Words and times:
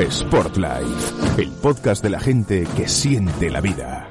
Sportlife, 0.00 1.42
el 1.42 1.50
podcast 1.50 2.02
de 2.02 2.10
la 2.10 2.18
gente 2.18 2.66
que 2.76 2.88
siente 2.88 3.50
la 3.50 3.60
vida. 3.60 4.08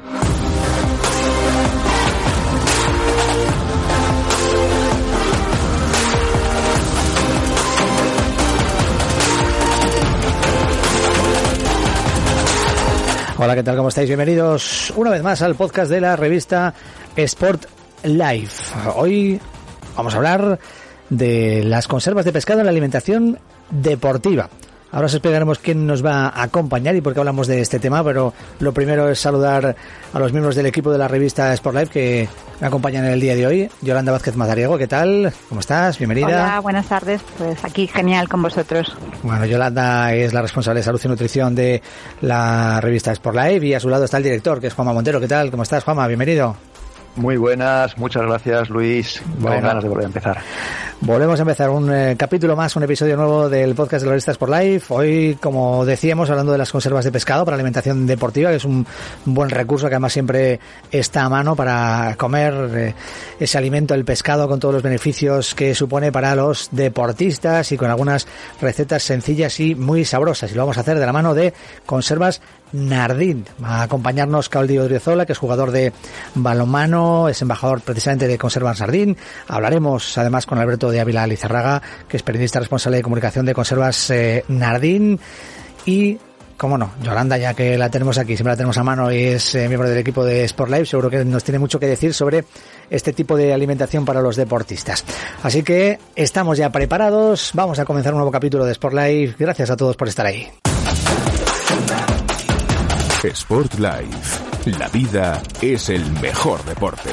Hola, 13.38 13.56
¿qué 13.56 13.64
tal? 13.64 13.76
¿Cómo 13.76 13.90
estáis? 13.90 14.08
Bienvenidos 14.08 14.94
una 14.96 15.10
vez 15.10 15.24
más 15.24 15.42
al 15.42 15.56
podcast 15.56 15.90
de 15.90 16.00
la 16.00 16.16
revista 16.16 16.76
Sport 17.16 17.66
Life. 18.04 18.74
Hoy 18.96 19.42
vamos 19.98 20.14
a 20.14 20.18
hablar 20.18 20.60
de 21.10 21.64
las 21.64 21.88
conservas 21.88 22.24
de 22.24 22.32
pescado 22.32 22.60
en 22.60 22.68
la 22.68 22.72
alimentación 22.72 23.40
deportiva. 23.72 24.48
Ahora 24.92 25.06
os 25.06 25.14
explicaremos 25.14 25.60
quién 25.60 25.88
nos 25.88 26.06
va 26.06 26.28
a 26.28 26.44
acompañar 26.44 26.96
y 26.96 27.02
por 27.02 27.14
qué 27.14 27.20
hablamos 27.20 27.48
de 27.48 27.62
este 27.62 27.80
tema, 27.80 28.04
pero 28.04 28.34
lo 28.60 28.74
primero 28.74 29.10
es 29.10 29.20
saludar 29.20 29.76
a 30.14 30.20
los 30.20 30.34
miembros 30.34 30.56
del 30.56 30.66
equipo 30.66 30.92
de 30.92 30.98
la 30.98 31.08
revista 31.08 31.54
Sport 31.54 31.78
Life 31.78 31.92
que 31.92 32.30
me 32.60 32.68
acompañan 32.68 33.06
en 33.06 33.12
el 33.12 33.22
día 33.22 33.36
de 33.36 33.48
hoy. 33.48 33.70
Yolanda 33.82 34.12
Vázquez 34.12 34.36
Mazariego, 34.36 34.78
¿qué 34.78 34.88
tal? 34.88 35.32
¿Cómo 35.48 35.62
estás? 35.62 35.98
Bienvenida. 35.98 36.28
Hola, 36.28 36.60
buenas 36.60 36.88
tardes. 36.88 37.22
Pues 37.38 37.64
aquí 37.64 37.88
genial 37.88 38.28
con 38.28 38.42
vosotros. 38.42 38.94
Bueno, 39.24 39.46
Yolanda 39.46 40.14
es 40.14 40.34
la 40.34 40.42
responsable 40.42 40.82
de 40.82 40.84
salud 40.84 41.02
y 41.04 41.08
nutrición 41.08 41.56
de 41.56 41.82
la 42.20 42.82
revista 42.82 43.14
Sport 43.14 43.38
Life 43.38 43.66
y 43.66 43.74
a 43.74 43.80
su 43.80 43.88
lado 43.88 44.04
está 44.06 44.18
el 44.18 44.24
director, 44.24 44.60
que 44.60 44.68
es 44.68 44.74
Juanma 44.74 44.94
Montero. 44.94 45.22
¿Qué 45.22 45.28
tal? 45.28 45.52
¿Cómo 45.52 45.64
estás, 45.64 45.86
Juanma? 45.86 46.06
Bienvenido. 46.08 46.71
Muy 47.16 47.38
buenas, 47.38 47.98
muchas 47.98 48.24
gracias 48.24 48.70
Luis. 48.70 49.22
Bueno, 49.40 49.58
Con 49.58 49.68
ganas 49.68 49.84
de 49.84 49.90
volver 49.90 50.06
a 50.06 50.08
empezar. 50.08 50.42
Volvemos 51.04 51.40
a 51.40 51.42
empezar 51.42 51.72
un 51.72 51.92
eh, 51.92 52.16
capítulo 52.16 52.56
más, 52.56 52.76
un 52.76 52.84
episodio 52.84 53.18
nuevo 53.18 53.50
del 53.50 53.74
podcast 53.74 54.04
de 54.04 54.06
la 54.06 54.12
revista 54.12 54.32
Sport 54.32 54.54
Life. 54.54 54.94
Hoy, 54.94 55.36
como 55.42 55.84
decíamos, 55.84 56.30
hablando 56.30 56.52
de 56.52 56.60
las 56.60 56.72
conservas 56.72 57.04
de 57.04 57.12
pescado 57.12 57.44
para 57.44 57.56
alimentación 57.56 58.06
deportiva, 58.06 58.52
que 58.52 58.58
es 58.58 58.66
un, 58.66 58.86
un 59.26 59.34
buen 59.34 59.50
recurso 59.50 59.90
que 59.90 59.96
además 59.96 60.14
siempre 60.14 60.60
está 60.92 61.24
a 61.24 61.30
mano 61.30 61.56
para 61.56 62.14
comer 62.18 62.54
eh, 62.76 62.96
ese 63.40 63.58
alimento, 63.58 63.96
el 63.96 64.06
pescado, 64.06 64.48
con 64.48 64.60
todos 64.60 64.76
los 64.76 64.84
beneficios 64.84 65.56
que 65.56 65.74
supone 65.74 66.12
para 66.12 66.36
los 66.36 66.70
deportistas 66.72 67.72
y 67.72 67.78
con 67.78 67.90
algunas 67.90 68.28
recetas 68.62 69.02
sencillas 69.02 69.60
y 69.60 69.74
muy 69.74 70.06
sabrosas. 70.06 70.52
Y 70.52 70.54
lo 70.54 70.62
vamos 70.62 70.78
a 70.78 70.82
hacer 70.82 71.00
de 71.00 71.06
la 71.08 71.14
mano 71.14 71.34
de 71.34 71.54
conservas 71.88 72.42
Nardín. 72.74 73.46
Va 73.64 73.78
a 73.78 73.84
acompañarnos 73.84 74.50
Claudio 74.50 74.84
Odriozola, 74.84 75.26
que 75.26 75.34
es 75.34 75.38
jugador 75.38 75.72
de 75.72 75.94
balonmano, 76.36 77.30
es 77.30 77.42
embajador 77.42 77.82
precisamente 77.82 78.28
de 78.28 78.38
Conservas 78.38 78.80
Nardín. 78.80 79.18
Hablaremos 79.48 80.18
además 80.18 80.46
con 80.46 80.58
Alberto 80.58 80.90
de 80.92 81.00
Ávila 81.00 81.28
Lizarraga, 81.28 81.82
que 82.08 82.18
es 82.18 82.24
periodista 82.24 82.60
responsable 82.60 82.98
de 82.98 83.04
comunicación 83.04 83.46
de 83.46 83.54
Conservas 83.54 84.10
eh, 84.10 84.46
Nardín. 84.48 85.20
Y 85.86 86.18
cómo 86.62 86.78
no, 86.78 86.92
Yolanda, 87.02 87.40
ya 87.40 87.56
que 87.56 87.76
la 87.76 87.90
tenemos 87.90 88.20
aquí, 88.20 88.36
siempre 88.36 88.54
la 88.54 88.58
tenemos 88.58 88.78
a 88.78 88.84
mano 88.84 89.12
y 89.12 89.24
es 89.24 89.56
eh, 89.56 89.68
miembro 89.68 89.90
del 89.90 89.98
equipo 89.98 90.24
de 90.24 90.44
Sport 90.44 90.70
Life, 90.70 90.86
seguro 90.86 91.10
que 91.10 91.26
nos 91.26 91.44
tiene 91.44 91.58
mucho 91.58 91.80
que 91.80 91.88
decir 91.88 92.14
sobre 92.14 92.46
este 92.88 93.14
tipo 93.14 93.36
de 93.36 93.52
alimentación 93.52 94.06
para 94.06 94.22
los 94.22 94.36
deportistas. 94.36 95.04
Así 95.42 95.64
que 95.64 95.98
estamos 96.16 96.60
ya 96.60 96.70
preparados, 96.70 97.50
vamos 97.56 97.80
a 97.80 97.86
comenzar 97.86 98.14
un 98.14 98.20
nuevo 98.20 98.32
capítulo 98.32 98.64
de 98.66 98.74
Sport 98.74 98.94
Life. 98.94 99.36
Gracias 99.40 99.72
a 99.72 99.76
todos 99.76 99.96
por 99.96 100.08
estar 100.08 100.28
ahí. 100.28 100.48
Sport 103.30 103.76
Life. 103.76 104.78
La 104.80 104.88
vida 104.90 105.42
es 105.62 105.90
el 105.90 106.04
mejor 106.22 106.64
deporte. 106.66 107.10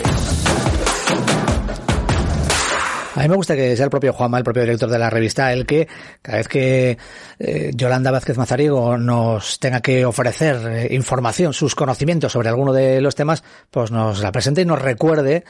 A 3.15 3.23
mí 3.23 3.29
me 3.29 3.37
gusta 3.37 3.57
que 3.57 3.77
sea 3.77 3.85
el 3.85 3.91
propio 3.91 4.13
Juanma, 4.13 4.39
el 4.39 4.45
propio 4.45 4.63
director 4.63 4.89
de 4.89 4.99
la 4.99 5.11
revista, 5.11 5.53
el 5.53 5.67
que 5.67 5.89
cada 6.23 6.39
vez 6.39 6.49
que 6.49 6.99
eh, 7.39 7.71
Yolanda 7.75 8.11
Vázquez 8.11 8.39
Mazariego 8.39 8.97
nos 8.97 9.59
tenga 9.59 9.81
que 9.81 10.05
ofrecer 10.05 10.57
eh, 10.67 10.95
información, 10.95 11.53
sus 11.53 11.75
conocimientos 11.75 12.33
sobre 12.33 12.49
alguno 12.49 12.73
de 12.73 13.01
los 13.01 13.15
temas, 13.15 13.43
pues 13.71 13.91
nos 13.91 14.21
la 14.21 14.33
presente 14.33 14.63
y 14.63 14.65
nos 14.65 14.81
recuerde 14.81 15.45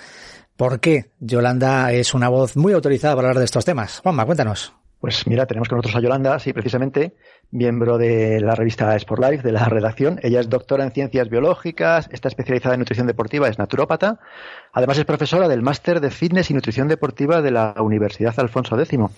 por 0.57 0.81
qué 0.81 1.11
Yolanda 1.21 1.93
es 1.93 2.15
una 2.15 2.29
voz 2.29 2.57
muy 2.57 2.73
autorizada 2.73 3.15
para 3.15 3.29
hablar 3.29 3.39
de 3.39 3.45
estos 3.45 3.65
temas. 3.65 4.01
Juanma, 4.01 4.25
cuéntanos. 4.25 4.73
Pues 5.01 5.29
mira, 5.29 5.47
tenemos 5.47 5.69
con 5.69 5.77
nosotros 5.77 5.95
a 5.95 6.01
Yolanda, 6.01 6.41
sí, 6.41 6.53
precisamente, 6.53 7.15
miembro 7.53 7.99
de 7.99 8.41
la 8.41 8.57
revista 8.57 8.97
Sport 8.97 9.23
Life, 9.23 9.43
de 9.45 9.53
la 9.53 9.65
redacción. 9.67 10.19
Ella 10.25 10.41
es 10.41 10.49
doctora 10.49 10.83
en 10.83 10.91
ciencias 10.91 11.29
biológicas, 11.29 12.09
está 12.11 12.27
especializada 12.27 12.75
en 12.75 12.81
nutrición 12.81 13.07
deportiva, 13.07 13.47
es 13.47 13.59
naturópata. 13.59 14.19
Además 14.73 14.99
es 14.99 15.05
profesora 15.05 15.47
del 15.47 15.63
máster 15.63 16.01
de 16.01 16.11
fitness 16.11 16.51
y 16.51 16.55
nutrición 16.55 16.89
deportiva 16.89 17.43
de 17.43 17.53
la 17.53 17.75
Universidad 17.79 18.35
Alfonso 18.39 18.77
X. 18.77 18.99
O 18.99 19.11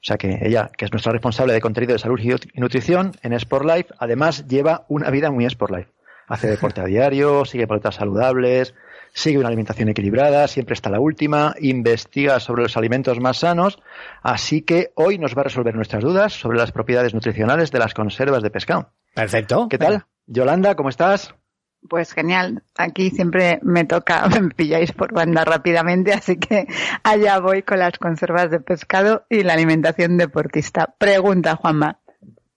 sea 0.00 0.18
que 0.18 0.40
ella, 0.42 0.68
que 0.76 0.86
es 0.86 0.90
nuestra 0.90 1.12
responsable 1.12 1.52
de 1.52 1.60
contenido 1.60 1.92
de 1.92 2.00
salud 2.00 2.18
y 2.20 2.60
nutrición 2.60 3.12
en 3.22 3.32
Sport 3.34 3.66
Life, 3.66 3.94
además 3.98 4.48
lleva 4.48 4.84
una 4.88 5.10
vida 5.10 5.30
muy 5.30 5.44
Sport 5.44 5.72
Life. 5.72 5.90
Hace 6.26 6.48
deporte 6.48 6.80
a 6.80 6.84
diario, 6.84 7.44
sigue 7.44 7.68
pautas 7.68 7.94
saludables, 7.94 8.74
sigue 9.12 9.38
una 9.38 9.48
alimentación 9.48 9.88
equilibrada, 9.88 10.46
siempre 10.48 10.74
está 10.74 10.90
la 10.90 11.00
última, 11.00 11.54
investiga 11.60 12.40
sobre 12.40 12.62
los 12.62 12.76
alimentos 12.76 13.20
más 13.20 13.38
sanos, 13.38 13.78
así 14.22 14.62
que 14.62 14.92
hoy 14.94 15.18
nos 15.18 15.36
va 15.36 15.42
a 15.42 15.44
resolver 15.44 15.74
nuestras 15.74 16.02
dudas 16.02 16.32
sobre 16.32 16.58
las 16.58 16.72
propiedades 16.72 17.14
nutricionales 17.14 17.70
de 17.70 17.78
las 17.78 17.94
conservas 17.94 18.42
de 18.42 18.50
pescado. 18.50 18.92
Perfecto. 19.14 19.68
¿Qué 19.68 19.78
tal? 19.78 20.04
Yolanda, 20.26 20.74
¿cómo 20.76 20.88
estás? 20.88 21.34
Pues 21.88 22.12
genial, 22.12 22.62
aquí 22.76 23.10
siempre 23.10 23.58
me 23.62 23.84
toca, 23.84 24.28
me 24.40 24.50
pilláis 24.50 24.92
por 24.92 25.12
banda 25.14 25.44
rápidamente, 25.44 26.12
así 26.12 26.36
que 26.36 26.66
allá 27.02 27.38
voy 27.40 27.62
con 27.62 27.78
las 27.78 27.98
conservas 27.98 28.50
de 28.50 28.60
pescado 28.60 29.24
y 29.30 29.42
la 29.42 29.54
alimentación 29.54 30.18
deportista. 30.18 30.94
Pregunta, 30.98 31.56
Juanma. 31.56 31.99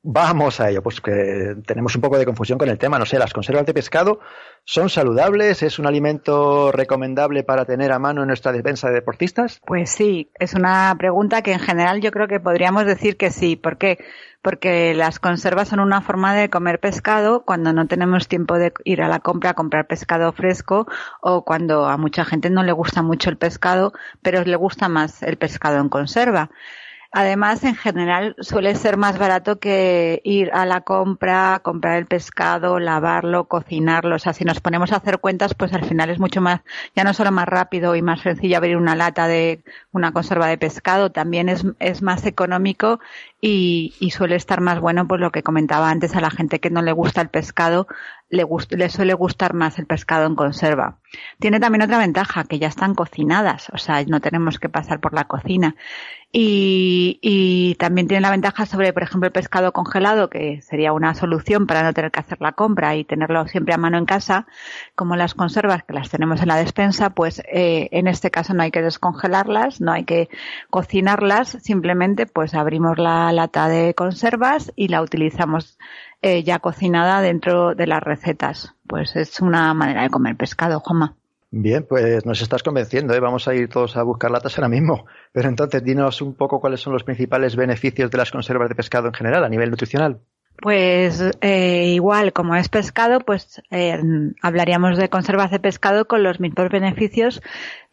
Vamos 0.05 0.59
a 0.59 0.69
ello, 0.69 0.83
pues 0.83 0.99
que 0.99 1.55
tenemos 1.65 1.95
un 1.95 2.01
poco 2.01 2.17
de 2.17 2.25
confusión 2.25 2.59
con 2.59 2.67
el 2.67 2.77
tema. 2.77 2.99
No 2.99 3.05
sé, 3.05 3.17
las 3.17 3.31
conservas 3.31 3.65
de 3.65 3.73
pescado 3.73 4.19
son 4.65 4.89
saludables, 4.89 5.63
es 5.63 5.79
un 5.79 5.87
alimento 5.87 6.73
recomendable 6.73 7.43
para 7.43 7.63
tener 7.63 7.93
a 7.93 7.99
mano 7.99 8.19
en 8.19 8.27
nuestra 8.27 8.51
defensa 8.51 8.89
de 8.89 8.95
deportistas. 8.95 9.61
Pues 9.65 9.91
sí, 9.91 10.29
es 10.37 10.55
una 10.55 10.93
pregunta 10.99 11.41
que 11.41 11.53
en 11.53 11.61
general 11.61 12.01
yo 12.01 12.11
creo 12.11 12.27
que 12.27 12.41
podríamos 12.41 12.85
decir 12.85 13.15
que 13.15 13.31
sí. 13.31 13.55
¿Por 13.55 13.77
qué? 13.77 13.97
Porque 14.41 14.93
las 14.93 15.19
conservas 15.19 15.69
son 15.69 15.79
una 15.79 16.01
forma 16.01 16.35
de 16.35 16.49
comer 16.49 16.81
pescado 16.81 17.45
cuando 17.45 17.71
no 17.71 17.87
tenemos 17.87 18.27
tiempo 18.27 18.57
de 18.57 18.73
ir 18.83 19.01
a 19.03 19.07
la 19.07 19.21
compra 19.21 19.51
a 19.51 19.53
comprar 19.53 19.87
pescado 19.87 20.33
fresco 20.33 20.85
o 21.21 21.45
cuando 21.45 21.85
a 21.87 21.95
mucha 21.95 22.25
gente 22.25 22.49
no 22.49 22.63
le 22.63 22.73
gusta 22.73 23.03
mucho 23.03 23.29
el 23.29 23.37
pescado, 23.37 23.93
pero 24.21 24.43
le 24.43 24.57
gusta 24.57 24.89
más 24.89 25.23
el 25.23 25.37
pescado 25.37 25.79
en 25.79 25.87
conserva. 25.87 26.49
Además, 27.15 27.63
en 27.63 27.75
general, 27.75 28.35
suele 28.39 28.73
ser 28.73 28.97
más 28.97 29.19
barato 29.19 29.59
que 29.59 30.19
ir 30.23 30.49
a 30.51 30.65
la 30.65 30.81
compra, 30.81 31.59
comprar 31.63 31.99
el 31.99 32.07
pescado, 32.07 32.79
lavarlo, 32.79 33.47
cocinarlo. 33.47 34.15
O 34.15 34.19
sea, 34.19 34.33
si 34.33 34.45
nos 34.45 34.61
ponemos 34.61 34.91
a 34.91 34.95
hacer 34.95 35.19
cuentas, 35.19 35.53
pues 35.53 35.73
al 35.73 35.85
final 35.85 36.09
es 36.09 36.17
mucho 36.17 36.41
más, 36.41 36.61
ya 36.95 37.03
no 37.03 37.13
solo 37.13 37.31
más 37.31 37.47
rápido 37.47 37.95
y 37.95 38.01
más 38.01 38.21
sencillo 38.21 38.57
abrir 38.57 38.77
una 38.77 38.95
lata 38.95 39.27
de 39.27 39.63
una 39.91 40.11
conserva 40.11 40.47
de 40.47 40.57
pescado, 40.57 41.11
también 41.11 41.49
es, 41.49 41.63
es 41.77 42.01
más 42.01 42.25
económico 42.25 42.99
y, 43.45 43.93
y 43.99 44.11
suele 44.11 44.37
estar 44.37 44.61
más 44.61 44.79
bueno, 44.79 45.05
pues 45.05 45.19
lo 45.19 45.33
que 45.33 45.43
comentaba 45.43 45.89
antes 45.89 46.15
a 46.15 46.21
la 46.21 46.31
gente 46.31 46.61
que 46.61 46.69
no 46.69 46.81
le 46.81 46.93
gusta 46.93 47.19
el 47.19 47.27
pescado, 47.27 47.87
le, 48.29 48.45
le, 48.69 48.89
suele 48.89 49.13
gustar 49.13 49.53
más 49.53 49.77
el 49.79 49.85
pescado 49.85 50.25
en 50.25 50.35
conserva. 50.35 50.99
Tiene 51.39 51.59
también 51.59 51.81
otra 51.83 51.97
ventaja, 51.97 52.45
que 52.45 52.57
ya 52.57 52.67
están 52.67 52.95
cocinadas, 52.95 53.69
o 53.73 53.77
sea, 53.77 54.03
no 54.05 54.21
tenemos 54.21 54.59
que 54.59 54.69
pasar 54.69 55.01
por 55.01 55.13
la 55.13 55.25
cocina. 55.25 55.75
Y, 56.35 57.19
y, 57.21 57.75
también 57.75 58.07
tiene 58.07 58.21
la 58.21 58.31
ventaja 58.31 58.65
sobre, 58.65 58.91
por 58.91 59.03
ejemplo, 59.03 59.27
el 59.27 59.31
pescado 59.31 59.71
congelado, 59.71 60.31
que 60.31 60.63
sería 60.63 60.91
una 60.91 61.13
solución 61.13 61.67
para 61.67 61.83
no 61.83 61.93
tener 61.93 62.09
que 62.09 62.21
hacer 62.21 62.41
la 62.41 62.53
compra 62.53 62.95
y 62.95 63.03
tenerlo 63.03 63.47
siempre 63.47 63.75
a 63.75 63.77
mano 63.77 63.99
en 63.99 64.05
casa, 64.05 64.47
como 64.95 65.15
las 65.15 65.35
conservas 65.35 65.83
que 65.83 65.93
las 65.93 66.09
tenemos 66.09 66.41
en 66.41 66.47
la 66.47 66.55
despensa, 66.55 67.11
pues 67.11 67.43
eh, 67.51 67.87
en 67.91 68.07
este 68.07 68.31
caso 68.31 68.55
no 68.55 68.63
hay 68.63 68.71
que 68.71 68.81
descongelarlas, 68.81 69.79
no 69.79 69.91
hay 69.91 70.05
que 70.05 70.27
cocinarlas, 70.71 71.49
simplemente 71.61 72.25
pues 72.25 72.55
abrimos 72.55 72.97
la 72.97 73.31
lata 73.33 73.67
de 73.67 73.93
conservas 73.93 74.71
y 74.75 74.87
la 74.87 75.01
utilizamos 75.01 75.77
eh, 76.21 76.43
ya 76.43 76.59
cocinada 76.59 77.21
dentro 77.21 77.75
de 77.75 77.87
las 77.87 78.01
recetas. 78.01 78.73
Pues 78.87 79.15
es 79.15 79.41
una 79.41 79.73
manera 79.73 80.03
de 80.03 80.09
comer 80.09 80.37
pescado, 80.37 80.79
Joma. 80.79 81.15
Bien, 81.55 81.85
pues 81.87 82.25
nos 82.25 82.41
estás 82.41 82.63
convenciendo, 82.63 83.13
¿eh? 83.13 83.19
vamos 83.19 83.47
a 83.47 83.53
ir 83.53 83.69
todos 83.69 83.95
a 83.95 84.01
buscar 84.01 84.31
latas 84.31 84.57
ahora 84.57 84.69
mismo. 84.69 85.05
Pero 85.31 85.49
entonces, 85.49 85.83
dinos 85.83 86.21
un 86.21 86.33
poco 86.33 86.59
cuáles 86.59 86.81
son 86.81 86.93
los 86.93 87.03
principales 87.03 87.55
beneficios 87.55 88.09
de 88.09 88.17
las 88.17 88.31
conservas 88.31 88.69
de 88.69 88.75
pescado 88.75 89.07
en 89.07 89.13
general 89.13 89.43
a 89.43 89.49
nivel 89.49 89.69
nutricional. 89.69 90.19
Pues 90.61 91.21
eh, 91.41 91.87
igual, 91.87 92.31
como 92.31 92.55
es 92.55 92.69
pescado, 92.69 93.19
pues 93.19 93.61
eh, 93.69 93.99
hablaríamos 94.41 94.97
de 94.97 95.09
conservas 95.09 95.51
de 95.51 95.59
pescado 95.59 96.07
con 96.07 96.23
los 96.23 96.39
mismos 96.39 96.69
beneficios 96.69 97.41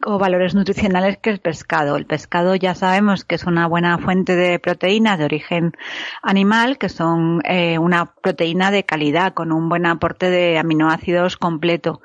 o 0.05 0.17
valores 0.17 0.55
nutricionales 0.55 1.17
que 1.17 1.31
el 1.31 1.39
pescado. 1.39 1.97
El 1.97 2.05
pescado 2.05 2.55
ya 2.55 2.73
sabemos 2.73 3.25
que 3.25 3.35
es 3.35 3.43
una 3.43 3.67
buena 3.67 3.97
fuente 3.97 4.35
de 4.35 4.59
proteínas 4.59 5.17
de 5.17 5.25
origen 5.25 5.73
animal, 6.21 6.77
que 6.77 6.87
son 6.87 7.41
eh, 7.45 7.77
una 7.77 8.13
proteína 8.13 8.71
de 8.71 8.85
calidad 8.85 9.33
con 9.33 9.51
un 9.51 9.67
buen 9.67 9.85
aporte 9.85 10.29
de 10.29 10.57
aminoácidos 10.57 11.35
completo 11.37 12.01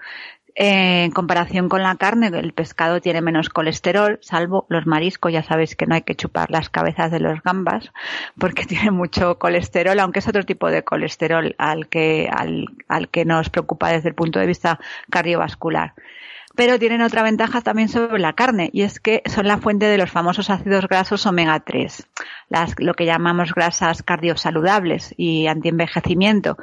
en 0.59 1.11
comparación 1.11 1.69
con 1.69 1.83
la 1.83 1.97
carne, 1.97 2.29
el 2.29 2.55
pescado 2.55 3.03
tiene 3.03 3.21
menos 3.21 3.51
colesterol, 3.51 4.19
salvo 4.23 4.65
los 4.71 4.87
mariscos, 4.87 5.31
ya 5.31 5.43
sabéis 5.43 5.77
que 5.77 5.87
no 5.87 5.95
hay 5.95 6.01
que 6.01 6.15
chupar 6.15 6.51
las 6.51 6.71
cabezas 6.71 7.11
de 7.11 7.21
los 7.21 7.43
gambas 7.43 7.93
porque 8.39 8.65
tiene 8.67 8.91
mucho 8.91 9.39
colesterol, 9.39 10.01
aunque 10.01 10.21
es 10.21 10.29
otro 10.29 10.45
tipo 10.45 10.71
de 10.71 10.83
colesterol 10.83 11.55
al 11.59 11.89
que, 11.89 12.31
al, 12.33 12.69
al 12.89 13.09
que 13.11 13.27
nos 13.27 13.51
preocupa 13.51 13.93
desde 13.93 14.09
el 14.09 14.15
punto 14.15 14.39
de 14.41 14.47
vista 14.47 14.81
cardiovascular 15.11 15.93
pero 16.57 16.79
tienen 16.79 17.03
otra 17.03 17.23
ventaja 17.23 17.61
también 17.61 17.89
sobre 17.89 18.19
la 18.19 18.33
carne 18.33 18.71
y 18.73 18.83
es 18.83 18.99
que 18.99 19.23
son 19.27 19.47
la 19.47 19.59
fuente 19.59 19.87
de 19.87 19.99
los 19.99 20.11
famosos 20.11 20.51
ácidos 20.51 20.89
grasos 20.89 21.27
omega 21.27 21.61
3, 21.61 22.09
las, 22.49 22.75
lo 22.79 22.95
que 22.95 23.05
llamamos 23.05 23.55
grasas 23.55 24.03
cardiosaludables 24.03 25.15
y 25.19 25.47
antienvejecimiento, 25.47 26.57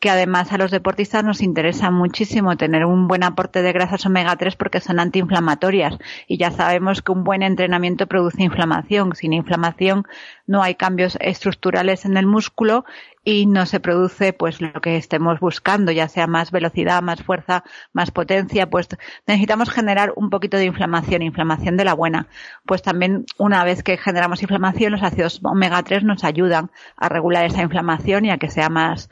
que 0.00 0.10
además 0.10 0.52
a 0.52 0.58
los 0.58 0.70
deportistas 0.70 1.24
nos 1.24 1.40
interesa 1.40 1.90
muchísimo 1.90 2.56
tener 2.56 2.84
un 2.84 3.08
buen 3.08 3.24
aporte 3.24 3.62
de 3.62 3.72
grasas 3.72 4.04
omega 4.06 4.36
3 4.36 4.54
porque 4.56 4.80
son 4.80 5.00
antiinflamatorias 5.00 5.98
y 6.26 6.36
ya 6.36 6.50
sabemos 6.50 7.02
que 7.02 7.12
un 7.12 7.24
buen 7.24 7.42
entrenamiento 7.42 8.06
produce 8.06 8.42
inflamación. 8.42 9.14
Sin 9.14 9.32
inflamación 9.32 10.04
no 10.46 10.62
hay 10.62 10.74
cambios 10.74 11.16
estructurales 11.20 12.04
en 12.04 12.16
el 12.16 12.26
músculo 12.26 12.84
y 13.30 13.44
no 13.44 13.66
se 13.66 13.78
produce 13.78 14.32
pues 14.32 14.62
lo 14.62 14.80
que 14.80 14.96
estemos 14.96 15.38
buscando, 15.38 15.92
ya 15.92 16.08
sea 16.08 16.26
más 16.26 16.50
velocidad, 16.50 17.02
más 17.02 17.22
fuerza, 17.22 17.62
más 17.92 18.10
potencia, 18.10 18.70
pues 18.70 18.88
necesitamos 19.26 19.68
generar 19.68 20.14
un 20.16 20.30
poquito 20.30 20.56
de 20.56 20.64
inflamación, 20.64 21.20
inflamación 21.20 21.76
de 21.76 21.84
la 21.84 21.92
buena. 21.92 22.28
Pues 22.64 22.80
también 22.80 23.26
una 23.36 23.64
vez 23.64 23.82
que 23.82 23.98
generamos 23.98 24.40
inflamación, 24.40 24.92
los 24.92 25.02
ácidos 25.02 25.40
omega 25.44 25.82
3 25.82 26.04
nos 26.04 26.24
ayudan 26.24 26.70
a 26.96 27.10
regular 27.10 27.44
esa 27.44 27.60
inflamación 27.60 28.24
y 28.24 28.30
a 28.30 28.38
que 28.38 28.48
sea 28.48 28.70
más, 28.70 29.10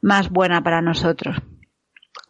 más 0.00 0.30
buena 0.30 0.62
para 0.62 0.80
nosotros. 0.80 1.36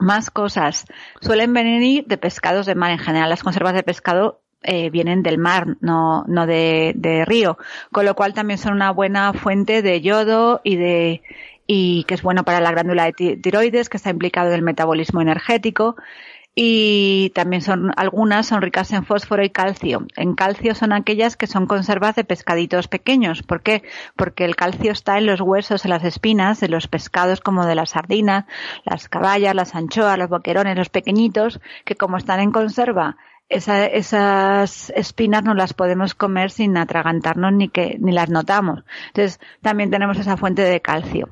Más 0.00 0.32
cosas. 0.32 0.86
Suelen 1.20 1.52
venir 1.52 2.04
de 2.08 2.18
pescados 2.18 2.66
de 2.66 2.74
mar 2.74 2.90
en 2.90 2.98
general. 2.98 3.30
Las 3.30 3.44
conservas 3.44 3.74
de 3.74 3.84
pescado 3.84 4.42
eh, 4.62 4.90
vienen 4.90 5.22
del 5.22 5.38
mar, 5.38 5.76
no, 5.80 6.24
no 6.26 6.46
de, 6.46 6.92
de, 6.96 7.24
río, 7.24 7.58
con 7.92 8.04
lo 8.04 8.14
cual 8.14 8.34
también 8.34 8.58
son 8.58 8.74
una 8.74 8.90
buena 8.90 9.32
fuente 9.32 9.82
de 9.82 10.00
yodo 10.00 10.60
y 10.64 10.76
de 10.76 11.22
y 11.70 12.04
que 12.04 12.14
es 12.14 12.22
bueno 12.22 12.44
para 12.44 12.60
la 12.60 12.72
glándula 12.72 13.04
de 13.04 13.36
tiroides, 13.36 13.90
que 13.90 13.98
está 13.98 14.08
implicado 14.08 14.48
en 14.48 14.54
el 14.54 14.62
metabolismo 14.62 15.20
energético 15.20 15.96
y 16.60 17.30
también 17.36 17.62
son 17.62 17.92
algunas 17.96 18.48
son 18.48 18.62
ricas 18.62 18.90
en 18.92 19.04
fósforo 19.04 19.44
y 19.44 19.50
calcio. 19.50 20.08
En 20.16 20.34
calcio 20.34 20.74
son 20.74 20.92
aquellas 20.92 21.36
que 21.36 21.46
son 21.46 21.66
conservas 21.66 22.16
de 22.16 22.24
pescaditos 22.24 22.88
pequeños. 22.88 23.44
¿Por 23.44 23.62
qué? 23.62 23.84
Porque 24.16 24.44
el 24.44 24.56
calcio 24.56 24.90
está 24.90 25.18
en 25.18 25.26
los 25.26 25.40
huesos, 25.40 25.84
en 25.84 25.90
las 25.90 26.02
espinas 26.02 26.58
de 26.58 26.68
los 26.68 26.88
pescados 26.88 27.40
como 27.40 27.64
de 27.64 27.76
las 27.76 27.90
sardinas, 27.90 28.44
las 28.84 29.08
caballas, 29.08 29.54
las 29.54 29.76
anchoas, 29.76 30.18
los 30.18 30.28
boquerones, 30.28 30.76
los 30.76 30.88
pequeñitos, 30.88 31.60
que 31.84 31.94
como 31.94 32.16
están 32.16 32.40
en 32.40 32.50
conserva 32.50 33.18
esas 33.48 34.90
espinas 34.90 35.42
no 35.42 35.54
las 35.54 35.72
podemos 35.72 36.14
comer 36.14 36.50
sin 36.50 36.76
atragantarnos 36.76 37.52
ni 37.52 37.68
que 37.68 37.96
ni 37.98 38.12
las 38.12 38.28
notamos. 38.28 38.84
Entonces 39.08 39.40
también 39.62 39.90
tenemos 39.90 40.18
esa 40.18 40.36
fuente 40.36 40.62
de 40.62 40.80
calcio. 40.80 41.28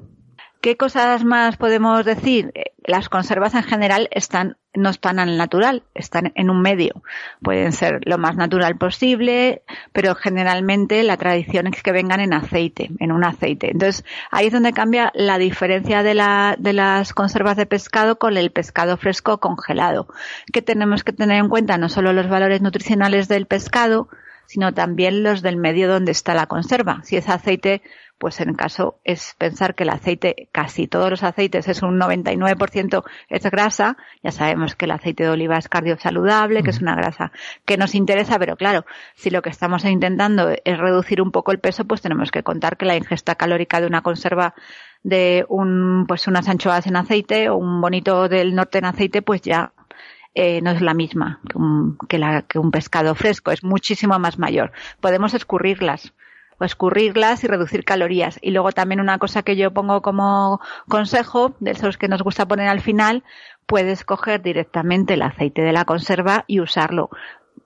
¿Qué 0.66 0.76
cosas 0.76 1.22
más 1.22 1.56
podemos 1.56 2.04
decir? 2.04 2.50
Eh, 2.56 2.72
las 2.82 3.08
conservas 3.08 3.54
en 3.54 3.62
general 3.62 4.08
están, 4.10 4.56
no 4.74 4.90
están 4.90 5.20
al 5.20 5.38
natural, 5.38 5.84
están 5.94 6.32
en 6.34 6.50
un 6.50 6.60
medio. 6.60 7.04
Pueden 7.40 7.70
ser 7.70 8.00
lo 8.04 8.18
más 8.18 8.34
natural 8.34 8.76
posible, 8.76 9.62
pero 9.92 10.16
generalmente 10.16 11.04
la 11.04 11.16
tradición 11.18 11.68
es 11.68 11.84
que 11.84 11.92
vengan 11.92 12.18
en 12.18 12.34
aceite, 12.34 12.90
en 12.98 13.12
un 13.12 13.22
aceite. 13.22 13.70
Entonces, 13.70 14.04
ahí 14.32 14.48
es 14.48 14.52
donde 14.52 14.72
cambia 14.72 15.12
la 15.14 15.38
diferencia 15.38 16.02
de, 16.02 16.20
de 16.58 16.72
las 16.72 17.14
conservas 17.14 17.56
de 17.56 17.66
pescado 17.66 18.18
con 18.18 18.36
el 18.36 18.50
pescado 18.50 18.96
fresco 18.96 19.38
congelado. 19.38 20.08
Que 20.52 20.62
tenemos 20.62 21.04
que 21.04 21.12
tener 21.12 21.38
en 21.38 21.48
cuenta 21.48 21.78
no 21.78 21.88
solo 21.88 22.12
los 22.12 22.28
valores 22.28 22.60
nutricionales 22.60 23.28
del 23.28 23.46
pescado, 23.46 24.08
sino 24.46 24.72
también 24.74 25.22
los 25.22 25.42
del 25.42 25.56
medio 25.56 25.88
donde 25.88 26.12
está 26.12 26.34
la 26.34 26.46
conserva. 26.46 27.00
Si 27.04 27.16
es 27.16 27.28
aceite 27.28 27.82
pues 28.18 28.40
en 28.40 28.54
caso 28.54 28.98
es 29.04 29.34
pensar 29.38 29.74
que 29.74 29.82
el 29.82 29.90
aceite, 29.90 30.48
casi 30.52 30.86
todos 30.86 31.10
los 31.10 31.22
aceites 31.22 31.68
es 31.68 31.82
un 31.82 31.98
99% 32.00 33.04
es 33.28 33.42
grasa, 33.50 33.96
ya 34.22 34.30
sabemos 34.30 34.74
que 34.74 34.86
el 34.86 34.92
aceite 34.92 35.24
de 35.24 35.30
oliva 35.30 35.58
es 35.58 35.68
cardiosaludable, 35.68 36.62
que 36.62 36.70
es 36.70 36.80
una 36.80 36.94
grasa 36.94 37.32
que 37.64 37.76
nos 37.76 37.94
interesa, 37.94 38.38
pero 38.38 38.56
claro, 38.56 38.86
si 39.14 39.30
lo 39.30 39.42
que 39.42 39.50
estamos 39.50 39.84
intentando 39.84 40.50
es 40.64 40.78
reducir 40.78 41.20
un 41.20 41.30
poco 41.30 41.52
el 41.52 41.60
peso, 41.60 41.84
pues 41.84 42.00
tenemos 42.00 42.30
que 42.30 42.42
contar 42.42 42.76
que 42.76 42.86
la 42.86 42.96
ingesta 42.96 43.34
calórica 43.34 43.80
de 43.80 43.86
una 43.86 44.02
conserva 44.02 44.54
de 45.02 45.44
un, 45.48 46.06
pues 46.08 46.26
unas 46.26 46.48
anchoas 46.48 46.86
en 46.86 46.96
aceite 46.96 47.48
o 47.48 47.56
un 47.56 47.80
bonito 47.80 48.28
del 48.28 48.54
norte 48.54 48.78
en 48.78 48.86
aceite, 48.86 49.22
pues 49.22 49.42
ya 49.42 49.72
eh, 50.36 50.60
no 50.60 50.70
es 50.70 50.82
la 50.82 50.92
misma 50.92 51.40
que 51.48 51.56
un, 51.56 51.96
que, 52.08 52.18
la, 52.18 52.42
que 52.42 52.58
un 52.58 52.70
pescado 52.70 53.14
fresco, 53.14 53.52
es 53.52 53.64
muchísimo 53.64 54.18
más 54.18 54.38
mayor. 54.38 54.70
Podemos 55.00 55.32
escurrirlas, 55.32 56.12
o 56.58 56.64
escurrirlas 56.64 57.42
y 57.42 57.46
reducir 57.46 57.84
calorías. 57.84 58.38
Y 58.42 58.50
luego 58.50 58.70
también 58.72 59.00
una 59.00 59.18
cosa 59.18 59.42
que 59.42 59.56
yo 59.56 59.72
pongo 59.72 60.02
como 60.02 60.60
consejo, 60.88 61.56
de 61.60 61.70
esos 61.70 61.96
que 61.96 62.08
nos 62.08 62.22
gusta 62.22 62.46
poner 62.46 62.68
al 62.68 62.82
final, 62.82 63.24
puedes 63.64 64.04
coger 64.04 64.42
directamente 64.42 65.14
el 65.14 65.22
aceite 65.22 65.62
de 65.62 65.72
la 65.72 65.86
conserva 65.86 66.44
y 66.46 66.60
usarlo. 66.60 67.08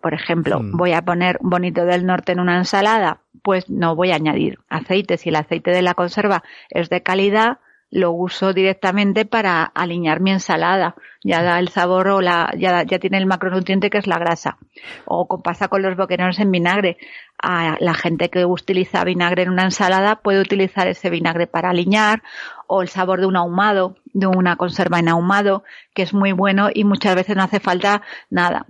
Por 0.01 0.15
ejemplo, 0.15 0.61
mm. 0.61 0.77
voy 0.77 0.93
a 0.93 1.03
poner 1.03 1.39
bonito 1.41 1.85
del 1.85 2.07
norte 2.07 2.31
en 2.33 2.39
una 2.39 2.57
ensalada, 2.57 3.21
pues 3.43 3.69
no 3.69 3.97
voy 3.97 4.13
a 4.13 4.15
añadir 4.15 4.61
aceite. 4.69 5.19
Si 5.19 5.31
el 5.31 5.37
aceite 5.37 5.73
de 5.73 5.83
la 5.83 5.95
conserva 5.95 6.45
es 6.71 6.89
de 6.89 7.03
calidad, 7.03 7.59
lo 7.91 8.13
uso 8.13 8.53
directamente 8.53 9.25
para 9.25 9.65
alinear 9.65 10.21
mi 10.21 10.31
ensalada. 10.31 10.95
Ya 11.23 11.43
da 11.43 11.59
el 11.59 11.69
sabor 11.69 12.09
o 12.09 12.21
la, 12.21 12.51
ya, 12.57 12.83
ya 12.85 12.99
tiene 12.99 13.19
el 13.19 13.27
macronutriente 13.27 13.91
que 13.91 13.99
es 13.99 14.07
la 14.07 14.19
grasa. 14.19 14.59
O 15.05 15.43
pasa 15.43 15.69
con 15.69 15.83
los 15.83 15.97
boquerones 15.97 16.39
en 16.39 16.51
vinagre. 16.51 16.97
A 17.43 17.77
la 17.81 17.95
gente 17.95 18.31
que 18.31 18.45
utiliza 18.45 19.05
vinagre 19.05 19.43
en 19.43 19.51
una 19.51 19.65
ensalada 19.65 20.17
puede 20.17 20.41
utilizar 20.41 20.87
ese 20.89 21.11
vinagre 21.11 21.47
para 21.47 21.71
alinear 21.71 22.23
o 22.67 22.83
el 22.83 22.89
sabor 22.89 23.21
de 23.21 23.27
un 23.27 23.37
ahumado, 23.37 23.97
de 24.13 24.27
una 24.27 24.57
conserva 24.57 24.99
en 24.99 25.09
ahumado, 25.09 25.65
que 25.95 26.03
es 26.03 26.15
muy 26.15 26.33
bueno 26.33 26.69
y 26.73 26.85
muchas 26.85 27.15
veces 27.15 27.37
no 27.37 27.43
hace 27.43 27.61
falta 27.61 28.03
nada. 28.29 28.67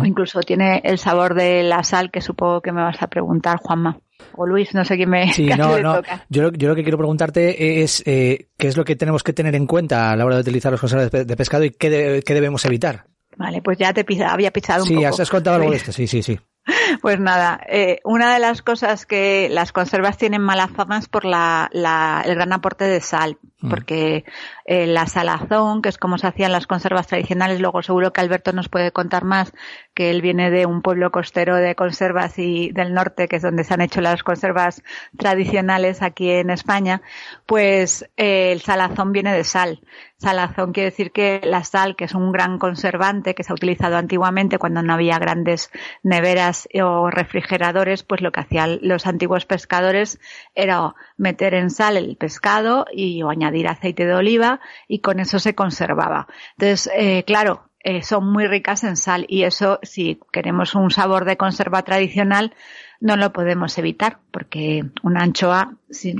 O 0.00 0.04
incluso 0.04 0.40
tiene 0.40 0.80
el 0.84 0.98
sabor 0.98 1.34
de 1.34 1.62
la 1.62 1.82
sal 1.82 2.10
que 2.10 2.22
supongo 2.22 2.62
que 2.62 2.72
me 2.72 2.82
vas 2.82 3.02
a 3.02 3.08
preguntar, 3.08 3.58
Juanma 3.58 3.98
o 4.36 4.46
Luis, 4.46 4.74
no 4.74 4.84
sé 4.84 4.96
quién 4.96 5.10
me 5.10 5.32
sí, 5.32 5.46
no, 5.58 5.78
no. 5.80 6.02
Yo, 6.28 6.50
yo, 6.52 6.68
lo 6.68 6.74
que 6.74 6.82
quiero 6.82 6.98
preguntarte 6.98 7.82
es 7.82 8.02
eh, 8.06 8.48
qué 8.56 8.68
es 8.68 8.76
lo 8.76 8.84
que 8.84 8.96
tenemos 8.96 9.22
que 9.22 9.32
tener 9.32 9.54
en 9.54 9.66
cuenta 9.66 10.10
a 10.10 10.16
la 10.16 10.24
hora 10.24 10.36
de 10.36 10.42
utilizar 10.42 10.72
los 10.72 10.80
conservas 10.80 11.10
de 11.10 11.36
pescado 11.36 11.64
y 11.64 11.70
qué, 11.70 12.22
qué 12.24 12.34
debemos 12.34 12.64
evitar. 12.64 13.06
Vale, 13.36 13.62
pues 13.62 13.78
ya 13.78 13.92
te 13.92 14.04
había 14.24 14.52
pisado 14.52 14.84
un 14.84 14.88
poco. 14.88 15.12
Sí, 15.12 15.22
has 15.22 15.30
contado 15.30 15.56
algo 15.56 15.70
de 15.70 15.76
esto, 15.76 15.92
sí, 15.92 16.06
sí, 16.06 16.22
sí. 16.22 16.38
Pues 17.02 17.20
nada, 17.20 17.60
eh, 17.68 18.00
una 18.04 18.32
de 18.32 18.40
las 18.40 18.62
cosas 18.62 19.04
que 19.04 19.48
las 19.50 19.72
conservas 19.72 20.16
tienen 20.16 20.40
mala 20.40 20.68
fama 20.68 20.98
es 20.98 21.08
por 21.08 21.24
la, 21.24 21.68
la, 21.72 22.22
el 22.24 22.34
gran 22.34 22.52
aporte 22.52 22.84
de 22.84 23.00
sal. 23.00 23.38
Porque 23.68 24.24
eh, 24.64 24.86
la 24.86 25.06
salazón, 25.06 25.82
que 25.82 25.88
es 25.88 25.98
como 25.98 26.18
se 26.18 26.26
hacían 26.26 26.52
las 26.52 26.66
conservas 26.66 27.06
tradicionales, 27.06 27.60
luego 27.60 27.82
seguro 27.82 28.12
que 28.12 28.20
Alberto 28.20 28.52
nos 28.52 28.68
puede 28.68 28.92
contar 28.92 29.24
más, 29.24 29.52
que 29.94 30.10
él 30.10 30.22
viene 30.22 30.50
de 30.50 30.66
un 30.66 30.82
pueblo 30.82 31.10
costero 31.10 31.56
de 31.56 31.74
conservas 31.74 32.38
y 32.38 32.70
del 32.72 32.94
norte, 32.94 33.28
que 33.28 33.36
es 33.36 33.42
donde 33.42 33.64
se 33.64 33.74
han 33.74 33.80
hecho 33.80 34.00
las 34.00 34.22
conservas 34.22 34.82
tradicionales 35.16 36.02
aquí 36.02 36.30
en 36.30 36.50
España, 36.50 37.02
pues 37.46 38.08
eh, 38.16 38.52
el 38.52 38.60
salazón 38.60 39.12
viene 39.12 39.32
de 39.32 39.44
sal. 39.44 39.80
Salazón 40.16 40.72
quiere 40.72 40.90
decir 40.90 41.12
que 41.12 41.40
la 41.44 41.64
sal, 41.64 41.96
que 41.96 42.04
es 42.04 42.14
un 42.14 42.32
gran 42.32 42.58
conservante 42.58 43.34
que 43.34 43.44
se 43.44 43.52
ha 43.52 43.54
utilizado 43.54 43.96
antiguamente 43.96 44.58
cuando 44.58 44.82
no 44.82 44.94
había 44.94 45.18
grandes 45.18 45.70
neveras 46.02 46.66
o 46.82 47.10
refrigeradores, 47.10 48.04
pues 48.04 48.22
lo 48.22 48.32
que 48.32 48.40
hacían 48.40 48.78
los 48.80 49.06
antiguos 49.06 49.44
pescadores 49.44 50.18
era 50.54 50.94
meter 51.18 51.52
en 51.54 51.68
sal 51.68 51.98
el 51.98 52.16
pescado 52.16 52.86
y 52.90 53.22
añadir 53.22 53.53
aceite 53.62 54.06
de 54.06 54.14
oliva 54.14 54.60
y 54.88 54.98
con 54.98 55.20
eso 55.20 55.38
se 55.38 55.54
conservaba. 55.54 56.26
Entonces, 56.58 56.90
eh, 56.96 57.22
claro, 57.24 57.70
eh, 57.80 58.02
son 58.02 58.32
muy 58.32 58.46
ricas 58.46 58.82
en 58.84 58.96
sal 58.96 59.26
y 59.28 59.44
eso, 59.44 59.78
si 59.82 60.18
queremos 60.32 60.74
un 60.74 60.90
sabor 60.90 61.24
de 61.24 61.36
conserva 61.36 61.82
tradicional, 61.82 62.54
no 63.00 63.16
lo 63.16 63.32
podemos 63.32 63.76
evitar 63.78 64.18
porque 64.30 64.84
una 65.02 65.22
anchoa, 65.22 65.76
si, 65.90 66.14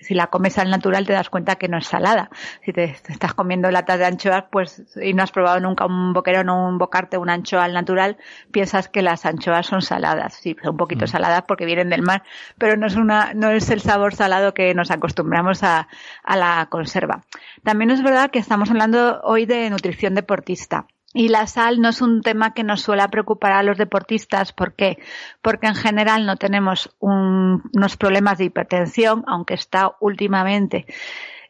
si 0.00 0.14
la 0.14 0.28
comes 0.28 0.58
al 0.58 0.70
natural 0.70 1.06
te 1.06 1.12
das 1.12 1.30
cuenta 1.30 1.56
que 1.56 1.68
no 1.68 1.78
es 1.78 1.86
salada. 1.86 2.30
Si 2.64 2.72
te, 2.72 2.84
estás 2.84 3.34
comiendo 3.34 3.70
latas 3.70 3.98
de 3.98 4.06
anchoas, 4.06 4.44
pues, 4.50 4.84
y 5.00 5.14
no 5.14 5.22
has 5.22 5.32
probado 5.32 5.60
nunca 5.60 5.86
un 5.86 6.12
boquerón 6.12 6.48
o 6.48 6.68
un 6.68 6.78
bocarte, 6.78 7.18
una 7.18 7.34
anchoa 7.34 7.64
al 7.64 7.72
natural, 7.72 8.16
piensas 8.50 8.88
que 8.88 9.02
las 9.02 9.26
anchoas 9.26 9.66
son 9.66 9.82
saladas. 9.82 10.34
Sí, 10.34 10.56
son 10.62 10.72
un 10.72 10.76
poquito 10.76 11.04
mm. 11.04 11.08
saladas 11.08 11.42
porque 11.46 11.64
vienen 11.64 11.90
del 11.90 12.02
mar, 12.02 12.22
pero 12.58 12.76
no 12.76 12.86
es 12.86 12.96
una, 12.96 13.34
no 13.34 13.50
es 13.50 13.70
el 13.70 13.80
sabor 13.80 14.14
salado 14.14 14.54
que 14.54 14.74
nos 14.74 14.90
acostumbramos 14.90 15.62
a, 15.62 15.88
a 16.22 16.36
la 16.36 16.66
conserva. 16.70 17.22
También 17.62 17.90
es 17.90 18.02
verdad 18.02 18.30
que 18.30 18.38
estamos 18.38 18.70
hablando 18.70 19.20
hoy 19.22 19.46
de 19.46 19.70
nutrición 19.70 20.14
deportista. 20.14 20.86
Y 21.16 21.28
la 21.28 21.46
sal 21.46 21.80
no 21.80 21.88
es 21.88 22.02
un 22.02 22.20
tema 22.20 22.52
que 22.52 22.62
nos 22.62 22.82
suele 22.82 23.08
preocupar 23.08 23.52
a 23.52 23.62
los 23.62 23.78
deportistas. 23.78 24.52
¿Por 24.52 24.74
qué? 24.74 24.98
Porque 25.40 25.66
en 25.66 25.74
general 25.74 26.26
no 26.26 26.36
tenemos 26.36 26.94
unos 26.98 27.96
problemas 27.96 28.36
de 28.36 28.44
hipertensión, 28.44 29.24
aunque 29.26 29.54
está 29.54 29.96
últimamente 30.00 30.84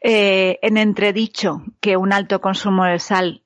eh, 0.01 0.57
en 0.61 0.77
entredicho 0.77 1.63
que 1.81 1.97
un 1.97 2.13
alto 2.13 2.39
consumo 2.39 2.85
de 2.85 2.99
sal 2.99 3.43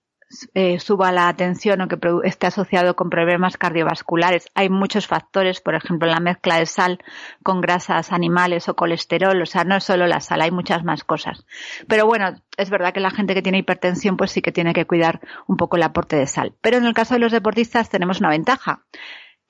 eh, 0.54 0.80
suba 0.80 1.12
la 1.12 1.34
tensión 1.36 1.82
o 1.82 1.88
que 1.88 1.98
esté 2.24 2.48
asociado 2.48 2.96
con 2.96 3.10
problemas 3.10 3.58
cardiovasculares. 3.58 4.48
Hay 4.56 4.70
muchos 4.70 5.08
factores, 5.08 5.62
por 5.62 5.76
ejemplo, 5.76 6.08
la 6.08 6.20
mezcla 6.20 6.58
de 6.58 6.66
sal 6.66 7.00
con 7.44 7.62
grasas 7.62 8.12
animales 8.12 8.70
o 8.70 8.76
colesterol, 8.76 9.42
o 9.42 9.46
sea, 9.46 9.64
no 9.64 9.78
es 9.78 9.84
solo 9.84 10.08
la 10.08 10.20
sal, 10.20 10.42
hay 10.42 10.52
muchas 10.52 10.84
más 10.84 11.04
cosas. 11.04 11.46
Pero 11.88 12.06
bueno, 12.06 12.36
es 12.58 12.70
verdad 12.70 12.94
que 12.94 13.00
la 13.00 13.12
gente 13.12 13.34
que 13.34 13.42
tiene 13.42 13.60
hipertensión 13.60 14.18
pues 14.18 14.32
sí 14.32 14.42
que 14.42 14.52
tiene 14.52 14.74
que 14.74 14.86
cuidar 14.86 15.20
un 15.48 15.58
poco 15.58 15.78
el 15.78 15.84
aporte 15.84 16.16
de 16.16 16.28
sal. 16.28 16.54
Pero 16.62 16.78
en 16.78 16.86
el 16.86 16.94
caso 16.94 17.16
de 17.16 17.20
los 17.20 17.32
deportistas 17.32 17.90
tenemos 17.90 18.20
una 18.20 18.30
ventaja 18.30 18.84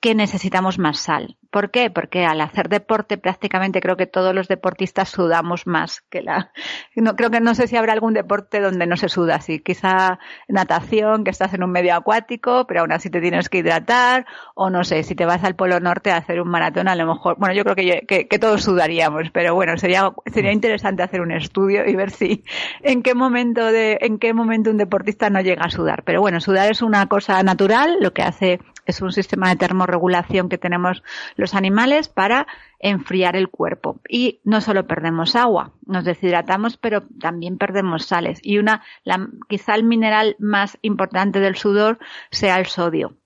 que 0.00 0.14
necesitamos 0.14 0.78
más 0.78 0.98
sal. 0.98 1.36
¿Por 1.52 1.70
qué? 1.70 1.90
Porque 1.90 2.24
al 2.24 2.40
hacer 2.40 2.70
deporte 2.70 3.18
prácticamente 3.18 3.82
creo 3.82 3.98
que 3.98 4.06
todos 4.06 4.34
los 4.34 4.48
deportistas 4.48 5.10
sudamos 5.10 5.66
más 5.66 6.00
que 6.08 6.22
la... 6.22 6.50
No, 6.96 7.14
creo 7.14 7.30
que 7.30 7.40
no 7.40 7.54
sé 7.54 7.66
si 7.66 7.76
habrá 7.76 7.92
algún 7.92 8.14
deporte 8.14 8.58
donde 8.58 8.86
no 8.86 8.96
se 8.96 9.10
suda 9.10 9.36
así. 9.36 9.60
Quizá 9.60 10.18
natación, 10.48 11.24
que 11.24 11.30
estás 11.30 11.52
en 11.52 11.62
un 11.62 11.70
medio 11.70 11.94
acuático, 11.94 12.66
pero 12.66 12.80
aún 12.80 12.92
así 12.92 13.10
te 13.10 13.20
tienes 13.20 13.50
que 13.50 13.58
hidratar, 13.58 14.24
o 14.54 14.70
no 14.70 14.82
sé, 14.82 15.02
si 15.02 15.14
te 15.14 15.26
vas 15.26 15.44
al 15.44 15.54
Polo 15.54 15.78
Norte 15.78 16.10
a 16.10 16.16
hacer 16.16 16.40
un 16.40 16.48
maratón, 16.48 16.88
a 16.88 16.96
lo 16.96 17.06
mejor, 17.06 17.36
bueno, 17.38 17.54
yo 17.54 17.64
creo 17.64 17.76
que, 17.76 18.26
que, 18.26 18.38
todos 18.38 18.62
sudaríamos, 18.62 19.28
pero 19.30 19.54
bueno, 19.54 19.76
sería, 19.76 20.10
sería 20.32 20.52
interesante 20.52 21.02
hacer 21.02 21.20
un 21.20 21.32
estudio 21.32 21.84
y 21.86 21.94
ver 21.94 22.12
si, 22.12 22.44
en 22.80 23.02
qué 23.02 23.14
momento 23.14 23.66
de, 23.66 23.98
en 24.00 24.18
qué 24.18 24.32
momento 24.32 24.70
un 24.70 24.78
deportista 24.78 25.28
no 25.28 25.42
llega 25.42 25.64
a 25.64 25.70
sudar. 25.70 26.02
Pero 26.04 26.22
bueno, 26.22 26.40
sudar 26.40 26.70
es 26.70 26.80
una 26.80 27.06
cosa 27.08 27.42
natural, 27.42 27.98
lo 28.00 28.14
que 28.14 28.22
hace 28.22 28.58
es 28.86 29.00
un 29.00 29.12
sistema 29.12 29.48
de 29.48 29.56
termorregulación 29.56 30.48
que 30.48 30.58
tenemos 30.58 31.02
los 31.36 31.54
animales 31.54 32.08
para 32.08 32.46
enfriar 32.78 33.36
el 33.36 33.48
cuerpo. 33.48 34.00
Y 34.08 34.40
no 34.44 34.60
solo 34.60 34.86
perdemos 34.86 35.36
agua, 35.36 35.72
nos 35.86 36.04
deshidratamos, 36.04 36.76
pero 36.76 37.02
también 37.20 37.58
perdemos 37.58 38.06
sales. 38.06 38.40
Y 38.42 38.58
una, 38.58 38.82
la, 39.04 39.28
quizá 39.48 39.74
el 39.74 39.84
mineral 39.84 40.36
más 40.38 40.78
importante 40.82 41.40
del 41.40 41.56
sudor 41.56 41.98
sea 42.30 42.58
el 42.58 42.66
sodio. 42.66 43.16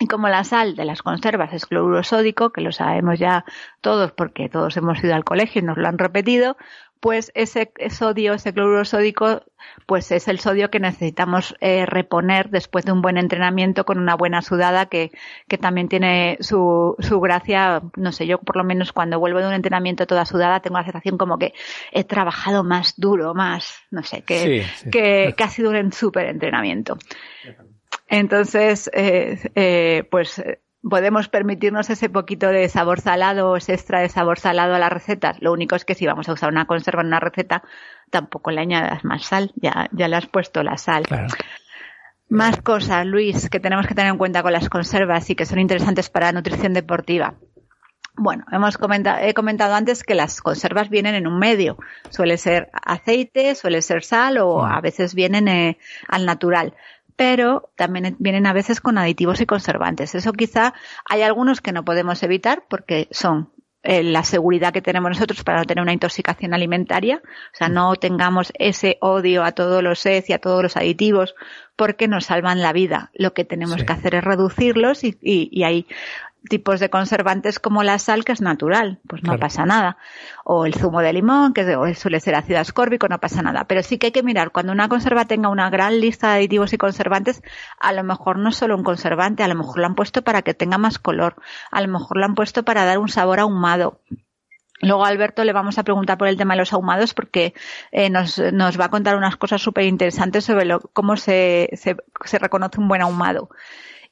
Y 0.00 0.08
como 0.08 0.28
la 0.28 0.42
sal 0.42 0.74
de 0.74 0.84
las 0.84 1.02
conservas 1.02 1.52
es 1.52 1.66
cloruro 1.66 2.02
sódico, 2.02 2.50
que 2.50 2.60
lo 2.60 2.72
sabemos 2.72 3.18
ya 3.18 3.44
todos 3.80 4.10
porque 4.10 4.48
todos 4.48 4.76
hemos 4.76 5.02
ido 5.04 5.14
al 5.14 5.24
colegio 5.24 5.62
y 5.62 5.64
nos 5.64 5.78
lo 5.78 5.86
han 5.86 5.98
repetido, 5.98 6.56
pues 7.04 7.30
ese 7.34 7.70
sodio, 7.90 8.32
ese 8.32 8.54
cloruro 8.54 8.86
sódico, 8.86 9.42
pues 9.84 10.10
es 10.10 10.26
el 10.26 10.40
sodio 10.40 10.70
que 10.70 10.80
necesitamos 10.80 11.54
eh, 11.60 11.84
reponer 11.84 12.48
después 12.48 12.86
de 12.86 12.92
un 12.92 13.02
buen 13.02 13.18
entrenamiento 13.18 13.84
con 13.84 13.98
una 13.98 14.14
buena 14.14 14.40
sudada 14.40 14.86
que, 14.86 15.10
que 15.46 15.58
también 15.58 15.90
tiene 15.90 16.38
su, 16.40 16.96
su 17.00 17.20
gracia. 17.20 17.82
No 17.96 18.10
sé, 18.10 18.26
yo 18.26 18.38
por 18.38 18.56
lo 18.56 18.64
menos 18.64 18.94
cuando 18.94 19.18
vuelvo 19.18 19.40
de 19.40 19.48
un 19.48 19.52
entrenamiento 19.52 20.06
toda 20.06 20.24
sudada 20.24 20.60
tengo 20.60 20.78
la 20.78 20.84
sensación 20.84 21.18
como 21.18 21.38
que 21.38 21.52
he 21.92 22.04
trabajado 22.04 22.64
más 22.64 22.94
duro, 22.96 23.34
más, 23.34 23.82
no 23.90 24.02
sé, 24.02 24.22
que, 24.22 24.64
que, 24.90 25.34
que 25.36 25.44
ha 25.44 25.48
sido 25.50 25.72
un 25.72 25.92
súper 25.92 26.24
entrenamiento. 26.28 26.96
Entonces, 28.08 28.90
eh, 28.94 29.38
eh, 29.54 30.04
pues 30.10 30.42
podemos 30.88 31.28
permitirnos 31.28 31.90
ese 31.90 32.08
poquito 32.08 32.48
de 32.48 32.68
sabor 32.68 33.00
salado 33.00 33.50
o 33.50 33.56
ese 33.56 33.74
extra 33.74 34.00
de 34.00 34.08
sabor 34.08 34.38
salado 34.38 34.74
a 34.74 34.78
las 34.78 34.92
recetas. 34.92 35.36
Lo 35.40 35.52
único 35.52 35.76
es 35.76 35.84
que 35.84 35.94
si 35.94 36.06
vamos 36.06 36.28
a 36.28 36.32
usar 36.32 36.50
una 36.50 36.66
conserva 36.66 37.02
en 37.02 37.08
una 37.08 37.20
receta, 37.20 37.62
tampoco 38.10 38.50
le 38.50 38.60
añadas 38.60 39.04
más 39.04 39.24
sal, 39.24 39.52
ya, 39.56 39.88
ya 39.92 40.08
le 40.08 40.16
has 40.16 40.26
puesto 40.26 40.62
la 40.62 40.76
sal. 40.76 41.04
Más 42.28 42.60
cosas, 42.60 43.06
Luis, 43.06 43.48
que 43.50 43.60
tenemos 43.60 43.86
que 43.86 43.94
tener 43.94 44.10
en 44.10 44.18
cuenta 44.18 44.42
con 44.42 44.52
las 44.52 44.68
conservas 44.68 45.28
y 45.30 45.34
que 45.34 45.46
son 45.46 45.58
interesantes 45.58 46.10
para 46.10 46.26
la 46.26 46.32
nutrición 46.32 46.72
deportiva. 46.72 47.34
Bueno, 48.16 48.44
hemos 48.52 48.78
comentado, 48.78 49.18
he 49.22 49.34
comentado 49.34 49.74
antes 49.74 50.04
que 50.04 50.14
las 50.14 50.40
conservas 50.40 50.88
vienen 50.88 51.16
en 51.16 51.26
un 51.26 51.38
medio. 51.38 51.78
Suele 52.10 52.36
ser 52.38 52.70
aceite, 52.72 53.56
suele 53.56 53.82
ser 53.82 54.04
sal 54.04 54.38
o 54.38 54.64
a 54.64 54.80
veces 54.80 55.14
vienen 55.14 55.48
eh, 55.48 55.78
al 56.06 56.24
natural 56.24 56.74
pero 57.16 57.70
también 57.76 58.16
vienen 58.18 58.46
a 58.46 58.52
veces 58.52 58.80
con 58.80 58.98
aditivos 58.98 59.40
y 59.40 59.46
conservantes. 59.46 60.14
Eso 60.14 60.32
quizá 60.32 60.74
hay 61.08 61.22
algunos 61.22 61.60
que 61.60 61.72
no 61.72 61.84
podemos 61.84 62.22
evitar 62.22 62.64
porque 62.68 63.08
son 63.10 63.50
eh, 63.86 64.02
la 64.02 64.24
seguridad 64.24 64.72
que 64.72 64.80
tenemos 64.80 65.10
nosotros 65.10 65.44
para 65.44 65.58
no 65.58 65.66
tener 65.66 65.82
una 65.82 65.92
intoxicación 65.92 66.54
alimentaria, 66.54 67.20
o 67.22 67.56
sea, 67.56 67.68
no 67.68 67.94
tengamos 67.96 68.50
ese 68.58 68.96
odio 69.02 69.44
a 69.44 69.52
todos 69.52 69.82
los 69.82 69.98
SED 69.98 70.24
y 70.28 70.32
a 70.32 70.38
todos 70.38 70.62
los 70.62 70.78
aditivos 70.78 71.34
porque 71.76 72.08
nos 72.08 72.24
salvan 72.24 72.62
la 72.62 72.72
vida. 72.72 73.10
Lo 73.12 73.34
que 73.34 73.44
tenemos 73.44 73.84
que 73.84 73.92
hacer 73.92 74.14
es 74.14 74.24
reducirlos 74.24 75.04
y, 75.04 75.18
y, 75.20 75.50
y, 75.52 75.64
hay 75.64 75.86
tipos 76.48 76.80
de 76.80 76.90
conservantes 76.90 77.58
como 77.58 77.82
la 77.82 77.98
sal, 77.98 78.24
que 78.24 78.32
es 78.32 78.40
natural, 78.40 79.00
pues 79.08 79.22
no 79.22 79.38
pasa 79.38 79.64
nada. 79.64 79.96
O 80.44 80.66
el 80.66 80.74
zumo 80.74 81.00
de 81.00 81.12
limón, 81.12 81.54
que 81.54 81.94
suele 81.94 82.20
ser 82.20 82.34
ácido 82.34 82.60
ascórbico, 82.60 83.08
no 83.08 83.18
pasa 83.18 83.42
nada. 83.42 83.64
Pero 83.64 83.82
sí 83.82 83.98
que 83.98 84.06
hay 84.06 84.12
que 84.12 84.22
mirar, 84.22 84.52
cuando 84.52 84.72
una 84.72 84.88
conserva 84.88 85.24
tenga 85.24 85.48
una 85.48 85.70
gran 85.70 86.00
lista 86.00 86.28
de 86.28 86.34
aditivos 86.34 86.72
y 86.72 86.78
conservantes, 86.78 87.42
a 87.80 87.92
lo 87.92 88.04
mejor 88.04 88.38
no 88.38 88.50
es 88.50 88.56
solo 88.56 88.76
un 88.76 88.84
conservante, 88.84 89.42
a 89.42 89.48
lo 89.48 89.54
mejor 89.54 89.78
lo 89.78 89.86
han 89.86 89.94
puesto 89.94 90.22
para 90.22 90.42
que 90.42 90.54
tenga 90.54 90.78
más 90.78 90.98
color, 90.98 91.36
a 91.70 91.80
lo 91.80 91.88
mejor 91.88 92.18
lo 92.18 92.24
han 92.24 92.34
puesto 92.34 92.62
para 92.62 92.84
dar 92.84 92.98
un 92.98 93.08
sabor 93.08 93.40
ahumado. 93.40 94.00
Luego 94.80 95.04
a 95.04 95.08
Alberto 95.08 95.44
le 95.44 95.52
vamos 95.52 95.78
a 95.78 95.82
preguntar 95.82 96.18
por 96.18 96.28
el 96.28 96.36
tema 96.36 96.54
de 96.54 96.60
los 96.60 96.72
ahumados 96.72 97.14
porque 97.14 97.54
eh, 97.90 98.10
nos, 98.10 98.38
nos, 98.38 98.78
va 98.78 98.86
a 98.86 98.90
contar 98.90 99.16
unas 99.16 99.36
cosas 99.36 99.62
súper 99.62 99.84
interesantes 99.84 100.44
sobre 100.44 100.66
lo, 100.66 100.80
cómo 100.80 101.16
se, 101.16 101.70
se, 101.74 101.96
se 102.24 102.38
reconoce 102.38 102.80
un 102.80 102.88
buen 102.88 103.00
ahumado. 103.00 103.48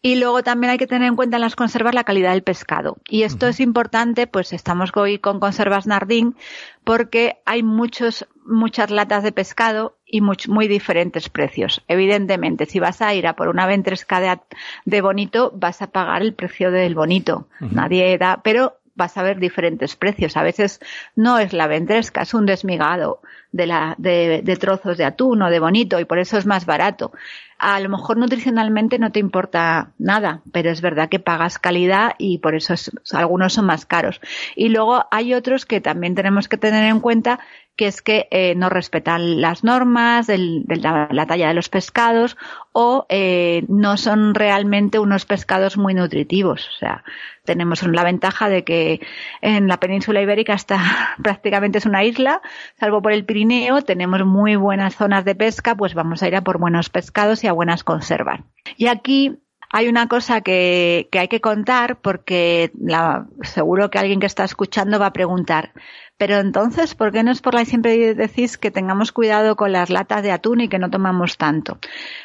Y 0.05 0.17
luego 0.17 0.43
también 0.43 0.73
hay 0.73 0.79
que 0.79 0.89
tener 0.89 1.07
en 1.07 1.15
cuenta 1.15 1.37
en 1.37 1.43
las 1.43 1.55
conservas 1.55 1.95
la 1.95 2.03
calidad 2.03 2.33
del 2.33 2.43
pescado. 2.43 2.97
Y 3.09 3.23
esto 3.23 3.47
es 3.47 3.61
importante, 3.61 4.27
pues 4.27 4.53
estamos 4.53 4.91
hoy 4.97 5.21
con 5.21 5.39
conservas 5.39 5.87
Nardín, 5.87 6.35
porque 6.83 7.41
hay 7.47 7.63
muchos, 7.63 8.27
muchas 8.45 8.91
latas 8.91 9.23
de 9.23 9.31
pescado 9.31 9.97
y 10.05 10.21
muy, 10.21 10.67
diferentes 10.67 11.29
precios. 11.29 11.85
Evidentemente, 11.87 12.67
si 12.67 12.81
vas 12.81 13.01
a 13.01 13.15
ir 13.15 13.29
a 13.29 13.37
por 13.37 13.47
una 13.47 13.67
ventresca 13.67 14.19
de, 14.19 14.41
de 14.85 15.01
bonito, 15.01 15.53
vas 15.55 15.83
a 15.83 15.87
pagar 15.87 16.23
el 16.23 16.35
precio 16.35 16.73
del 16.73 16.97
bonito. 16.97 17.47
Nadie 17.61 18.19
da, 18.19 18.41
pero 18.43 18.79
vas 19.03 19.19
a 19.19 19.23
ver 19.25 19.41
diferentes 19.41 19.97
precios. 19.97 20.37
A 20.37 20.43
veces 20.45 20.81
no 21.17 21.39
es 21.39 21.53
la 21.53 21.67
ventresca, 21.67 22.23
es 22.23 22.35
un 22.35 22.47
desmigado 22.47 23.21
de, 23.51 23.67
la, 23.67 23.97
de, 23.99 24.43
de, 24.43 24.57
trozos 24.57 24.97
de 24.97 25.05
atún 25.05 25.43
o 25.43 25.51
de 25.51 25.59
bonito 25.59 25.99
y 25.99 26.05
por 26.05 26.19
eso 26.21 26.39
es 26.39 26.47
más 26.47 26.67
barato 26.67 27.13
a 27.63 27.79
lo 27.79 27.89
mejor 27.89 28.17
nutricionalmente 28.17 28.99
no 28.99 29.13
te 29.13 29.21
importa 29.21 29.93
nada, 29.97 30.43
pero 30.51 30.69
es 30.69 30.81
verdad 30.81 31.09
que 31.09 31.21
pagas 31.21 31.61
calidad 31.61 32.15
y 32.19 32.39
por 32.39 32.57
eso 32.57 32.75
algunos 33.13 33.53
son 33.53 33.67
más 33.67 33.87
caros. 33.87 34.21
Y 34.57 34.69
luego 34.69 35.05
hay 35.13 35.33
otros 35.33 35.65
que 35.65 35.81
también 35.81 36.17
tenemos 36.17 36.49
que 36.49 36.57
tener 36.57 36.85
en 36.87 36.99
cuenta 36.99 37.39
que 37.77 37.87
es 37.87 38.03
que 38.03 38.29
eh, 38.31 38.55
no 38.55 38.69
respetan 38.69 39.41
las 39.41 39.65
normas 39.65 40.27
de 40.27 40.63
la, 40.69 41.27
talla 41.27 41.49
de 41.49 41.55
los 41.55 41.69
pescados 41.69 42.37
o 42.73 43.07
eh, 43.09 43.65
no 43.69 43.97
son 43.97 44.35
realmente 44.35 44.99
unos 44.99 45.25
pescados 45.25 45.77
muy 45.77 45.95
nutritivos. 45.95 46.69
O 46.69 46.79
sea, 46.79 47.03
tenemos 47.45 47.83
la 47.83 48.05
ventaja 48.05 48.49
de 48.49 48.63
que 48.65 49.01
en 49.41 49.69
la 49.69 49.79
península 49.81 50.21
ibérica 50.21 50.55
está 50.55 51.17
prácticamente 51.23 51.79
es 51.79 51.87
una 51.87 52.05
isla, 52.05 52.43
salvo 52.79 53.01
por 53.01 53.13
el 53.13 53.25
Pirineo, 53.25 53.83
tenemos 53.83 54.25
muy 54.25 54.57
buenas 54.57 54.97
zonas 54.97 55.25
de 55.25 55.35
pesca, 55.35 55.75
pues 55.75 55.95
vamos 55.95 56.23
a 56.23 56.29
ir 56.29 56.37
a 56.37 56.43
por 56.43 56.59
buenos 56.59 56.91
pescados 56.91 57.43
y 57.43 57.47
a 57.47 57.53
buenas 57.53 57.85
conservas. 57.85 58.41
Y 58.77 58.89
aquí 58.89 59.39
hay 59.75 59.89
una 59.89 60.07
cosa 60.07 60.43
que, 60.43 61.09
que 61.11 61.19
hay 61.19 61.29
que 61.29 61.41
contar 61.41 61.97
porque 61.97 62.71
la, 62.79 63.27
seguro 63.43 63.91
que 63.91 63.99
alguien 63.99 64.21
que 64.21 64.27
está 64.27 64.45
escuchando 64.45 64.99
va 64.99 65.07
a 65.07 65.13
preguntar, 65.15 65.73
pero 66.23 66.39
entonces, 66.39 66.95
¿por 66.95 67.11
qué 67.11 67.25
no 67.25 67.33
es 67.33 67.41
por 67.41 67.55
la 67.55 67.65
siempre 67.65 68.15
decís 68.15 68.57
que 68.57 68.71
tengamos 68.71 69.11
cuidado 69.11 69.57
con 69.57 69.73
las 69.73 69.91
latas 69.91 70.23
de 70.23 70.31
atún 70.31 70.61
y 70.61 70.69
que 70.69 70.79
no 70.79 70.89
tomamos 70.89 71.37
tanto? 71.37 71.79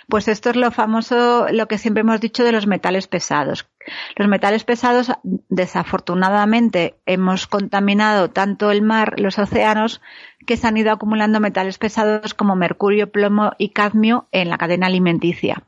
Pues 0.08 0.28
esto 0.28 0.52
es 0.52 0.56
lo 0.56 0.70
famoso, 0.70 1.48
lo 1.52 1.68
que 1.68 1.80
siempre 1.80 2.02
hemos 2.02 2.22
dicho 2.22 2.44
de 2.44 2.52
los 2.52 2.68
metales 2.68 3.08
pesados. 3.08 3.68
Los 4.16 4.28
metales 4.28 4.64
pesados, 4.66 5.12
desafortunadamente, 5.24 6.94
hemos 7.08 7.48
contaminado 7.48 8.30
tanto 8.30 8.70
el 8.70 8.84
mar, 8.84 9.20
los 9.20 9.40
océanos, 9.40 10.00
que 10.46 10.58
se 10.58 10.68
han 10.68 10.78
ido 10.78 10.92
acumulando 10.92 11.40
metales 11.40 11.80
pesados 11.80 12.36
como 12.36 12.56
mercurio, 12.56 13.12
plomo 13.12 13.54
y 13.58 13.70
cadmio 13.70 14.28
en 14.32 14.50
la 14.50 14.60
cadena 14.60 14.86
alimenticia. 14.86 15.64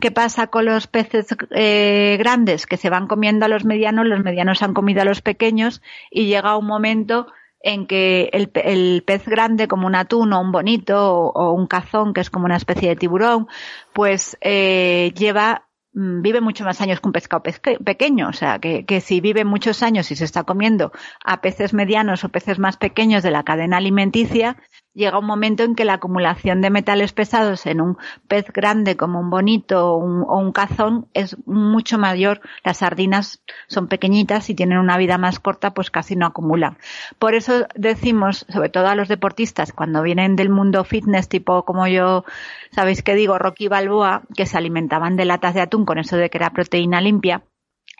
¿Qué 0.00 0.10
pasa 0.10 0.48
con 0.48 0.64
los 0.64 0.88
peces 0.88 1.28
eh, 1.52 2.16
grandes 2.18 2.66
que 2.66 2.76
se 2.76 2.90
van 2.90 3.06
comiendo 3.06 3.46
a 3.46 3.48
los 3.48 3.64
medianos? 3.64 4.06
Los 4.06 4.24
medianos 4.24 4.60
han 4.64 4.74
comido 4.74 5.02
a 5.02 5.04
los 5.04 5.22
pequeños 5.22 5.82
y 6.10 6.26
llega 6.26 6.56
un 6.56 6.66
momento 6.66 7.28
en 7.62 7.86
que 7.86 8.30
el, 8.32 9.02
pez 9.02 9.26
grande 9.26 9.68
como 9.68 9.86
un 9.86 9.94
atún 9.94 10.32
o 10.32 10.40
un 10.40 10.52
bonito 10.52 11.12
o, 11.12 11.52
un 11.52 11.66
cazón 11.66 12.14
que 12.14 12.20
es 12.20 12.30
como 12.30 12.46
una 12.46 12.56
especie 12.56 12.88
de 12.88 12.96
tiburón 12.96 13.48
pues 13.92 14.36
eh, 14.40 15.12
lleva 15.16 15.68
mm, 15.92 16.22
vive 16.22 16.40
mucho 16.40 16.64
más 16.64 16.80
años 16.80 17.00
que 17.00 17.08
un 17.08 17.12
pescado 17.12 17.42
pequeño, 17.84 18.28
o 18.28 18.32
sea, 18.32 18.58
que, 18.58 18.84
que, 18.86 19.00
si 19.00 19.20
vive 19.20 19.44
muchos 19.44 19.82
años 19.82 20.10
y 20.10 20.16
se 20.16 20.24
está 20.24 20.44
comiendo 20.44 20.92
a 21.24 21.40
peces 21.40 21.74
medianos 21.74 22.24
o 22.24 22.28
peces 22.30 22.58
más 22.58 22.76
pequeños 22.76 23.22
de 23.22 23.30
la 23.30 23.42
cadena 23.42 23.76
alimenticia, 23.76 24.56
llega 25.00 25.18
un 25.18 25.26
momento 25.26 25.64
en 25.64 25.74
que 25.74 25.84
la 25.84 25.94
acumulación 25.94 26.60
de 26.60 26.70
metales 26.70 27.12
pesados 27.12 27.66
en 27.66 27.80
un 27.80 27.98
pez 28.28 28.46
grande 28.52 28.96
como 28.96 29.18
un 29.18 29.30
bonito 29.30 29.94
o 29.94 29.96
un, 29.96 30.52
cazón 30.52 31.08
es 31.14 31.36
mucho 31.46 31.98
mayor. 31.98 32.40
Las 32.62 32.78
sardinas 32.78 33.42
son 33.66 33.88
pequeñitas 33.88 34.50
y 34.50 34.54
tienen 34.54 34.78
una 34.78 34.96
vida 34.96 35.18
más 35.18 35.40
corta, 35.40 35.74
pues 35.74 35.90
casi 35.90 36.14
no 36.14 36.26
acumulan. 36.26 36.78
Por 37.18 37.34
eso 37.34 37.66
decimos, 37.74 38.46
sobre 38.48 38.68
todo 38.68 38.86
a 38.86 38.94
los 38.94 39.08
deportistas, 39.08 39.72
cuando 39.72 40.02
vienen 40.02 40.36
del 40.36 40.50
mundo 40.50 40.84
fitness, 40.84 41.28
tipo 41.28 41.64
como 41.64 41.88
yo, 41.88 42.24
sabéis 42.70 43.02
que 43.02 43.14
digo, 43.14 43.38
Rocky 43.38 43.68
Balboa, 43.68 44.22
que 44.36 44.46
se 44.46 44.58
alimentaban 44.58 45.16
de 45.16 45.24
latas 45.24 45.54
de 45.54 45.62
atún 45.62 45.84
con 45.84 45.98
eso 45.98 46.16
de 46.16 46.30
que 46.30 46.38
era 46.38 46.50
proteína 46.50 47.00
limpia, 47.00 47.42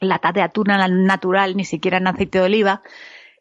latas 0.01 0.35
de 0.35 0.43
atún 0.43 0.67
natural, 0.69 1.57
ni 1.57 1.65
siquiera 1.65 1.99
en 1.99 2.07
aceite 2.07 2.39
de 2.39 2.45
oliva, 2.45 2.83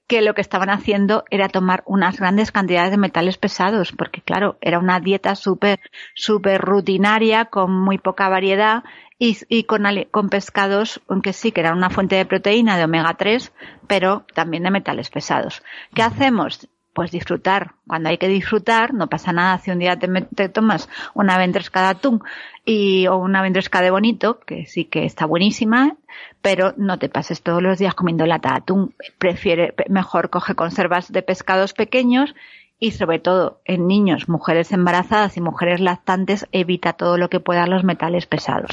que 0.09 0.23
lo 0.23 0.33
que 0.33 0.41
estaban 0.41 0.71
haciendo 0.71 1.23
era 1.29 1.49
tomar 1.49 1.83
unas 1.85 2.19
grandes 2.19 2.51
cantidades 2.51 2.89
de 2.89 2.97
metales 2.97 3.37
pesados, 3.37 3.91
porque 3.91 4.21
claro, 4.21 4.57
era 4.59 4.79
una 4.79 4.99
dieta 4.99 5.35
súper, 5.35 5.79
súper 6.15 6.61
rutinaria, 6.61 7.45
con 7.45 7.71
muy 7.71 7.99
poca 7.99 8.27
variedad 8.27 8.83
y, 9.19 9.37
y 9.49 9.65
con, 9.65 9.83
con, 10.09 10.29
pescados, 10.29 10.99
aunque 11.07 11.31
sí 11.31 11.51
que 11.51 11.61
era 11.61 11.73
una 11.73 11.91
fuente 11.91 12.15
de 12.15 12.25
proteína 12.25 12.75
de 12.75 12.85
omega 12.85 13.13
3, 13.13 13.53
pero 13.85 14.25
también 14.33 14.63
de 14.63 14.71
metales 14.71 15.11
pesados. 15.11 15.61
¿Qué 15.93 16.01
hacemos? 16.01 16.67
Pues 16.93 17.11
disfrutar. 17.11 17.73
Cuando 17.87 18.09
hay 18.09 18.17
que 18.17 18.27
disfrutar, 18.27 18.93
no 18.93 19.07
pasa 19.07 19.31
nada 19.31 19.57
si 19.59 19.71
un 19.71 19.79
día 19.79 19.97
te, 19.97 20.49
tomas 20.49 20.89
una 21.13 21.37
ventresca 21.37 21.81
de 21.81 21.87
atún 21.87 22.23
y, 22.65 23.07
o 23.07 23.17
una 23.17 23.41
ventresca 23.41 23.81
de 23.81 23.91
bonito, 23.91 24.39
que 24.39 24.65
sí 24.65 24.85
que 24.85 25.05
está 25.05 25.25
buenísima, 25.25 25.95
pero 26.41 26.73
no 26.77 26.99
te 26.99 27.09
pases 27.09 27.41
todos 27.41 27.61
los 27.61 27.77
días 27.79 27.95
comiendo 27.95 28.25
lata 28.25 28.49
de 28.49 28.57
atún. 28.57 28.95
Prefiere, 29.17 29.73
mejor 29.87 30.29
coge 30.29 30.55
conservas 30.55 31.11
de 31.11 31.21
pescados 31.21 31.73
pequeños 31.73 32.35
y 32.79 32.91
sobre 32.91 33.19
todo 33.19 33.61
en 33.65 33.87
niños, 33.87 34.29
mujeres 34.29 34.71
embarazadas 34.71 35.35
y 35.37 35.41
mujeres 35.41 35.81
lactantes, 35.81 36.47
evita 36.51 36.93
todo 36.93 37.17
lo 37.17 37.29
que 37.29 37.41
pueda 37.41 37.67
los 37.67 37.83
metales 37.83 38.25
pesados. 38.25 38.71